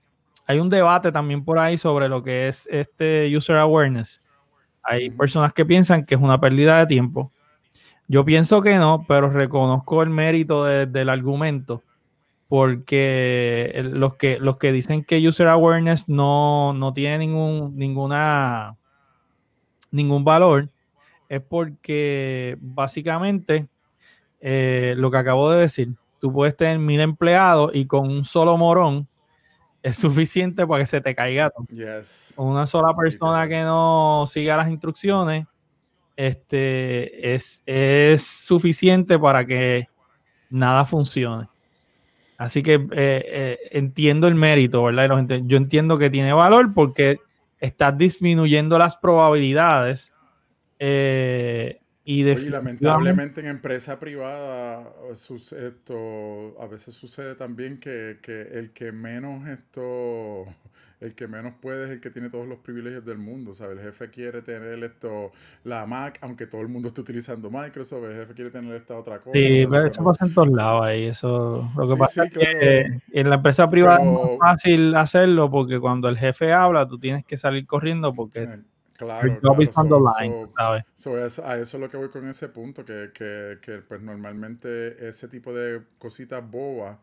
hay 0.47 0.59
un 0.59 0.69
debate 0.69 1.11
también 1.11 1.43
por 1.43 1.59
ahí 1.59 1.77
sobre 1.77 2.09
lo 2.09 2.23
que 2.23 2.47
es 2.47 2.67
este 2.71 3.35
user 3.35 3.57
awareness. 3.57 4.21
Hay 4.83 5.09
personas 5.09 5.53
que 5.53 5.65
piensan 5.65 6.05
que 6.05 6.15
es 6.15 6.21
una 6.21 6.39
pérdida 6.39 6.79
de 6.79 6.87
tiempo. 6.87 7.31
Yo 8.07 8.25
pienso 8.25 8.61
que 8.61 8.77
no, 8.77 9.05
pero 9.07 9.29
reconozco 9.29 10.03
el 10.03 10.09
mérito 10.11 10.63
de- 10.65 10.85
del 10.85 11.09
argumento 11.09 11.83
porque 12.47 13.73
los 13.91 14.15
que, 14.15 14.39
los 14.39 14.57
que 14.57 14.71
dicen 14.71 15.03
que 15.03 15.27
user 15.27 15.47
awareness 15.47 16.07
no, 16.07 16.73
no 16.73 16.93
tiene 16.93 17.19
ningún, 17.19 17.75
ninguna, 17.75 18.75
ningún 19.91 20.23
valor 20.23 20.69
es 21.29 21.41
porque 21.41 22.57
básicamente 22.59 23.67
eh, 24.41 24.93
lo 24.97 25.09
que 25.11 25.17
acabo 25.17 25.49
de 25.51 25.61
decir, 25.61 25.89
tú 26.19 26.31
puedes 26.31 26.55
tener 26.55 26.79
mil 26.79 26.99
empleados 27.01 27.71
y 27.73 27.87
con 27.87 28.07
un 28.09 28.25
solo 28.25 28.57
morón 28.57 29.07
es 29.85 29.97
suficiente 29.97 30.65
para 30.65 30.81
que 30.81 30.87
se 30.87 30.99
te 30.99 31.13
caiga. 31.13 31.53
Yes. 31.69 32.33
Con 32.35 32.47
una 32.47 32.65
sola 32.65 32.95
persona 32.95 33.47
que 33.47 33.61
no 33.61 34.25
siga 34.27 34.57
las 34.57 34.67
instrucciones, 34.67 35.45
este, 36.15 37.35
es, 37.35 37.61
es 37.67 38.23
suficiente 38.23 39.19
para 39.19 39.45
que 39.45 39.87
nada 40.49 40.85
funcione. 40.85 41.49
Así 42.35 42.63
que 42.63 42.73
eh, 42.73 42.87
eh, 42.91 43.59
entiendo 43.73 44.27
el 44.27 44.33
mérito, 44.33 44.83
¿verdad? 44.83 45.23
Yo 45.43 45.57
entiendo 45.57 45.99
que 45.99 46.09
tiene 46.09 46.33
valor 46.33 46.73
porque 46.73 47.19
estás 47.59 47.95
disminuyendo 47.95 48.79
las 48.79 48.97
probabilidades 48.97 50.11
eh, 50.79 51.79
y 52.05 52.23
Oye, 52.23 52.49
lamentablemente 52.49 53.41
en 53.41 53.47
empresa 53.47 53.99
privada 53.99 54.93
eh, 55.09 55.13
esto, 55.67 56.61
a 56.61 56.67
veces 56.67 56.93
sucede 56.95 57.35
también 57.35 57.79
que, 57.79 58.19
que 58.21 58.41
el 58.41 58.71
que 58.73 58.91
menos 58.91 59.47
esto, 59.47 60.45
el 60.99 61.15
que 61.15 61.27
menos 61.27 61.53
puede 61.61 61.85
es 61.85 61.91
el 61.91 61.99
que 62.01 62.11
tiene 62.11 62.29
todos 62.29 62.47
los 62.47 62.59
privilegios 62.59 63.03
del 63.05 63.17
mundo, 63.17 63.53
¿sabes? 63.55 63.77
El 63.79 63.83
jefe 63.85 64.09
quiere 64.11 64.41
tener 64.43 64.83
esto, 64.83 65.31
la 65.63 65.85
Mac, 65.87 66.19
aunque 66.21 66.47
todo 66.47 66.61
el 66.61 66.67
mundo 66.67 66.89
esté 66.89 67.01
utilizando 67.01 67.49
Microsoft, 67.51 68.03
el 68.05 68.15
jefe 68.15 68.33
quiere 68.35 68.51
tener 68.51 68.75
esta 68.75 68.97
otra 68.97 69.19
cosa. 69.21 69.33
Sí, 69.33 69.65
pero 69.69 69.87
eso 69.87 70.03
pasa 70.03 70.25
en 70.25 70.33
todos 70.33 70.49
lados 70.49 70.83
ahí. 70.85 71.05
Eso, 71.05 71.71
lo 71.75 71.87
que 71.89 71.95
Sí, 71.95 71.97
pasa 71.97 72.23
sí, 72.23 72.27
es 72.27 72.33
que 72.33 72.45
claro. 72.59 73.01
en 73.11 73.29
la 73.29 73.35
empresa 73.35 73.69
privada 73.69 73.99
es 74.03 74.05
más 74.11 74.29
fácil 74.39 74.95
hacerlo 74.95 75.49
porque 75.51 75.79
cuando 75.79 76.07
el 76.09 76.17
jefe 76.17 76.53
habla, 76.53 76.87
tú 76.87 76.99
tienes 76.99 77.25
que 77.25 77.37
salir 77.37 77.65
corriendo 77.65 78.13
porque 78.13 78.49
Claro, 78.97 79.27
Your 79.27 79.35
job 79.41 79.57
claro, 79.57 79.61
is 79.61 79.77
on 79.77 79.89
the 79.89 79.89
so- 79.89 79.99
line, 80.19 80.31
so- 80.31 80.53
¿sabes? 80.57 80.83
So, 80.95 81.17
eso- 81.25 81.45
a 81.45 81.57
eso 81.57 81.77
es 81.77 81.81
lo 81.81 81.89
que 81.89 81.97
voy 81.97 82.09
con 82.09 82.27
ese 82.29 82.47
punto, 82.49 82.85
que, 82.85 83.11
que, 83.13 83.57
que, 83.61 83.79
pues 83.79 84.01
normalmente 84.01 85.07
ese 85.07 85.27
tipo 85.27 85.53
de 85.53 85.81
cositas 85.97 86.41
bobas, 86.49 86.97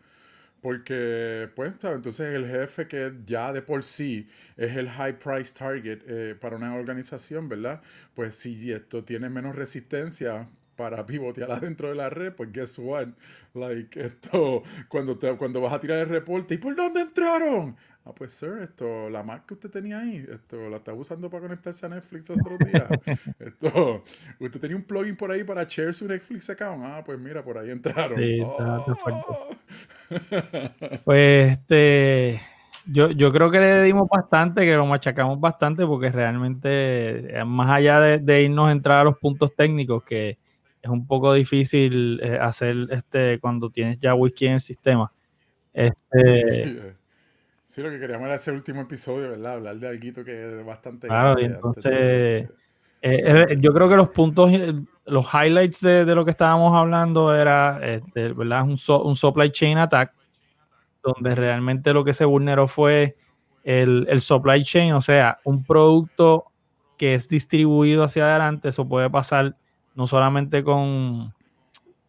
porque 0.62 1.50
pues 1.56 1.72
entonces 1.82 2.34
el 2.34 2.46
jefe 2.48 2.86
que 2.86 3.12
ya 3.26 3.52
de 3.52 3.62
por 3.62 3.82
sí 3.82 4.28
es 4.56 4.76
el 4.76 4.88
high 4.88 5.18
price 5.18 5.52
target 5.52 6.02
eh, 6.06 6.36
para 6.40 6.56
una 6.56 6.74
organización, 6.74 7.48
¿verdad? 7.48 7.82
Pues 8.14 8.36
si 8.36 8.70
esto 8.72 9.02
tiene 9.04 9.28
menos 9.28 9.56
resistencia 9.56 10.48
para 10.76 11.04
pivotear 11.04 11.50
adentro 11.52 11.88
de 11.88 11.96
la 11.96 12.08
red, 12.10 12.32
pues 12.32 12.52
guess 12.52 12.78
what? 12.78 13.08
Like 13.54 14.00
esto, 14.02 14.62
cuando, 14.88 15.18
te, 15.18 15.36
cuando 15.36 15.60
vas 15.60 15.72
a 15.74 15.80
tirar 15.80 15.98
el 15.98 16.08
reporte, 16.08 16.54
¿y 16.54 16.58
por 16.58 16.74
dónde 16.74 17.00
entraron? 17.02 17.76
Ah, 18.04 18.12
pues 18.12 18.32
sir, 18.32 18.58
esto, 18.62 19.08
la 19.10 19.22
Mac 19.22 19.46
que 19.46 19.54
usted 19.54 19.70
tenía 19.70 20.00
ahí, 20.00 20.26
esto, 20.28 20.68
la 20.68 20.78
está 20.78 20.92
usando 20.92 21.30
para 21.30 21.42
conectarse 21.42 21.86
a 21.86 21.88
Netflix 21.88 22.30
otro 22.30 22.58
día. 22.58 22.88
esto, 23.38 24.02
usted 24.40 24.60
tenía 24.60 24.76
un 24.76 24.82
plugin 24.82 25.16
por 25.16 25.30
ahí 25.30 25.44
para 25.44 25.62
share 25.64 25.94
su 25.94 26.08
Netflix 26.08 26.50
account. 26.50 26.82
Ah, 26.84 27.02
pues 27.06 27.20
mira, 27.20 27.44
por 27.44 27.58
ahí 27.58 27.70
entraron. 27.70 28.18
Sí. 28.18 28.40
Oh. 28.42 29.50
Pues 31.04 31.52
este, 31.52 32.40
yo, 32.86 33.10
yo 33.12 33.32
creo 33.32 33.50
que 33.50 33.60
le 33.60 33.82
dimos 33.82 34.08
bastante, 34.08 34.62
que 34.62 34.74
lo 34.74 34.84
machacamos 34.84 35.38
bastante, 35.38 35.86
porque 35.86 36.10
realmente, 36.10 37.38
eh, 37.38 37.44
más 37.44 37.70
allá 37.70 38.00
de, 38.00 38.18
de 38.18 38.42
irnos 38.42 38.68
a 38.68 38.72
entrar 38.72 38.98
a 38.98 39.04
los 39.04 39.16
puntos 39.18 39.54
técnicos, 39.54 40.02
que 40.02 40.38
es 40.82 40.90
un 40.90 41.06
poco 41.06 41.32
difícil 41.32 42.20
eh, 42.22 42.36
hacer 42.40 42.76
este 42.90 43.38
cuando 43.38 43.70
tienes 43.70 43.98
ya 44.00 44.14
whisky 44.14 44.46
en 44.46 44.54
el 44.54 44.60
sistema. 44.60 45.12
Este, 45.72 46.48
Sí, 46.48 46.54
sí, 46.54 46.78
eh. 46.82 46.94
Sí, 47.72 47.80
lo 47.80 47.88
que 47.88 47.98
queríamos 47.98 48.26
era 48.26 48.34
ese 48.34 48.52
último 48.52 48.82
episodio, 48.82 49.30
¿verdad? 49.30 49.54
Hablar 49.54 49.76
de 49.76 49.88
algo 49.88 50.24
que 50.26 50.60
es 50.60 50.66
bastante 50.66 51.06
Claro, 51.06 51.40
y 51.40 51.44
entonces, 51.44 51.82
de- 51.90 52.38
eh, 53.00 53.46
eh, 53.50 53.56
yo 53.60 53.72
creo 53.72 53.88
que 53.88 53.96
los 53.96 54.10
puntos, 54.10 54.50
eh, 54.52 54.74
los 55.06 55.24
highlights 55.32 55.80
de, 55.80 56.04
de 56.04 56.14
lo 56.14 56.22
que 56.26 56.32
estábamos 56.32 56.76
hablando 56.76 57.34
era, 57.34 57.80
este, 57.82 58.34
¿verdad? 58.34 58.64
Un, 58.64 58.76
so- 58.76 59.02
un 59.02 59.16
supply 59.16 59.50
chain 59.50 59.78
attack, 59.78 60.12
donde 61.02 61.34
realmente 61.34 61.94
lo 61.94 62.04
que 62.04 62.12
se 62.12 62.26
vulneró 62.26 62.68
fue 62.68 63.16
el, 63.64 64.06
el 64.10 64.20
supply 64.20 64.62
chain, 64.64 64.92
o 64.92 65.00
sea, 65.00 65.38
un 65.42 65.64
producto 65.64 66.52
que 66.98 67.14
es 67.14 67.26
distribuido 67.26 68.04
hacia 68.04 68.26
adelante, 68.28 68.68
eso 68.68 68.86
puede 68.86 69.08
pasar 69.08 69.56
no 69.94 70.06
solamente 70.06 70.62
con, 70.62 71.32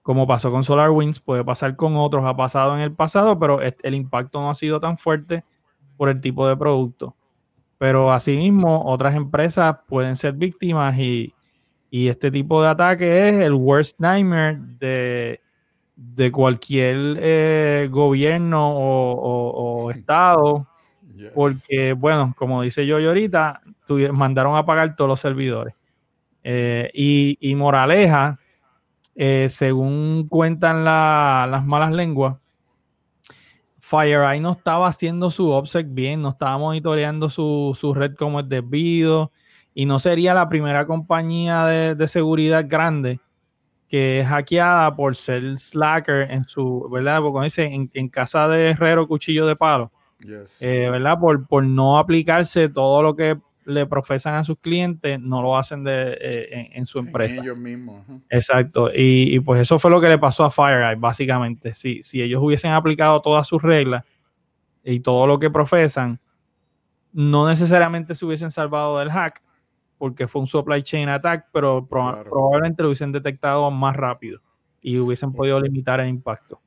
como 0.02 0.28
pasó 0.28 0.52
con 0.52 0.66
SolarWinds, 0.66 1.22
puede 1.22 1.46
pasar 1.46 1.78
con 1.78 1.96
otros, 1.96 2.26
ha 2.26 2.36
pasado 2.36 2.76
en 2.76 2.82
el 2.82 2.92
pasado, 2.92 3.40
pero 3.40 3.62
el 3.62 3.96
impacto 3.96 4.42
no 4.42 4.50
ha 4.50 4.56
sido 4.56 4.82
tan 4.82 4.98
fuerte 4.98 5.46
por 5.98 6.10
el 6.10 6.20
tipo 6.22 6.48
de 6.48 6.56
producto. 6.58 7.16
Pero 7.78 8.12
asimismo, 8.12 8.84
otras 8.86 9.16
empresas 9.16 9.78
pueden 9.88 10.16
ser 10.16 10.34
víctimas 10.34 10.98
y, 10.98 11.34
y 11.90 12.08
este 12.08 12.32
tipo 12.32 12.62
de 12.64 12.70
ataque 12.70 13.30
es 13.30 13.36
el 13.42 13.54
worst 13.54 14.00
nightmare 14.00 14.58
de, 14.80 15.42
de 15.96 16.32
cualquier 16.32 17.18
eh, 17.20 17.88
gobierno 17.92 18.72
o, 18.72 19.12
o- 19.14 19.84
o 19.86 19.92
estado, 19.92 20.68
Yes. 21.16 21.32
porque, 21.36 21.94
bueno, 21.94 22.34
como 22.38 22.62
dice 22.64 22.86
yo 22.88 22.98
ahorita, 22.98 23.62
tuvi- 23.88 24.12
mandaron 24.12 24.56
a 24.56 24.66
pagar 24.66 24.96
todos 24.96 25.08
los 25.10 25.20
servidores. 25.20 25.76
Eh, 26.44 26.90
y, 26.94 27.38
y 27.40 27.54
moraleja, 27.56 28.40
eh, 29.16 29.48
según 29.50 30.28
cuentan 30.28 30.84
la- 30.84 31.48
las 31.52 31.64
malas 31.66 31.92
lenguas, 31.92 32.38
FireEye 33.86 34.40
no 34.40 34.54
estaba 34.54 34.88
haciendo 34.88 35.30
su 35.30 35.52
OPSEC 35.52 35.88
bien, 35.90 36.22
no 36.22 36.30
estaba 36.30 36.58
monitoreando 36.58 37.30
su, 37.30 37.78
su 37.78 37.94
red 37.94 38.16
como 38.16 38.40
es 38.40 38.48
debido 38.48 39.32
y 39.74 39.86
no 39.86 40.00
sería 40.00 40.34
la 40.34 40.48
primera 40.48 40.86
compañía 40.88 41.66
de, 41.66 41.94
de 41.96 42.08
seguridad 42.08 42.64
grande 42.66 43.20
que 43.90 44.22
es 44.22 44.28
hackeada 44.28 44.96
por 44.96 45.18
ser 45.18 45.58
slacker 45.58 46.32
en 46.32 46.46
su, 46.46 46.88
¿verdad? 46.90 47.20
Porque 47.22 47.44
dice, 47.44 47.64
en, 47.66 47.92
en 47.94 48.08
casa 48.08 48.48
de 48.48 48.70
herrero, 48.70 49.06
cuchillo 49.08 49.46
de 49.46 49.56
palo, 49.58 49.92
Yes. 50.20 50.62
eh, 50.62 50.88
¿verdad? 50.90 51.20
Por, 51.20 51.46
por 51.46 51.66
no 51.66 51.98
aplicarse 52.00 52.70
todo 52.70 53.04
lo 53.04 53.16
que 53.18 53.38
le 53.66 53.86
profesan 53.86 54.36
a 54.36 54.44
sus 54.44 54.58
clientes, 54.60 55.20
no 55.20 55.42
lo 55.42 55.58
hacen 55.58 55.84
de, 55.84 56.18
eh, 56.20 56.50
en, 56.52 56.78
en 56.80 56.86
su 56.86 57.00
En 57.00 57.08
empresa. 57.08 57.42
ellos 57.42 57.58
mismos. 57.58 58.02
ajá. 58.04 58.20
Exacto, 58.30 58.90
y, 58.94 59.36
y 59.36 59.40
pues 59.40 59.62
eso 59.62 59.80
fue 59.80 59.92
lo 59.92 60.00
que 60.02 60.10
le 60.10 60.18
pasó 60.18 60.44
a 60.46 60.50
FireEye, 60.52 60.96
básicamente. 60.96 61.74
Si, 61.74 62.02
si 62.04 62.22
ellos 62.22 62.42
hubiesen 62.44 62.72
aplicado 62.72 63.22
todas 63.22 63.48
sus 63.48 63.62
reglas 63.62 64.04
y 64.84 65.00
todo 65.00 65.28
lo 65.28 65.40
que 65.40 65.50
profesan, 65.50 66.20
no 67.12 67.48
necesariamente 67.48 68.16
se 68.16 68.26
hubiesen 68.26 68.52
salvado 68.52 69.00
del 69.00 69.12
hack, 69.12 69.42
porque 69.98 70.28
fue 70.28 70.42
un 70.42 70.48
supply 70.48 70.82
chain 70.84 71.10
attack, 71.10 71.48
pero 71.54 71.86
Claro. 71.88 72.24
probablemente 72.30 72.82
lo 72.84 72.90
hubiesen 72.90 73.12
detectado 73.12 73.70
más 73.72 73.96
rápido 73.96 74.42
y 74.82 74.98
hubiesen 74.98 75.32
podido 75.32 75.62
limitar 75.62 76.00
el 76.00 76.10
impacto. 76.10 76.60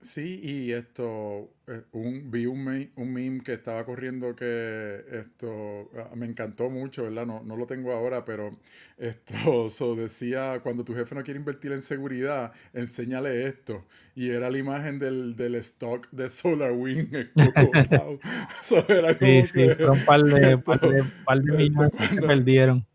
Sí, 0.00 0.38
y 0.44 0.72
esto, 0.72 1.50
eh, 1.66 1.82
un, 1.90 2.30
vi 2.30 2.46
un, 2.46 2.62
me- 2.64 2.90
un 2.94 3.12
meme 3.12 3.40
que 3.42 3.54
estaba 3.54 3.84
corriendo 3.84 4.36
que 4.36 5.04
esto 5.10 5.90
ah, 5.98 6.14
me 6.14 6.24
encantó 6.26 6.70
mucho, 6.70 7.02
¿verdad? 7.02 7.26
No, 7.26 7.42
no 7.42 7.56
lo 7.56 7.66
tengo 7.66 7.92
ahora, 7.92 8.24
pero 8.24 8.56
esto 8.96 9.34
so, 9.70 9.96
decía, 9.96 10.60
cuando 10.62 10.84
tu 10.84 10.94
jefe 10.94 11.16
no 11.16 11.24
quiere 11.24 11.40
invertir 11.40 11.72
en 11.72 11.82
seguridad, 11.82 12.52
enséñale 12.72 13.48
esto. 13.48 13.86
Y 14.14 14.30
era 14.30 14.50
la 14.50 14.58
imagen 14.58 15.00
del, 15.00 15.34
del 15.34 15.56
stock 15.56 16.08
de 16.12 16.28
SolarWinds 16.28 17.14
explotado. 17.36 18.20
So, 18.62 18.84
era 18.88 19.18
como 19.18 19.42
Sí, 19.42 19.42
sí, 19.44 19.52
que, 19.52 19.84
un 19.84 20.04
par 20.04 20.22
de, 20.22 20.58
par 20.58 20.80
de, 20.80 21.00
esto- 21.00 21.12
par 21.24 21.40
de 21.42 21.56
esto 21.56 21.56
millones 21.56 21.92
que 22.08 22.18
cuando- 22.18 22.26
perdieron. 22.26 22.86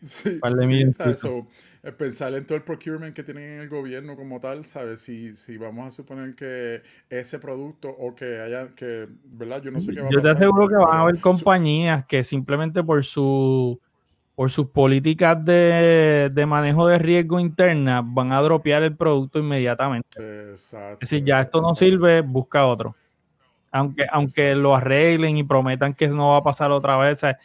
Sí, 0.00 0.30
par 0.40 0.54
de 0.54 0.66
sí, 0.66 0.68
milloncitos. 0.68 1.46
Eh, 1.84 1.92
pensar 1.92 2.32
en 2.34 2.46
todo 2.46 2.56
el 2.56 2.64
procurement 2.64 3.14
que 3.14 3.22
tienen 3.22 3.44
en 3.44 3.60
el 3.60 3.68
gobierno 3.68 4.16
como 4.16 4.40
tal, 4.40 4.64
¿sabes? 4.64 5.00
Si, 5.00 5.36
si 5.36 5.58
vamos 5.58 5.86
a 5.88 5.90
suponer 5.90 6.34
que 6.34 6.82
ese 7.10 7.38
producto 7.38 7.90
o 7.90 8.14
que 8.14 8.40
haya, 8.40 8.68
que, 8.74 9.06
¿verdad? 9.24 9.62
Yo 9.62 9.70
no 9.70 9.80
sé 9.80 9.92
qué 9.92 10.00
va 10.00 10.08
a 10.08 10.10
Yo 10.10 10.22
te 10.22 10.30
aseguro 10.30 10.66
que 10.66 10.76
van 10.76 10.94
a 10.94 11.00
haber 11.00 11.20
compañías 11.20 12.06
que 12.06 12.24
simplemente 12.24 12.82
por 12.82 13.04
su 13.04 13.78
por 14.34 14.50
sus 14.50 14.66
políticas 14.70 15.44
de, 15.44 16.28
de 16.32 16.46
manejo 16.46 16.88
de 16.88 16.98
riesgo 16.98 17.38
interna 17.38 18.02
van 18.04 18.32
a 18.32 18.42
dropear 18.42 18.82
el 18.82 18.96
producto 18.96 19.38
inmediatamente. 19.38 20.08
Exacto. 20.50 20.98
Es 21.04 21.10
decir, 21.10 21.24
ya 21.24 21.40
esto 21.42 21.60
no 21.60 21.76
sirve, 21.76 22.20
busca 22.20 22.66
otro. 22.66 22.96
Aunque, 23.70 24.06
aunque 24.10 24.54
lo 24.56 24.74
arreglen 24.74 25.36
y 25.36 25.44
prometan 25.44 25.94
que 25.94 26.08
no 26.08 26.30
va 26.30 26.38
a 26.38 26.42
pasar 26.42 26.72
otra 26.72 26.96
vez, 26.96 27.18
o 27.18 27.20
sea, 27.20 27.38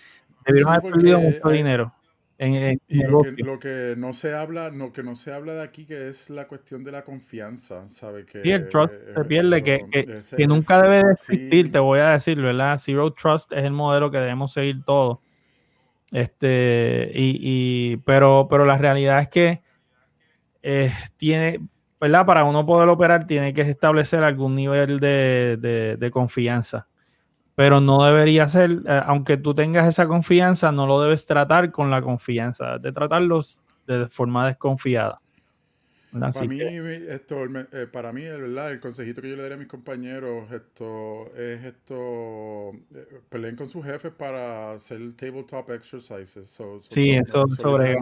debieron 0.45 0.73
Sí, 0.73 0.79
haber 0.79 0.93
perdido 0.93 1.19
mucho 1.19 1.47
hay- 1.49 1.57
dinero 1.57 1.93
en, 2.39 2.55
en 2.55 2.79
Y 2.87 3.03
lo 3.03 3.21
que, 3.23 3.43
lo 3.43 3.59
no 3.97 4.13
se 4.13 4.33
habla, 4.33 4.69
no, 4.71 4.91
que 4.91 5.03
no 5.03 5.15
se 5.15 5.31
habla 5.33 5.53
de 5.53 5.63
aquí, 5.63 5.85
que 5.85 6.09
es 6.09 6.29
la 6.29 6.47
cuestión 6.47 6.83
de 6.83 6.91
la 6.91 7.03
confianza, 7.03 7.87
¿sabes? 7.89 8.25
Que, 8.25 8.39
Sí, 8.41 8.51
el 8.51 8.67
trust 8.69 8.93
eh, 8.93 9.13
se 9.15 9.25
pierde, 9.25 9.63
que, 9.63 9.79
que- 9.91 9.99
ese- 10.05 10.37
que 10.37 10.47
ese- 10.47 10.47
nunca 10.47 10.81
debe 10.81 11.03
de 11.03 11.11
existir, 11.13 11.65
sí. 11.65 11.71
te 11.71 11.79
voy 11.79 11.99
a 11.99 12.11
decir, 12.11 12.39
¿verdad? 12.41 12.79
Zero 12.81 13.11
Trust 13.13 13.51
es 13.51 13.63
el 13.65 13.71
modelo 13.71 14.09
que 14.11 14.17
debemos 14.19 14.53
seguir 14.53 14.83
todos. 14.85 15.19
Este, 16.11 17.11
y, 17.13 17.93
y- 17.93 17.97
pero, 17.97 18.47
pero 18.49 18.65
la 18.65 18.77
realidad 18.77 19.21
es 19.21 19.29
que 19.29 19.61
eh, 20.61 20.91
tiene, 21.17 21.59
¿verdad? 21.99 22.25
Para 22.25 22.43
uno 22.43 22.65
poder 22.65 22.89
operar, 22.89 23.25
tiene 23.27 23.53
que 23.53 23.61
establecer 23.61 24.23
algún 24.23 24.55
nivel 24.55 24.99
de, 24.99 25.57
de- 25.59 25.97
de 25.97 26.11
confianza. 26.11 26.87
Pero 27.59 27.81
no 27.81 28.05
debería 28.05 28.47
ser, 28.47 28.71
eh, 28.87 29.01
aunque 29.05 29.35
tú 29.35 29.53
tengas 29.53 29.85
esa 29.85 30.07
confianza, 30.07 30.71
no 30.71 30.87
lo 30.87 31.01
debes 31.01 31.25
tratar 31.25 31.71
con 31.71 31.91
la 31.91 32.01
confianza, 32.01 32.77
de 32.77 32.93
tratarlos 32.93 33.61
de 33.85 34.07
forma 34.07 34.47
desconfiada. 34.47 35.19
¿verdad? 36.13 36.33
Para 36.33 36.45
mí, 36.47 36.57
que- 36.57 37.13
esto, 37.13 37.35
eh, 37.73 37.85
para 37.91 38.13
mí, 38.13 38.23
el, 38.23 38.43
¿verdad? 38.43 38.71
el 38.71 38.79
consejito 38.79 39.21
que 39.21 39.31
yo 39.31 39.35
le 39.35 39.41
daría 39.41 39.57
a 39.57 39.59
mis 39.59 39.67
compañeros 39.67 40.49
esto, 40.53 41.35
es 41.35 41.65
esto, 41.65 42.71
eh, 42.95 43.19
peleen 43.27 43.57
con 43.57 43.67
sus 43.67 43.83
jefes 43.83 44.13
para 44.13 44.71
hacer 44.75 45.01
tabletop 45.17 45.69
exercises. 45.71 46.47
So- 46.49 46.81
so 46.81 46.89
Sí, 46.89 47.17
so 47.25 47.43
eso 47.45 47.73
brega. 47.73 47.99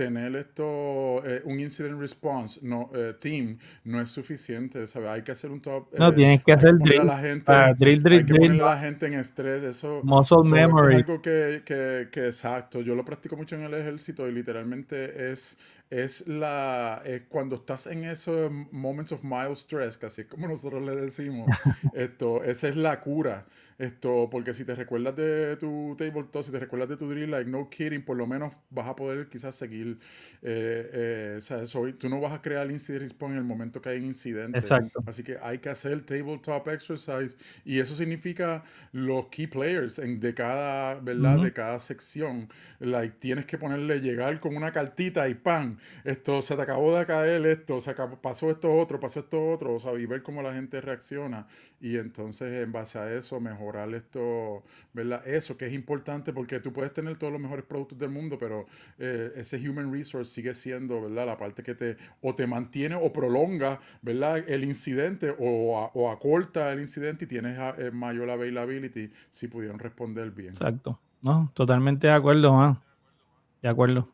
Tener 0.00 0.34
esto, 0.36 1.22
eh, 1.26 1.42
un 1.44 1.60
incident 1.60 2.00
response 2.00 2.58
no, 2.62 2.90
eh, 2.94 3.14
team 3.20 3.58
no 3.84 4.00
es 4.00 4.08
suficiente, 4.08 4.86
¿sabes? 4.86 5.10
Hay 5.10 5.22
que 5.22 5.32
hacer 5.32 5.50
un 5.50 5.60
top. 5.60 5.92
No, 5.98 6.08
eh, 6.08 6.12
tienes 6.14 6.42
que 6.42 6.52
hacer 6.52 6.72
drill, 6.78 7.06
la 7.06 7.18
gente, 7.18 7.52
ah, 7.52 7.74
drill, 7.78 8.02
drill, 8.02 8.18
hay 8.20 8.24
que 8.24 8.32
drill, 8.32 8.60
a 8.62 8.74
la 8.74 8.78
gente 8.78 9.06
en 9.06 9.14
estrés, 9.14 9.62
eso. 9.62 10.02
muscle 10.02 10.24
So, 10.24 10.40
esto 10.40 10.86
es 10.86 10.86
memory. 10.86 10.94
algo 10.94 11.20
que, 11.20 11.62
que, 11.66 12.08
que 12.10 12.26
exacto, 12.28 12.80
yo 12.80 12.94
lo 12.94 13.04
practico 13.04 13.36
mucho 13.36 13.56
en 13.56 13.62
el 13.62 13.74
ejército 13.74 14.26
y 14.26 14.32
literalmente 14.32 15.30
es, 15.30 15.58
es 15.90 16.26
la 16.26 17.02
es 17.04 17.22
cuando 17.28 17.56
estás 17.56 17.86
en 17.86 18.04
esos 18.04 18.50
moments 18.72 19.12
of 19.12 19.22
mild 19.22 19.56
stress, 19.56 19.98
casi 19.98 20.24
como 20.24 20.48
nosotros 20.48 20.82
le 20.82 20.96
decimos, 20.96 21.46
esto, 21.94 22.42
esa 22.42 22.68
es 22.68 22.76
la 22.76 23.00
cura. 23.00 23.44
Esto, 23.80 24.28
porque 24.30 24.52
si 24.52 24.64
te 24.66 24.74
recuerdas 24.74 25.16
de 25.16 25.56
tu 25.56 25.94
tabletop, 25.96 26.42
si 26.44 26.52
te 26.52 26.58
recuerdas 26.58 26.90
de 26.90 26.96
tu 26.98 27.08
drill, 27.08 27.30
like 27.30 27.50
no 27.50 27.70
kidding, 27.70 28.04
por 28.04 28.16
lo 28.16 28.26
menos 28.26 28.52
vas 28.68 28.86
a 28.88 28.94
poder 28.94 29.28
quizás 29.28 29.54
seguir 29.54 29.98
eh, 30.42 30.90
eh, 30.92 31.34
o 31.38 31.40
sea, 31.40 31.66
soy- 31.66 31.94
tú 31.94 32.08
no 32.10 32.20
vas 32.20 32.32
a 32.32 32.42
crear 32.42 32.70
incident 32.70 33.02
response 33.02 33.32
en 33.32 33.38
el 33.38 33.44
momento 33.44 33.80
que 33.80 33.88
hay 33.88 33.98
un 33.98 34.04
incidente. 34.06 34.58
Exacto. 34.58 35.02
Así 35.06 35.22
que 35.22 35.38
hay 35.42 35.58
que 35.58 35.70
hacer 35.70 36.04
tabletop 36.04 36.68
exercise 36.68 37.36
y 37.64 37.78
eso 37.80 37.94
significa 37.94 38.64
los 38.92 39.28
key 39.28 39.46
players 39.46 39.98
en, 39.98 40.20
de 40.20 40.34
cada, 40.34 40.96
¿verdad? 41.00 41.36
Ujú. 41.36 41.44
De 41.44 41.52
cada 41.52 41.78
sección. 41.78 42.48
Like, 42.80 43.16
tienes 43.18 43.46
que 43.46 43.58
ponerle 43.58 44.00
llegar 44.00 44.40
con 44.40 44.56
una 44.56 44.72
cartita 44.72 45.28
y 45.28 45.34
pan, 45.34 45.78
esto 46.04 46.42
se 46.42 46.54
te 46.56 46.62
acabó 46.62 46.96
de 46.98 47.06
caer 47.06 47.46
esto, 47.46 47.80
se 47.80 47.90
acabó- 47.92 48.20
pasó 48.20 48.50
esto 48.50 48.72
otro, 48.74 49.00
pasó 49.00 49.20
esto 49.20 49.50
otro, 49.50 49.74
o 49.74 49.78
sea, 49.80 49.92
y 49.98 50.06
ver 50.06 50.22
cómo 50.22 50.42
la 50.42 50.52
gente 50.52 50.80
reacciona 50.80 51.46
y 51.80 51.96
entonces 51.96 52.52
en 52.62 52.72
base 52.72 52.98
a 52.98 53.12
eso 53.14 53.40
mejorar 53.70 53.94
esto, 53.94 54.62
¿verdad? 54.92 55.26
Eso 55.26 55.56
que 55.56 55.66
es 55.66 55.72
importante 55.72 56.32
porque 56.32 56.60
tú 56.60 56.72
puedes 56.72 56.92
tener 56.92 57.16
todos 57.18 57.32
los 57.32 57.40
mejores 57.42 57.64
productos 57.64 57.98
del 57.98 58.10
mundo, 58.10 58.38
pero 58.38 58.66
eh, 58.98 59.32
ese 59.36 59.56
human 59.68 59.92
resource 59.92 60.30
sigue 60.32 60.54
siendo, 60.54 61.00
¿verdad? 61.02 61.26
La 61.26 61.36
parte 61.38 61.62
que 61.62 61.74
te 61.74 61.96
o 62.20 62.34
te 62.34 62.46
mantiene 62.46 62.94
o 62.96 63.12
prolonga, 63.12 63.80
¿verdad? 64.02 64.38
El 64.48 64.64
incidente 64.64 65.34
o, 65.38 65.90
o 65.94 66.10
acorta 66.10 66.72
el 66.72 66.80
incidente 66.80 67.24
y 67.24 67.28
tienes 67.28 67.58
a- 67.58 67.74
eh, 67.78 67.90
mayor 67.90 68.30
availability 68.30 69.10
si 69.30 69.48
pudieron 69.48 69.78
responder 69.78 70.30
bien. 70.30 70.60
Exacto. 70.60 70.98
No, 71.22 71.50
totalmente 71.54 72.06
de 72.06 72.12
acuerdo, 72.14 72.52
man. 72.54 72.78
De 73.62 73.68
acuerdo. 73.68 74.08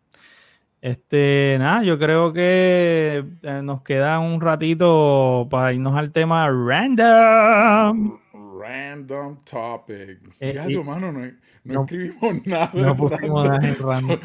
Este, 0.80 1.56
nada, 1.58 1.82
yo 1.84 1.98
creo 1.98 2.32
que 2.32 3.24
eh, 3.42 3.60
nos 3.62 3.82
queda 3.82 4.20
un 4.20 4.40
ratito 4.40 5.48
para 5.50 5.72
irnos 5.72 5.96
al 5.96 6.12
tema 6.12 6.48
random. 6.50 8.18
Random 8.70 9.36
topic. 9.44 10.18
Eh, 10.40 10.52
Ya, 10.54 10.68
y- 10.68 10.76
mano, 10.82 11.12
no, 11.12 11.20
no 11.20 11.30
no- 11.64 11.80
escribimos 11.82 12.34
nada. 12.46 12.70
no 12.74 12.96
pusimos 12.96 13.44
nada 13.48 13.68
en 13.68 13.76
random. 13.80 14.18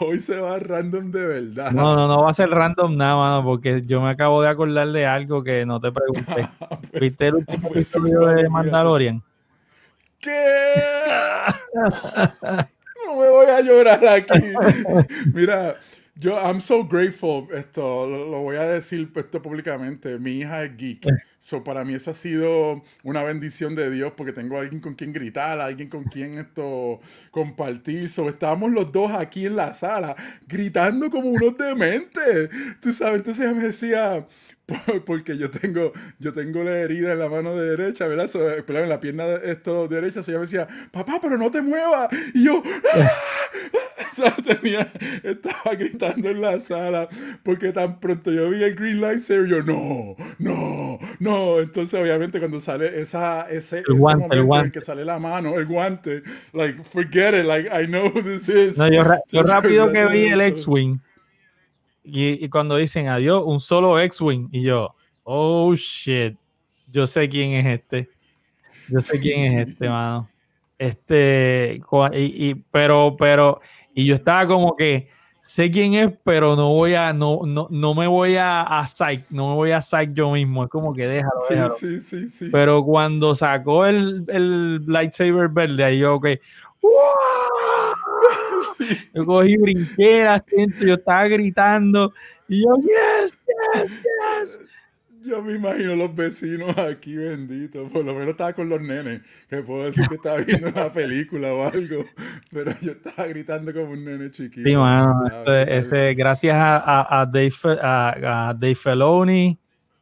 hoy 0.00 0.18
se 0.18 0.40
va 0.40 0.58
random 0.58 1.10
de 1.12 1.24
verdad. 1.26 1.70
No, 1.72 1.94
no, 1.94 2.08
no 2.08 2.22
va 2.22 2.30
a 2.30 2.34
ser 2.34 2.50
random 2.50 2.96
nada, 2.96 3.16
mano, 3.16 3.44
porque 3.44 3.82
yo 3.86 4.00
me 4.00 4.10
acabo 4.10 4.42
de 4.42 4.48
acordar 4.48 4.88
de 4.88 5.06
algo 5.06 5.42
que 5.44 5.64
no 5.64 5.80
te 5.80 5.92
pregunté. 5.92 6.48
Pues, 6.90 7.00
¿Viste 7.02 7.26
el 7.28 7.34
último 7.36 7.68
pues 7.68 7.94
episodio 7.94 8.20
de. 8.26 8.48
Mandalorian? 8.48 9.22
¿Qué? 10.20 10.74
No 13.06 13.16
me 13.20 13.28
voy 13.28 13.46
a 13.46 13.60
llorar 13.60 14.06
aquí. 14.06 14.40
Mira, 15.32 15.76
yo, 16.16 16.36
I'm 16.36 16.60
so 16.60 16.84
grateful, 16.84 17.48
esto, 17.52 18.06
lo, 18.06 18.30
lo 18.30 18.42
voy 18.42 18.56
a 18.56 18.64
decir 18.64 19.10
esto 19.16 19.42
públicamente. 19.42 20.18
Mi 20.18 20.38
hija 20.38 20.64
es 20.64 20.76
geek. 20.76 21.06
So, 21.40 21.62
para 21.62 21.84
mí 21.84 21.94
eso 21.94 22.10
ha 22.10 22.14
sido 22.14 22.82
una 23.02 23.22
bendición 23.22 23.74
de 23.74 23.90
Dios 23.90 24.12
porque 24.16 24.32
tengo 24.32 24.58
alguien 24.58 24.80
con 24.80 24.94
quien 24.94 25.12
gritar, 25.12 25.60
alguien 25.60 25.88
con 25.88 26.04
quien 26.04 26.38
esto 26.38 27.00
compartir. 27.30 28.08
So, 28.08 28.28
estábamos 28.28 28.70
los 28.70 28.92
dos 28.92 29.10
aquí 29.12 29.44
en 29.46 29.56
la 29.56 29.74
sala 29.74 30.16
gritando 30.46 31.10
como 31.10 31.28
unos 31.28 31.58
dementes. 31.58 32.48
Tú 32.80 32.92
sabes, 32.92 33.16
entonces 33.16 33.44
ella 33.44 33.54
me 33.54 33.64
decía, 33.64 34.26
porque 35.04 35.36
yo 35.36 35.50
tengo, 35.50 35.92
yo 36.18 36.32
tengo 36.32 36.62
la 36.62 36.78
herida 36.78 37.12
en 37.12 37.18
la 37.18 37.28
mano 37.28 37.54
derecha, 37.56 38.06
¿verdad? 38.06 38.28
So, 38.28 38.50
eh, 38.50 38.64
en 38.66 38.88
la 38.88 39.00
pierna 39.00 39.26
de 39.26 39.52
esto 39.52 39.88
derecha, 39.88 40.22
so 40.22 40.32
me 40.32 40.38
decía, 40.38 40.66
papá, 40.90 41.18
pero 41.20 41.36
no 41.36 41.50
te 41.50 41.60
muevas. 41.60 42.08
Y 42.34 42.44
yo, 42.44 42.62
o 42.62 44.14
sea, 44.14 44.34
tenía, 44.36 44.90
estaba 45.22 45.74
gritando 45.76 46.30
en 46.30 46.40
la 46.40 46.58
sala 46.60 47.08
porque 47.42 47.72
tan 47.72 48.00
pronto 48.00 48.30
yo 48.30 48.48
vi 48.50 48.62
el 48.62 48.74
green 48.74 49.00
light 49.00 49.20
yo, 49.20 49.62
no, 49.62 50.16
no, 50.38 50.98
no. 51.18 51.60
Entonces, 51.60 52.00
obviamente, 52.00 52.38
cuando 52.38 52.60
sale 52.60 53.00
esa, 53.00 53.42
ese, 53.50 53.80
ese 53.80 53.92
guante, 53.92 54.24
el 54.24 54.28
momento 54.28 54.36
en 54.36 54.46
guante. 54.46 54.72
que 54.72 54.80
sale 54.80 55.04
la 55.04 55.18
mano, 55.18 55.58
el 55.58 55.66
guante, 55.66 56.22
like, 56.52 56.82
forget 56.84 57.34
it, 57.34 57.44
like, 57.44 57.68
I 57.68 57.86
know 57.86 58.08
who 58.08 58.22
this 58.22 58.48
is. 58.48 58.78
No, 58.78 58.88
yo, 58.90 59.04
yo 59.32 59.42
rápido 59.42 59.92
que 59.92 60.06
vi 60.06 60.26
el. 60.28 60.40
X-Wing 60.40 61.00
y, 62.04 62.44
y 62.44 62.48
cuando 62.48 62.76
dicen 62.76 63.08
adiós, 63.08 63.42
un 63.44 63.58
solo 63.60 63.98
X-Wing 63.98 64.48
y 64.52 64.62
yo, 64.62 64.94
oh 65.22 65.74
shit, 65.74 66.36
yo 66.90 67.06
sé 67.06 67.28
quién 67.28 67.52
es 67.52 67.66
este. 67.66 68.10
Yo 68.88 69.00
sé 69.00 69.18
quién 69.18 69.58
es 69.58 69.68
este, 69.68 69.88
mano. 69.88 70.28
Este, 70.78 71.80
y, 72.12 72.50
y- 72.50 72.54
pero, 72.70 73.16
pero, 73.18 73.60
y 73.94 74.04
yo 74.04 74.14
estaba 74.16 74.46
como 74.46 74.76
que 74.76 75.08
sé 75.42 75.70
quién 75.70 75.94
es, 75.94 76.10
pero 76.24 76.56
no 76.56 76.68
voy 76.74 76.94
a, 76.94 77.12
no, 77.12 77.40
no, 77.46 77.68
no 77.70 77.94
me 77.94 78.06
voy 78.06 78.36
a, 78.36 78.62
a 78.62 78.86
psych, 78.86 79.24
no 79.30 79.48
me 79.50 79.54
voy 79.54 79.70
a 79.70 79.80
psych 79.80 80.12
yo 80.12 80.32
mismo. 80.32 80.64
Es 80.64 80.70
como 80.70 80.92
que 80.92 81.06
déjalo, 81.06 81.40
Sí, 81.48 81.54
déjalo. 81.54 81.70
sí, 81.74 82.00
sí, 82.00 82.28
sí. 82.28 82.48
Pero 82.50 82.84
cuando 82.84 83.34
sacó 83.34 83.86
el, 83.86 84.24
el 84.28 84.84
lightsaber 84.86 85.48
verde, 85.48 85.84
ahí 85.84 85.98
yo, 86.00 86.16
ok. 86.16 86.26
Yo 89.14 89.24
cogí, 89.24 89.56
brinqué 89.56 90.22
el 90.22 90.28
asiento, 90.28 90.84
yo 90.84 90.94
estaba 90.94 91.26
gritando 91.28 92.12
y 92.48 92.62
yo, 92.62 92.76
yes, 92.82 93.38
yes, 93.74 93.90
yes. 93.90 94.60
Yo 95.26 95.42
me 95.42 95.54
imagino 95.54 95.96
los 95.96 96.14
vecinos 96.14 96.76
aquí, 96.76 97.16
benditos. 97.16 97.90
Por 97.90 98.04
lo 98.04 98.12
menos 98.12 98.28
estaba 98.28 98.52
con 98.52 98.68
los 98.68 98.78
nenes, 98.82 99.22
que 99.48 99.62
puedo 99.62 99.84
decir 99.84 100.06
que 100.06 100.16
estaba 100.16 100.36
viendo 100.42 100.68
una 100.68 100.92
película 100.92 101.50
o 101.54 101.66
algo. 101.66 102.04
Pero 102.52 102.72
yo 102.82 102.92
estaba 102.92 103.26
gritando 103.28 103.72
como 103.72 103.92
un 103.92 104.04
nene 104.04 104.30
chiquito. 104.30 104.68
Sí, 104.68 104.76
mano, 104.76 105.24
este- 105.66 106.12
gracias 106.14 106.54
a, 106.54 106.76
a, 106.76 107.22
a 107.22 107.26
Dave, 107.26 107.52
a, 107.80 108.48
a 108.50 108.52
Dave 108.54 108.74
Filoni, 108.74 109.58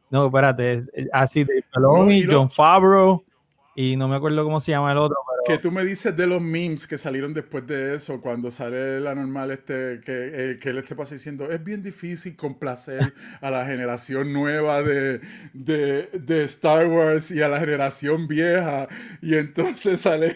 no, 0.09 0.25
espérate, 0.25 0.73
es- 0.73 0.91
así 1.13 1.45
Dave 1.45 1.63
Filoni, 1.73 2.23
lo- 2.23 2.39
John 2.39 2.49
Favreau, 2.49 3.23
y 3.75 3.95
no 3.95 4.07
me 4.07 4.15
acuerdo 4.15 4.43
cómo 4.43 4.59
se 4.59 4.71
llama 4.71 4.91
el 4.91 4.97
otro, 4.97 5.17
pero 5.27 5.43
¿Qué 5.45 5.57
tú 5.61 5.71
me 5.71 5.83
dices 5.83 6.15
de 6.15 6.25
los 6.25 6.41
memes 6.41 6.87
que 6.87 6.97
salieron 6.97 7.33
después 7.33 7.67
de 7.67 7.95
eso? 7.95 8.21
Cuando 8.21 8.49
sale 8.49 9.01
la 9.01 9.13
normal 9.13 9.51
este, 9.51 9.99
que, 10.05 10.51
eh, 10.51 10.57
que 10.61 10.69
él 10.69 10.87
se 10.87 10.95
pasa 10.95 11.15
diciendo, 11.15 11.51
es 11.51 11.61
bien 11.61 11.83
difícil 11.83 12.35
complacer 12.37 13.13
a 13.41 13.51
la 13.51 13.65
generación 13.65 14.31
nueva 14.31 14.81
de, 14.83 15.19
de, 15.53 16.07
de 16.13 16.43
Star 16.45 16.87
Wars 16.87 17.29
y 17.31 17.41
a 17.41 17.49
la 17.49 17.59
generación 17.59 18.27
vieja. 18.27 18.87
Y 19.21 19.35
entonces 19.35 19.99
sale 20.01 20.33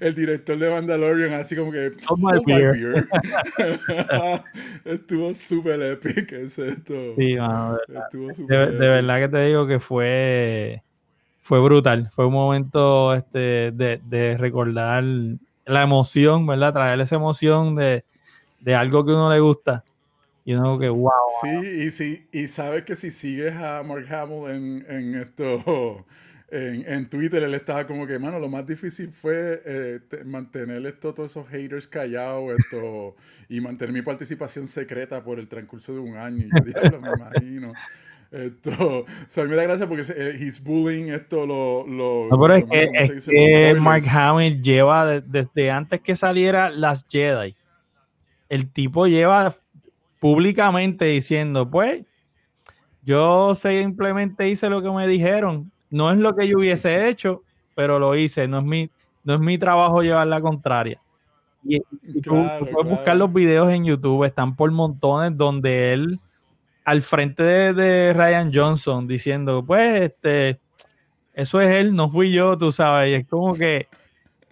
el 0.00 0.14
director 0.14 0.58
de 0.58 0.70
Mandalorian 0.70 1.34
así 1.34 1.54
como 1.54 1.70
que, 1.72 1.92
Hold 2.08 2.20
my 2.22 2.38
"Hold 2.38 2.46
my 2.46 2.54
beer". 2.54 2.72
beer". 2.72 3.08
Estuvo 4.84 5.34
súper 5.34 5.82
epic 5.82 6.32
ese 6.32 6.68
esto. 6.68 6.94
sí, 7.18 7.34
mano, 7.36 7.78
de- 7.88 7.98
Estuvo 7.98 8.28
de, 8.48 8.66
verdad 8.88 9.16
que 9.18 9.28
te 9.28 9.44
digo 9.46 9.66
que 9.66 9.80
fue 9.80 10.82
fue 11.46 11.60
brutal 11.60 12.10
fue 12.10 12.26
un 12.26 12.32
momento 12.34 13.14
este 13.14 13.70
de, 13.72 14.00
de 14.04 14.36
recordar 14.36 15.04
la 15.04 15.82
emoción 15.82 16.46
verdad 16.46 16.72
traer 16.72 17.00
esa 17.00 17.16
emoción 17.16 17.76
de, 17.76 18.04
de 18.60 18.74
algo 18.74 19.04
que 19.04 19.12
uno 19.12 19.30
le 19.30 19.40
gusta 19.40 19.84
y 20.44 20.54
uno 20.54 20.78
que 20.78 20.88
wow 20.88 21.12
Sí, 21.40 21.48
y, 21.48 21.90
si, 21.90 22.28
y 22.32 22.46
sabes 22.48 22.84
que 22.84 22.96
si 22.96 23.10
sigues 23.10 23.54
a 23.56 23.82
Mark 23.82 24.06
Hamill 24.12 24.50
en, 24.50 24.86
en 24.88 25.14
esto, 25.16 26.06
en, 26.50 26.86
en 26.90 27.08
Twitter, 27.10 27.42
él 27.42 27.54
estaba 27.54 27.86
como 27.86 28.06
que, 28.06 28.18
mano, 28.18 28.38
lo 28.38 28.48
más 28.48 28.66
difícil 28.66 29.10
fue 29.12 29.62
eh, 29.64 30.00
te- 30.08 30.24
mantener 30.24 30.84
esto, 30.86 31.12
todos 31.14 31.32
esos 31.32 31.48
haters 31.48 31.88
callados 31.88 32.52
esto, 32.52 33.16
y 33.48 33.60
mantener 33.60 33.92
mi 33.92 34.02
participación 34.02 34.66
secreta 34.68 35.22
por 35.22 35.38
el 35.38 35.48
transcurso 35.48 35.92
de 35.94 36.00
un 36.00 36.16
año. 36.16 36.46
Y 36.46 36.52
yo, 36.52 36.62
diablo, 36.64 37.00
me 37.00 37.10
imagino. 37.12 37.78
Esto, 38.30 38.70
o 38.80 39.04
sea, 39.28 39.42
a 39.44 39.46
mí 39.46 39.50
me 39.50 39.56
da 39.56 39.62
gracia 39.64 39.88
porque 39.88 40.02
eh, 40.16 40.36
he's 40.40 40.62
bullying 40.62 41.10
esto, 41.12 41.46
lo, 41.46 41.86
lo, 41.86 42.26
No, 42.30 42.40
pero 42.40 42.54
es 42.54 42.64
que, 43.28 43.74
Mark. 43.78 44.02
Hamill 44.10 44.62
lleva 44.62 45.06
de- 45.06 45.20
desde 45.20 45.70
antes 45.70 46.00
que 46.00 46.16
saliera 46.16 46.68
las 46.70 47.06
Jedi 47.08 47.54
el 48.48 48.70
tipo 48.72 49.06
lleva 49.06 49.52
públicamente 50.20 51.04
diciendo 51.06 51.68
pues 51.70 52.04
yo 53.04 53.54
simplemente 53.54 54.48
hice 54.48 54.68
lo 54.68 54.82
que 54.82 54.90
me 54.90 55.06
dijeron. 55.06 55.70
No 55.90 56.10
es 56.10 56.18
lo 56.18 56.34
que 56.34 56.48
yo 56.48 56.58
hubiese 56.58 57.08
hecho 57.08 57.42
pero 57.74 57.98
lo 57.98 58.16
hice. 58.16 58.48
No 58.48 58.58
es 58.58 58.64
mi 58.64 58.90
no 59.24 59.34
es 59.34 59.40
mi 59.40 59.58
trabajo 59.58 60.02
llevar 60.02 60.26
la 60.26 60.40
contraria. 60.40 61.00
Y, 61.64 61.76
y 62.02 62.20
tú- 62.20 62.30
Claro, 62.30 62.64
tú, 62.66 62.72
puedes 62.72 62.90
buscar 62.90 63.16
los 63.16 63.32
videos 63.32 63.70
en 63.70 63.84
YouTube 63.84 64.24
están 64.24 64.54
por 64.56 64.70
montones 64.70 65.36
donde 65.36 65.92
él 65.92 66.20
al 66.86 67.02
frente 67.02 67.42
de, 67.42 67.74
de 67.74 68.12
Ryan 68.14 68.50
Johnson 68.54 69.06
diciendo 69.06 69.62
pues 69.66 70.00
este 70.02 70.58
eso 71.34 71.60
es 71.60 71.68
él, 71.70 71.94
no 71.94 72.08
fui 72.10 72.32
yo, 72.32 72.56
tú 72.56 72.72
sabes, 72.72 73.10
y 73.10 73.14
es 73.14 73.26
como 73.28 73.54
que, 73.54 73.88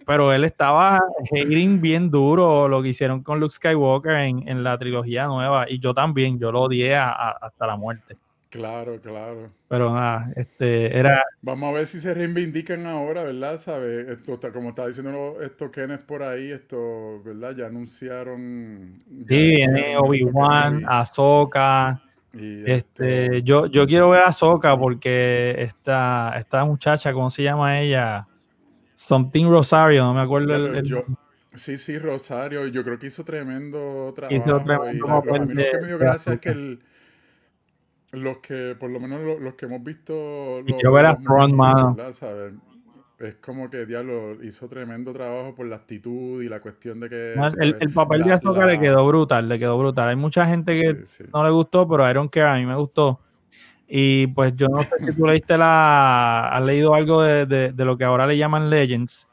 pero 0.05 0.31
él 0.31 0.43
estaba 0.43 0.99
hating 1.31 1.81
bien 1.81 2.11
duro 2.11 2.67
lo 2.67 2.83
que 2.83 2.89
hicieron 2.89 3.23
con 3.23 3.39
Luke 3.39 3.55
Skywalker 3.55 4.11
en, 4.11 4.47
en 4.47 4.63
la 4.63 4.77
trilogía 4.77 5.25
nueva, 5.25 5.67
y 5.67 5.79
yo 5.79 5.95
también, 5.95 6.37
yo 6.37 6.51
lo 6.51 6.61
odié 6.61 6.93
a- 6.95 7.09
a- 7.09 7.37
hasta 7.41 7.65
la 7.65 7.75
muerte, 7.75 8.17
Claro, 8.51 9.01
claro. 9.01 9.49
pero 9.67 9.91
nada, 9.95 10.31
este, 10.35 10.95
era, 10.95 11.23
Vamos 11.41 11.69
a 11.69 11.73
ver 11.73 11.87
si 11.87 11.99
se 11.99 12.13
reivindican 12.13 12.85
ahora, 12.85 13.23
¿verdad? 13.23 13.57
¿Sabe? 13.57 14.13
Esto, 14.13 14.35
está- 14.35 14.51
como 14.51 14.69
está 14.69 14.85
diciendo 14.85 15.37
esto 15.41 15.71
Kenneth 15.71 16.03
por 16.05 16.21
ahí, 16.21 16.51
esto, 16.51 17.21
¿verdad? 17.23 17.55
Ya 17.55 17.65
anunciaron. 17.65 19.01
ya 19.09 19.25
sí, 19.27 19.35
viene 19.55 19.97
Obi-Wan. 19.97 20.85
Ahsoka, 20.87 21.99
Y 22.37 22.69
este, 22.69 23.25
esto- 23.25 23.37
yo, 23.45 23.65
yo 23.67 23.85
quiero 23.87 24.09
ver 24.09 24.21
a 24.21 24.27
Ahsoka 24.27 24.77
porque 24.77 25.55
esta, 25.59 26.33
esta 26.37 26.65
muchacha, 26.65 27.13
¿cómo 27.13 27.29
se 27.29 27.43
llama 27.43 27.79
ella? 27.79 28.27
Something 28.93 29.47
Rosario, 29.49 30.03
no 30.03 30.13
me 30.13 30.21
acuerdo 30.21 30.55
el, 30.55 30.75
el- 30.77 30.85
yo, 30.85 31.03
Sí, 31.53 31.77
sí, 31.77 31.97
Rosario, 31.97 32.67
yo 32.67 32.83
creo 32.83 32.99
que 32.99 33.07
hizo 33.07 33.23
tremendo 33.23 34.11
trabajo. 34.13 34.35
Hizo 34.35 34.57
tremendo 34.65 35.07
la- 35.07 35.13
a 35.15 35.23
mí 35.45 35.53
lo 35.53 35.63
que 35.71 35.77
me 35.81 35.87
dio 35.87 35.97
gracia 35.97 36.33
es 36.33 36.39
que 36.41 36.49
el- 36.49 36.79
los 38.11 38.37
que, 38.39 38.75
por 38.77 38.89
lo 38.89 38.99
menos 38.99 39.21
lo- 39.21 39.39
los, 39.39 39.53
que 39.55 39.65
hemos 39.65 39.83
visto, 39.83 40.59
Y 40.65 40.81
yo 40.81 40.91
ver 40.91 41.05
a. 41.05 41.17
¿Sabes? 42.13 42.53
Es 43.19 43.35
como 43.35 43.69
que 43.69 43.85
Diablo 43.85 44.43
hizo 44.43 44.67
tremendo 44.67 45.13
trabajo 45.13 45.55
por 45.55 45.65
la 45.67 45.77
actitud 45.77 46.41
y 46.43 46.49
la 46.49 46.59
cuestión 46.59 46.99
de 46.99 47.09
que. 47.09 47.33
No, 47.35 47.47
el, 47.47 47.93
papel 47.93 48.23
de 48.23 48.29
La- 48.29 48.35
Ahsoka 48.35 48.65
le 48.65 48.79
quedó 48.79 49.07
brutal, 49.07 49.47
le 49.47 49.57
quedó 49.57 49.77
brutal. 49.77 50.09
Hay 50.09 50.15
mucha 50.17 50.45
gente 50.45 50.79
que 50.79 50.95
Sí, 51.05 51.23
sí. 51.23 51.23
no 51.33 51.43
le 51.43 51.49
gustó, 51.51 51.87
pero 51.87 52.09
I 52.09 52.13
don't 52.13 52.29
care, 52.31 52.47
a 52.49 52.55
mí 52.55 52.65
me 52.65 52.75
gustó. 52.75 53.19
Y 53.87 54.27
pues 54.27 54.53
yo 54.55 54.67
no 54.67 54.81
sé 54.81 54.89
si 55.05 55.15
tú 55.15 55.25
leíste 55.25 55.57
la, 55.57 56.49
has 56.49 56.63
leído 56.63 56.93
algo 56.93 57.21
de, 57.21 57.45
de- 57.45 57.71
de 57.71 57.85
lo 57.85 57.97
que 57.97 58.03
ahora 58.03 58.25
le 58.27 58.37
llaman 58.37 58.69
Legends, 58.69 59.29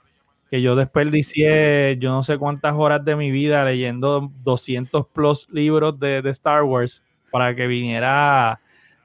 que 0.51 0.61
yo 0.61 0.77
desperdicié 0.77 1.97
yo 1.99 2.11
no 2.11 2.23
sé 2.23 2.37
cuántas 2.39 2.75
horas 2.75 3.03
de 3.05 3.17
mi 3.17 3.31
vida 3.31 3.65
leyendo 3.65 4.31
200 4.45 5.07
plus 5.09 5.49
libros 5.51 5.99
de, 5.99 6.21
de 6.21 6.31
Star 6.31 6.63
Wars 6.65 7.03
para 7.31 7.55
que 7.57 7.67
viniera 7.67 8.61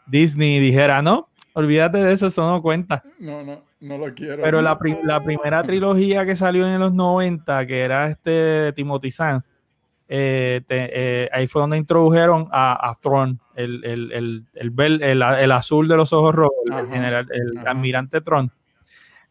Disney 0.06 0.58
y 0.58 0.60
dijera, 0.60 1.02
no, 1.02 1.27
olvídate 1.58 1.98
de 1.98 2.14
eso, 2.14 2.28
eso 2.28 2.50
no 2.50 2.62
cuenta. 2.62 3.04
No, 3.20 3.44
no, 3.44 3.64
no 3.80 3.98
lo 3.98 4.14
quiero. 4.14 4.44
Pero 4.44 4.62
la, 4.62 4.78
prim- 4.78 5.00
la 5.04 5.20
primera 5.24 5.64
trilogía 5.64 6.26
que 6.26 6.36
salió 6.36 6.68
en 6.68 6.80
los 6.80 6.94
90, 6.94 7.66
que 7.66 7.82
era 7.82 8.08
este 8.08 8.74
Timothy 8.74 9.12
Zahn, 9.12 9.44
eh, 10.08 10.62
eh, 10.70 11.30
ahí 11.34 11.48
fue 11.48 11.62
donde 11.62 11.78
introdujeron 11.78 12.48
a, 12.52 12.90
a 12.90 12.94
Thrawn, 12.96 13.40
el, 13.56 13.84
el, 13.84 14.46
el, 14.54 15.02
el, 15.02 15.52
azul 15.52 15.88
de 15.88 15.98
los 15.98 16.14
ojos 16.14 16.34
rojos, 16.34 16.58
el, 16.70 16.88
general, 16.88 17.28
el 17.32 17.58
ajá. 17.58 17.72
almirante 17.72 18.22
Thrawn. 18.22 18.52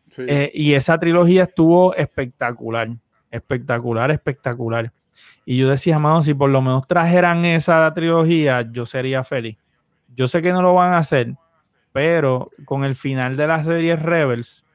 Sí. 0.09 0.23
Eh, 0.29 0.51
y 0.55 0.75
esa 0.75 0.99
trilogía 0.99 1.45
estuvo 1.45 1.95
espectacular, 1.95 2.89
espectacular, 3.31 4.11
espectacular. 4.11 4.93
Y 5.45 5.59
yo 5.59 5.69
decía, 5.69 5.99
mano, 5.99 6.23
si 6.23 6.35
por 6.35 6.51
lo 6.51 6.61
menos 6.61 6.87
trajeran 6.89 7.45
esa 7.45 7.93
trilogía, 7.95 8.63
yo 8.71 8.85
sería 8.85 9.23
feliz. 9.23 9.57
Yo 10.15 10.27
sé 10.27 10.43
que 10.43 10.53
no 10.53 10.61
lo 10.61 10.75
van 10.75 10.93
a 10.93 10.99
hacer, 10.99 11.35
pero 11.97 12.51
con 12.67 12.85
el 12.85 12.95
final 12.95 13.39
de 13.39 13.47
la 13.47 13.65
serie 13.65 13.97
Rebels 13.97 14.67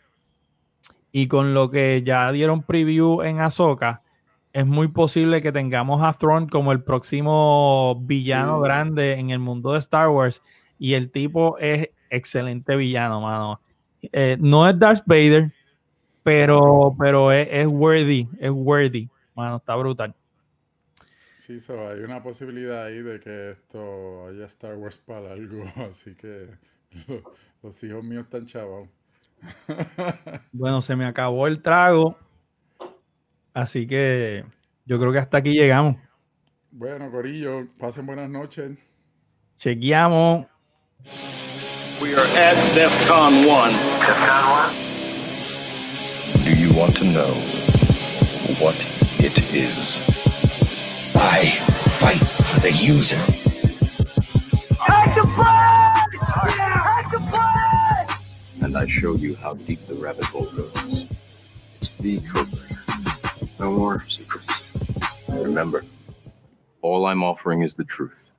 y 1.12 1.28
con 1.28 1.54
lo 1.54 1.70
que 1.70 2.02
ya 2.04 2.32
dieron 2.32 2.64
preview 2.64 3.22
en 3.22 3.40
Ahsoka, 3.40 4.02
es 4.54 4.66
muy 4.66 4.88
posible 4.88 5.40
que 5.40 5.52
tengamos 5.52 6.02
a 6.04 6.14
Thrawn 6.14 6.50
como 6.50 6.72
el 6.72 6.82
próximo 6.82 7.96
villano 8.02 8.58
Sí. 8.58 8.64
grande 8.64 9.14
en 9.14 9.30
el 9.30 9.38
mundo 9.38 9.74
de 9.74 9.78
Star 9.78 10.10
Wars. 10.10 10.42
Y 10.80 10.96
el 10.96 11.12
tipo 11.12 11.60
es 11.60 11.90
excelente 12.10 12.76
villano, 12.76 13.22
mano. 13.22 13.62
Eh, 14.02 14.38
no 14.40 14.68
es 14.68 14.80
Darth 14.80 15.04
Vader, 15.06 15.52
pero, 16.24 16.96
pero 17.00 17.32
es, 17.32 17.48
es 17.52 17.68
worthy, 17.68 18.28
es 18.40 18.50
worthy, 18.52 19.12
mano, 19.36 19.58
está 19.58 19.76
brutal. 19.76 20.16
Sí, 21.36 21.60
so, 21.60 21.90
hay 21.90 22.00
una 22.02 22.22
posibilidad 22.24 22.86
ahí 22.86 23.02
de 23.02 23.20
que 23.20 23.52
esto 23.52 24.28
haya 24.28 24.46
Star 24.46 24.76
Wars 24.76 24.98
para 25.00 25.34
algo, 25.34 25.64
así 25.90 26.16
que 26.16 26.50
los 27.64 27.84
hijos 27.84 28.04
míos 28.04 28.24
están 28.26 28.46
chavos. 28.46 28.90
Bueno, 30.52 30.82
se 30.82 30.96
me 30.96 31.06
acabó 31.06 31.48
el 31.48 31.62
trago, 31.62 32.18
así 33.54 33.88
que 33.88 34.46
yo 34.86 35.00
creo 35.00 35.12
que 35.12 35.18
hasta 35.18 35.38
aquí 35.38 35.54
llegamos. 35.54 35.96
Bueno, 36.72 37.10
Corillo, 37.10 37.68
pasen 37.80 38.06
buenas 38.06 38.30
noches. 38.30 38.78
Chequeamos. 39.58 40.46
We 42.02 42.16
are 42.16 42.28
at 42.38 42.56
DEFCON 42.74 43.46
1. 43.46 43.72
Do 46.44 46.52
you 46.52 46.74
want 46.74 46.96
to 46.98 47.06
know 47.06 47.34
what 48.60 48.76
it 49.20 49.40
is? 49.54 50.02
I 51.14 51.52
fight 52.00 52.24
for 52.46 52.60
the 52.60 52.72
user. 52.72 53.22
And 58.62 58.78
I 58.78 58.86
show 58.88 59.16
you 59.16 59.36
how 59.36 59.54
deep 59.56 59.86
the 59.88 59.96
rabbit 59.96 60.26
hole 60.26 60.46
goes. 60.56 61.12
It's 61.78 61.96
the 61.96 62.20
code. 62.20 62.48
No 63.60 63.72
more 63.78 64.06
secrets. 64.08 64.72
Remember, 65.30 65.84
all 66.82 67.06
I'm 67.06 67.24
offering 67.24 67.62
is 67.62 67.74
the 67.74 67.84
truth. 67.84 68.34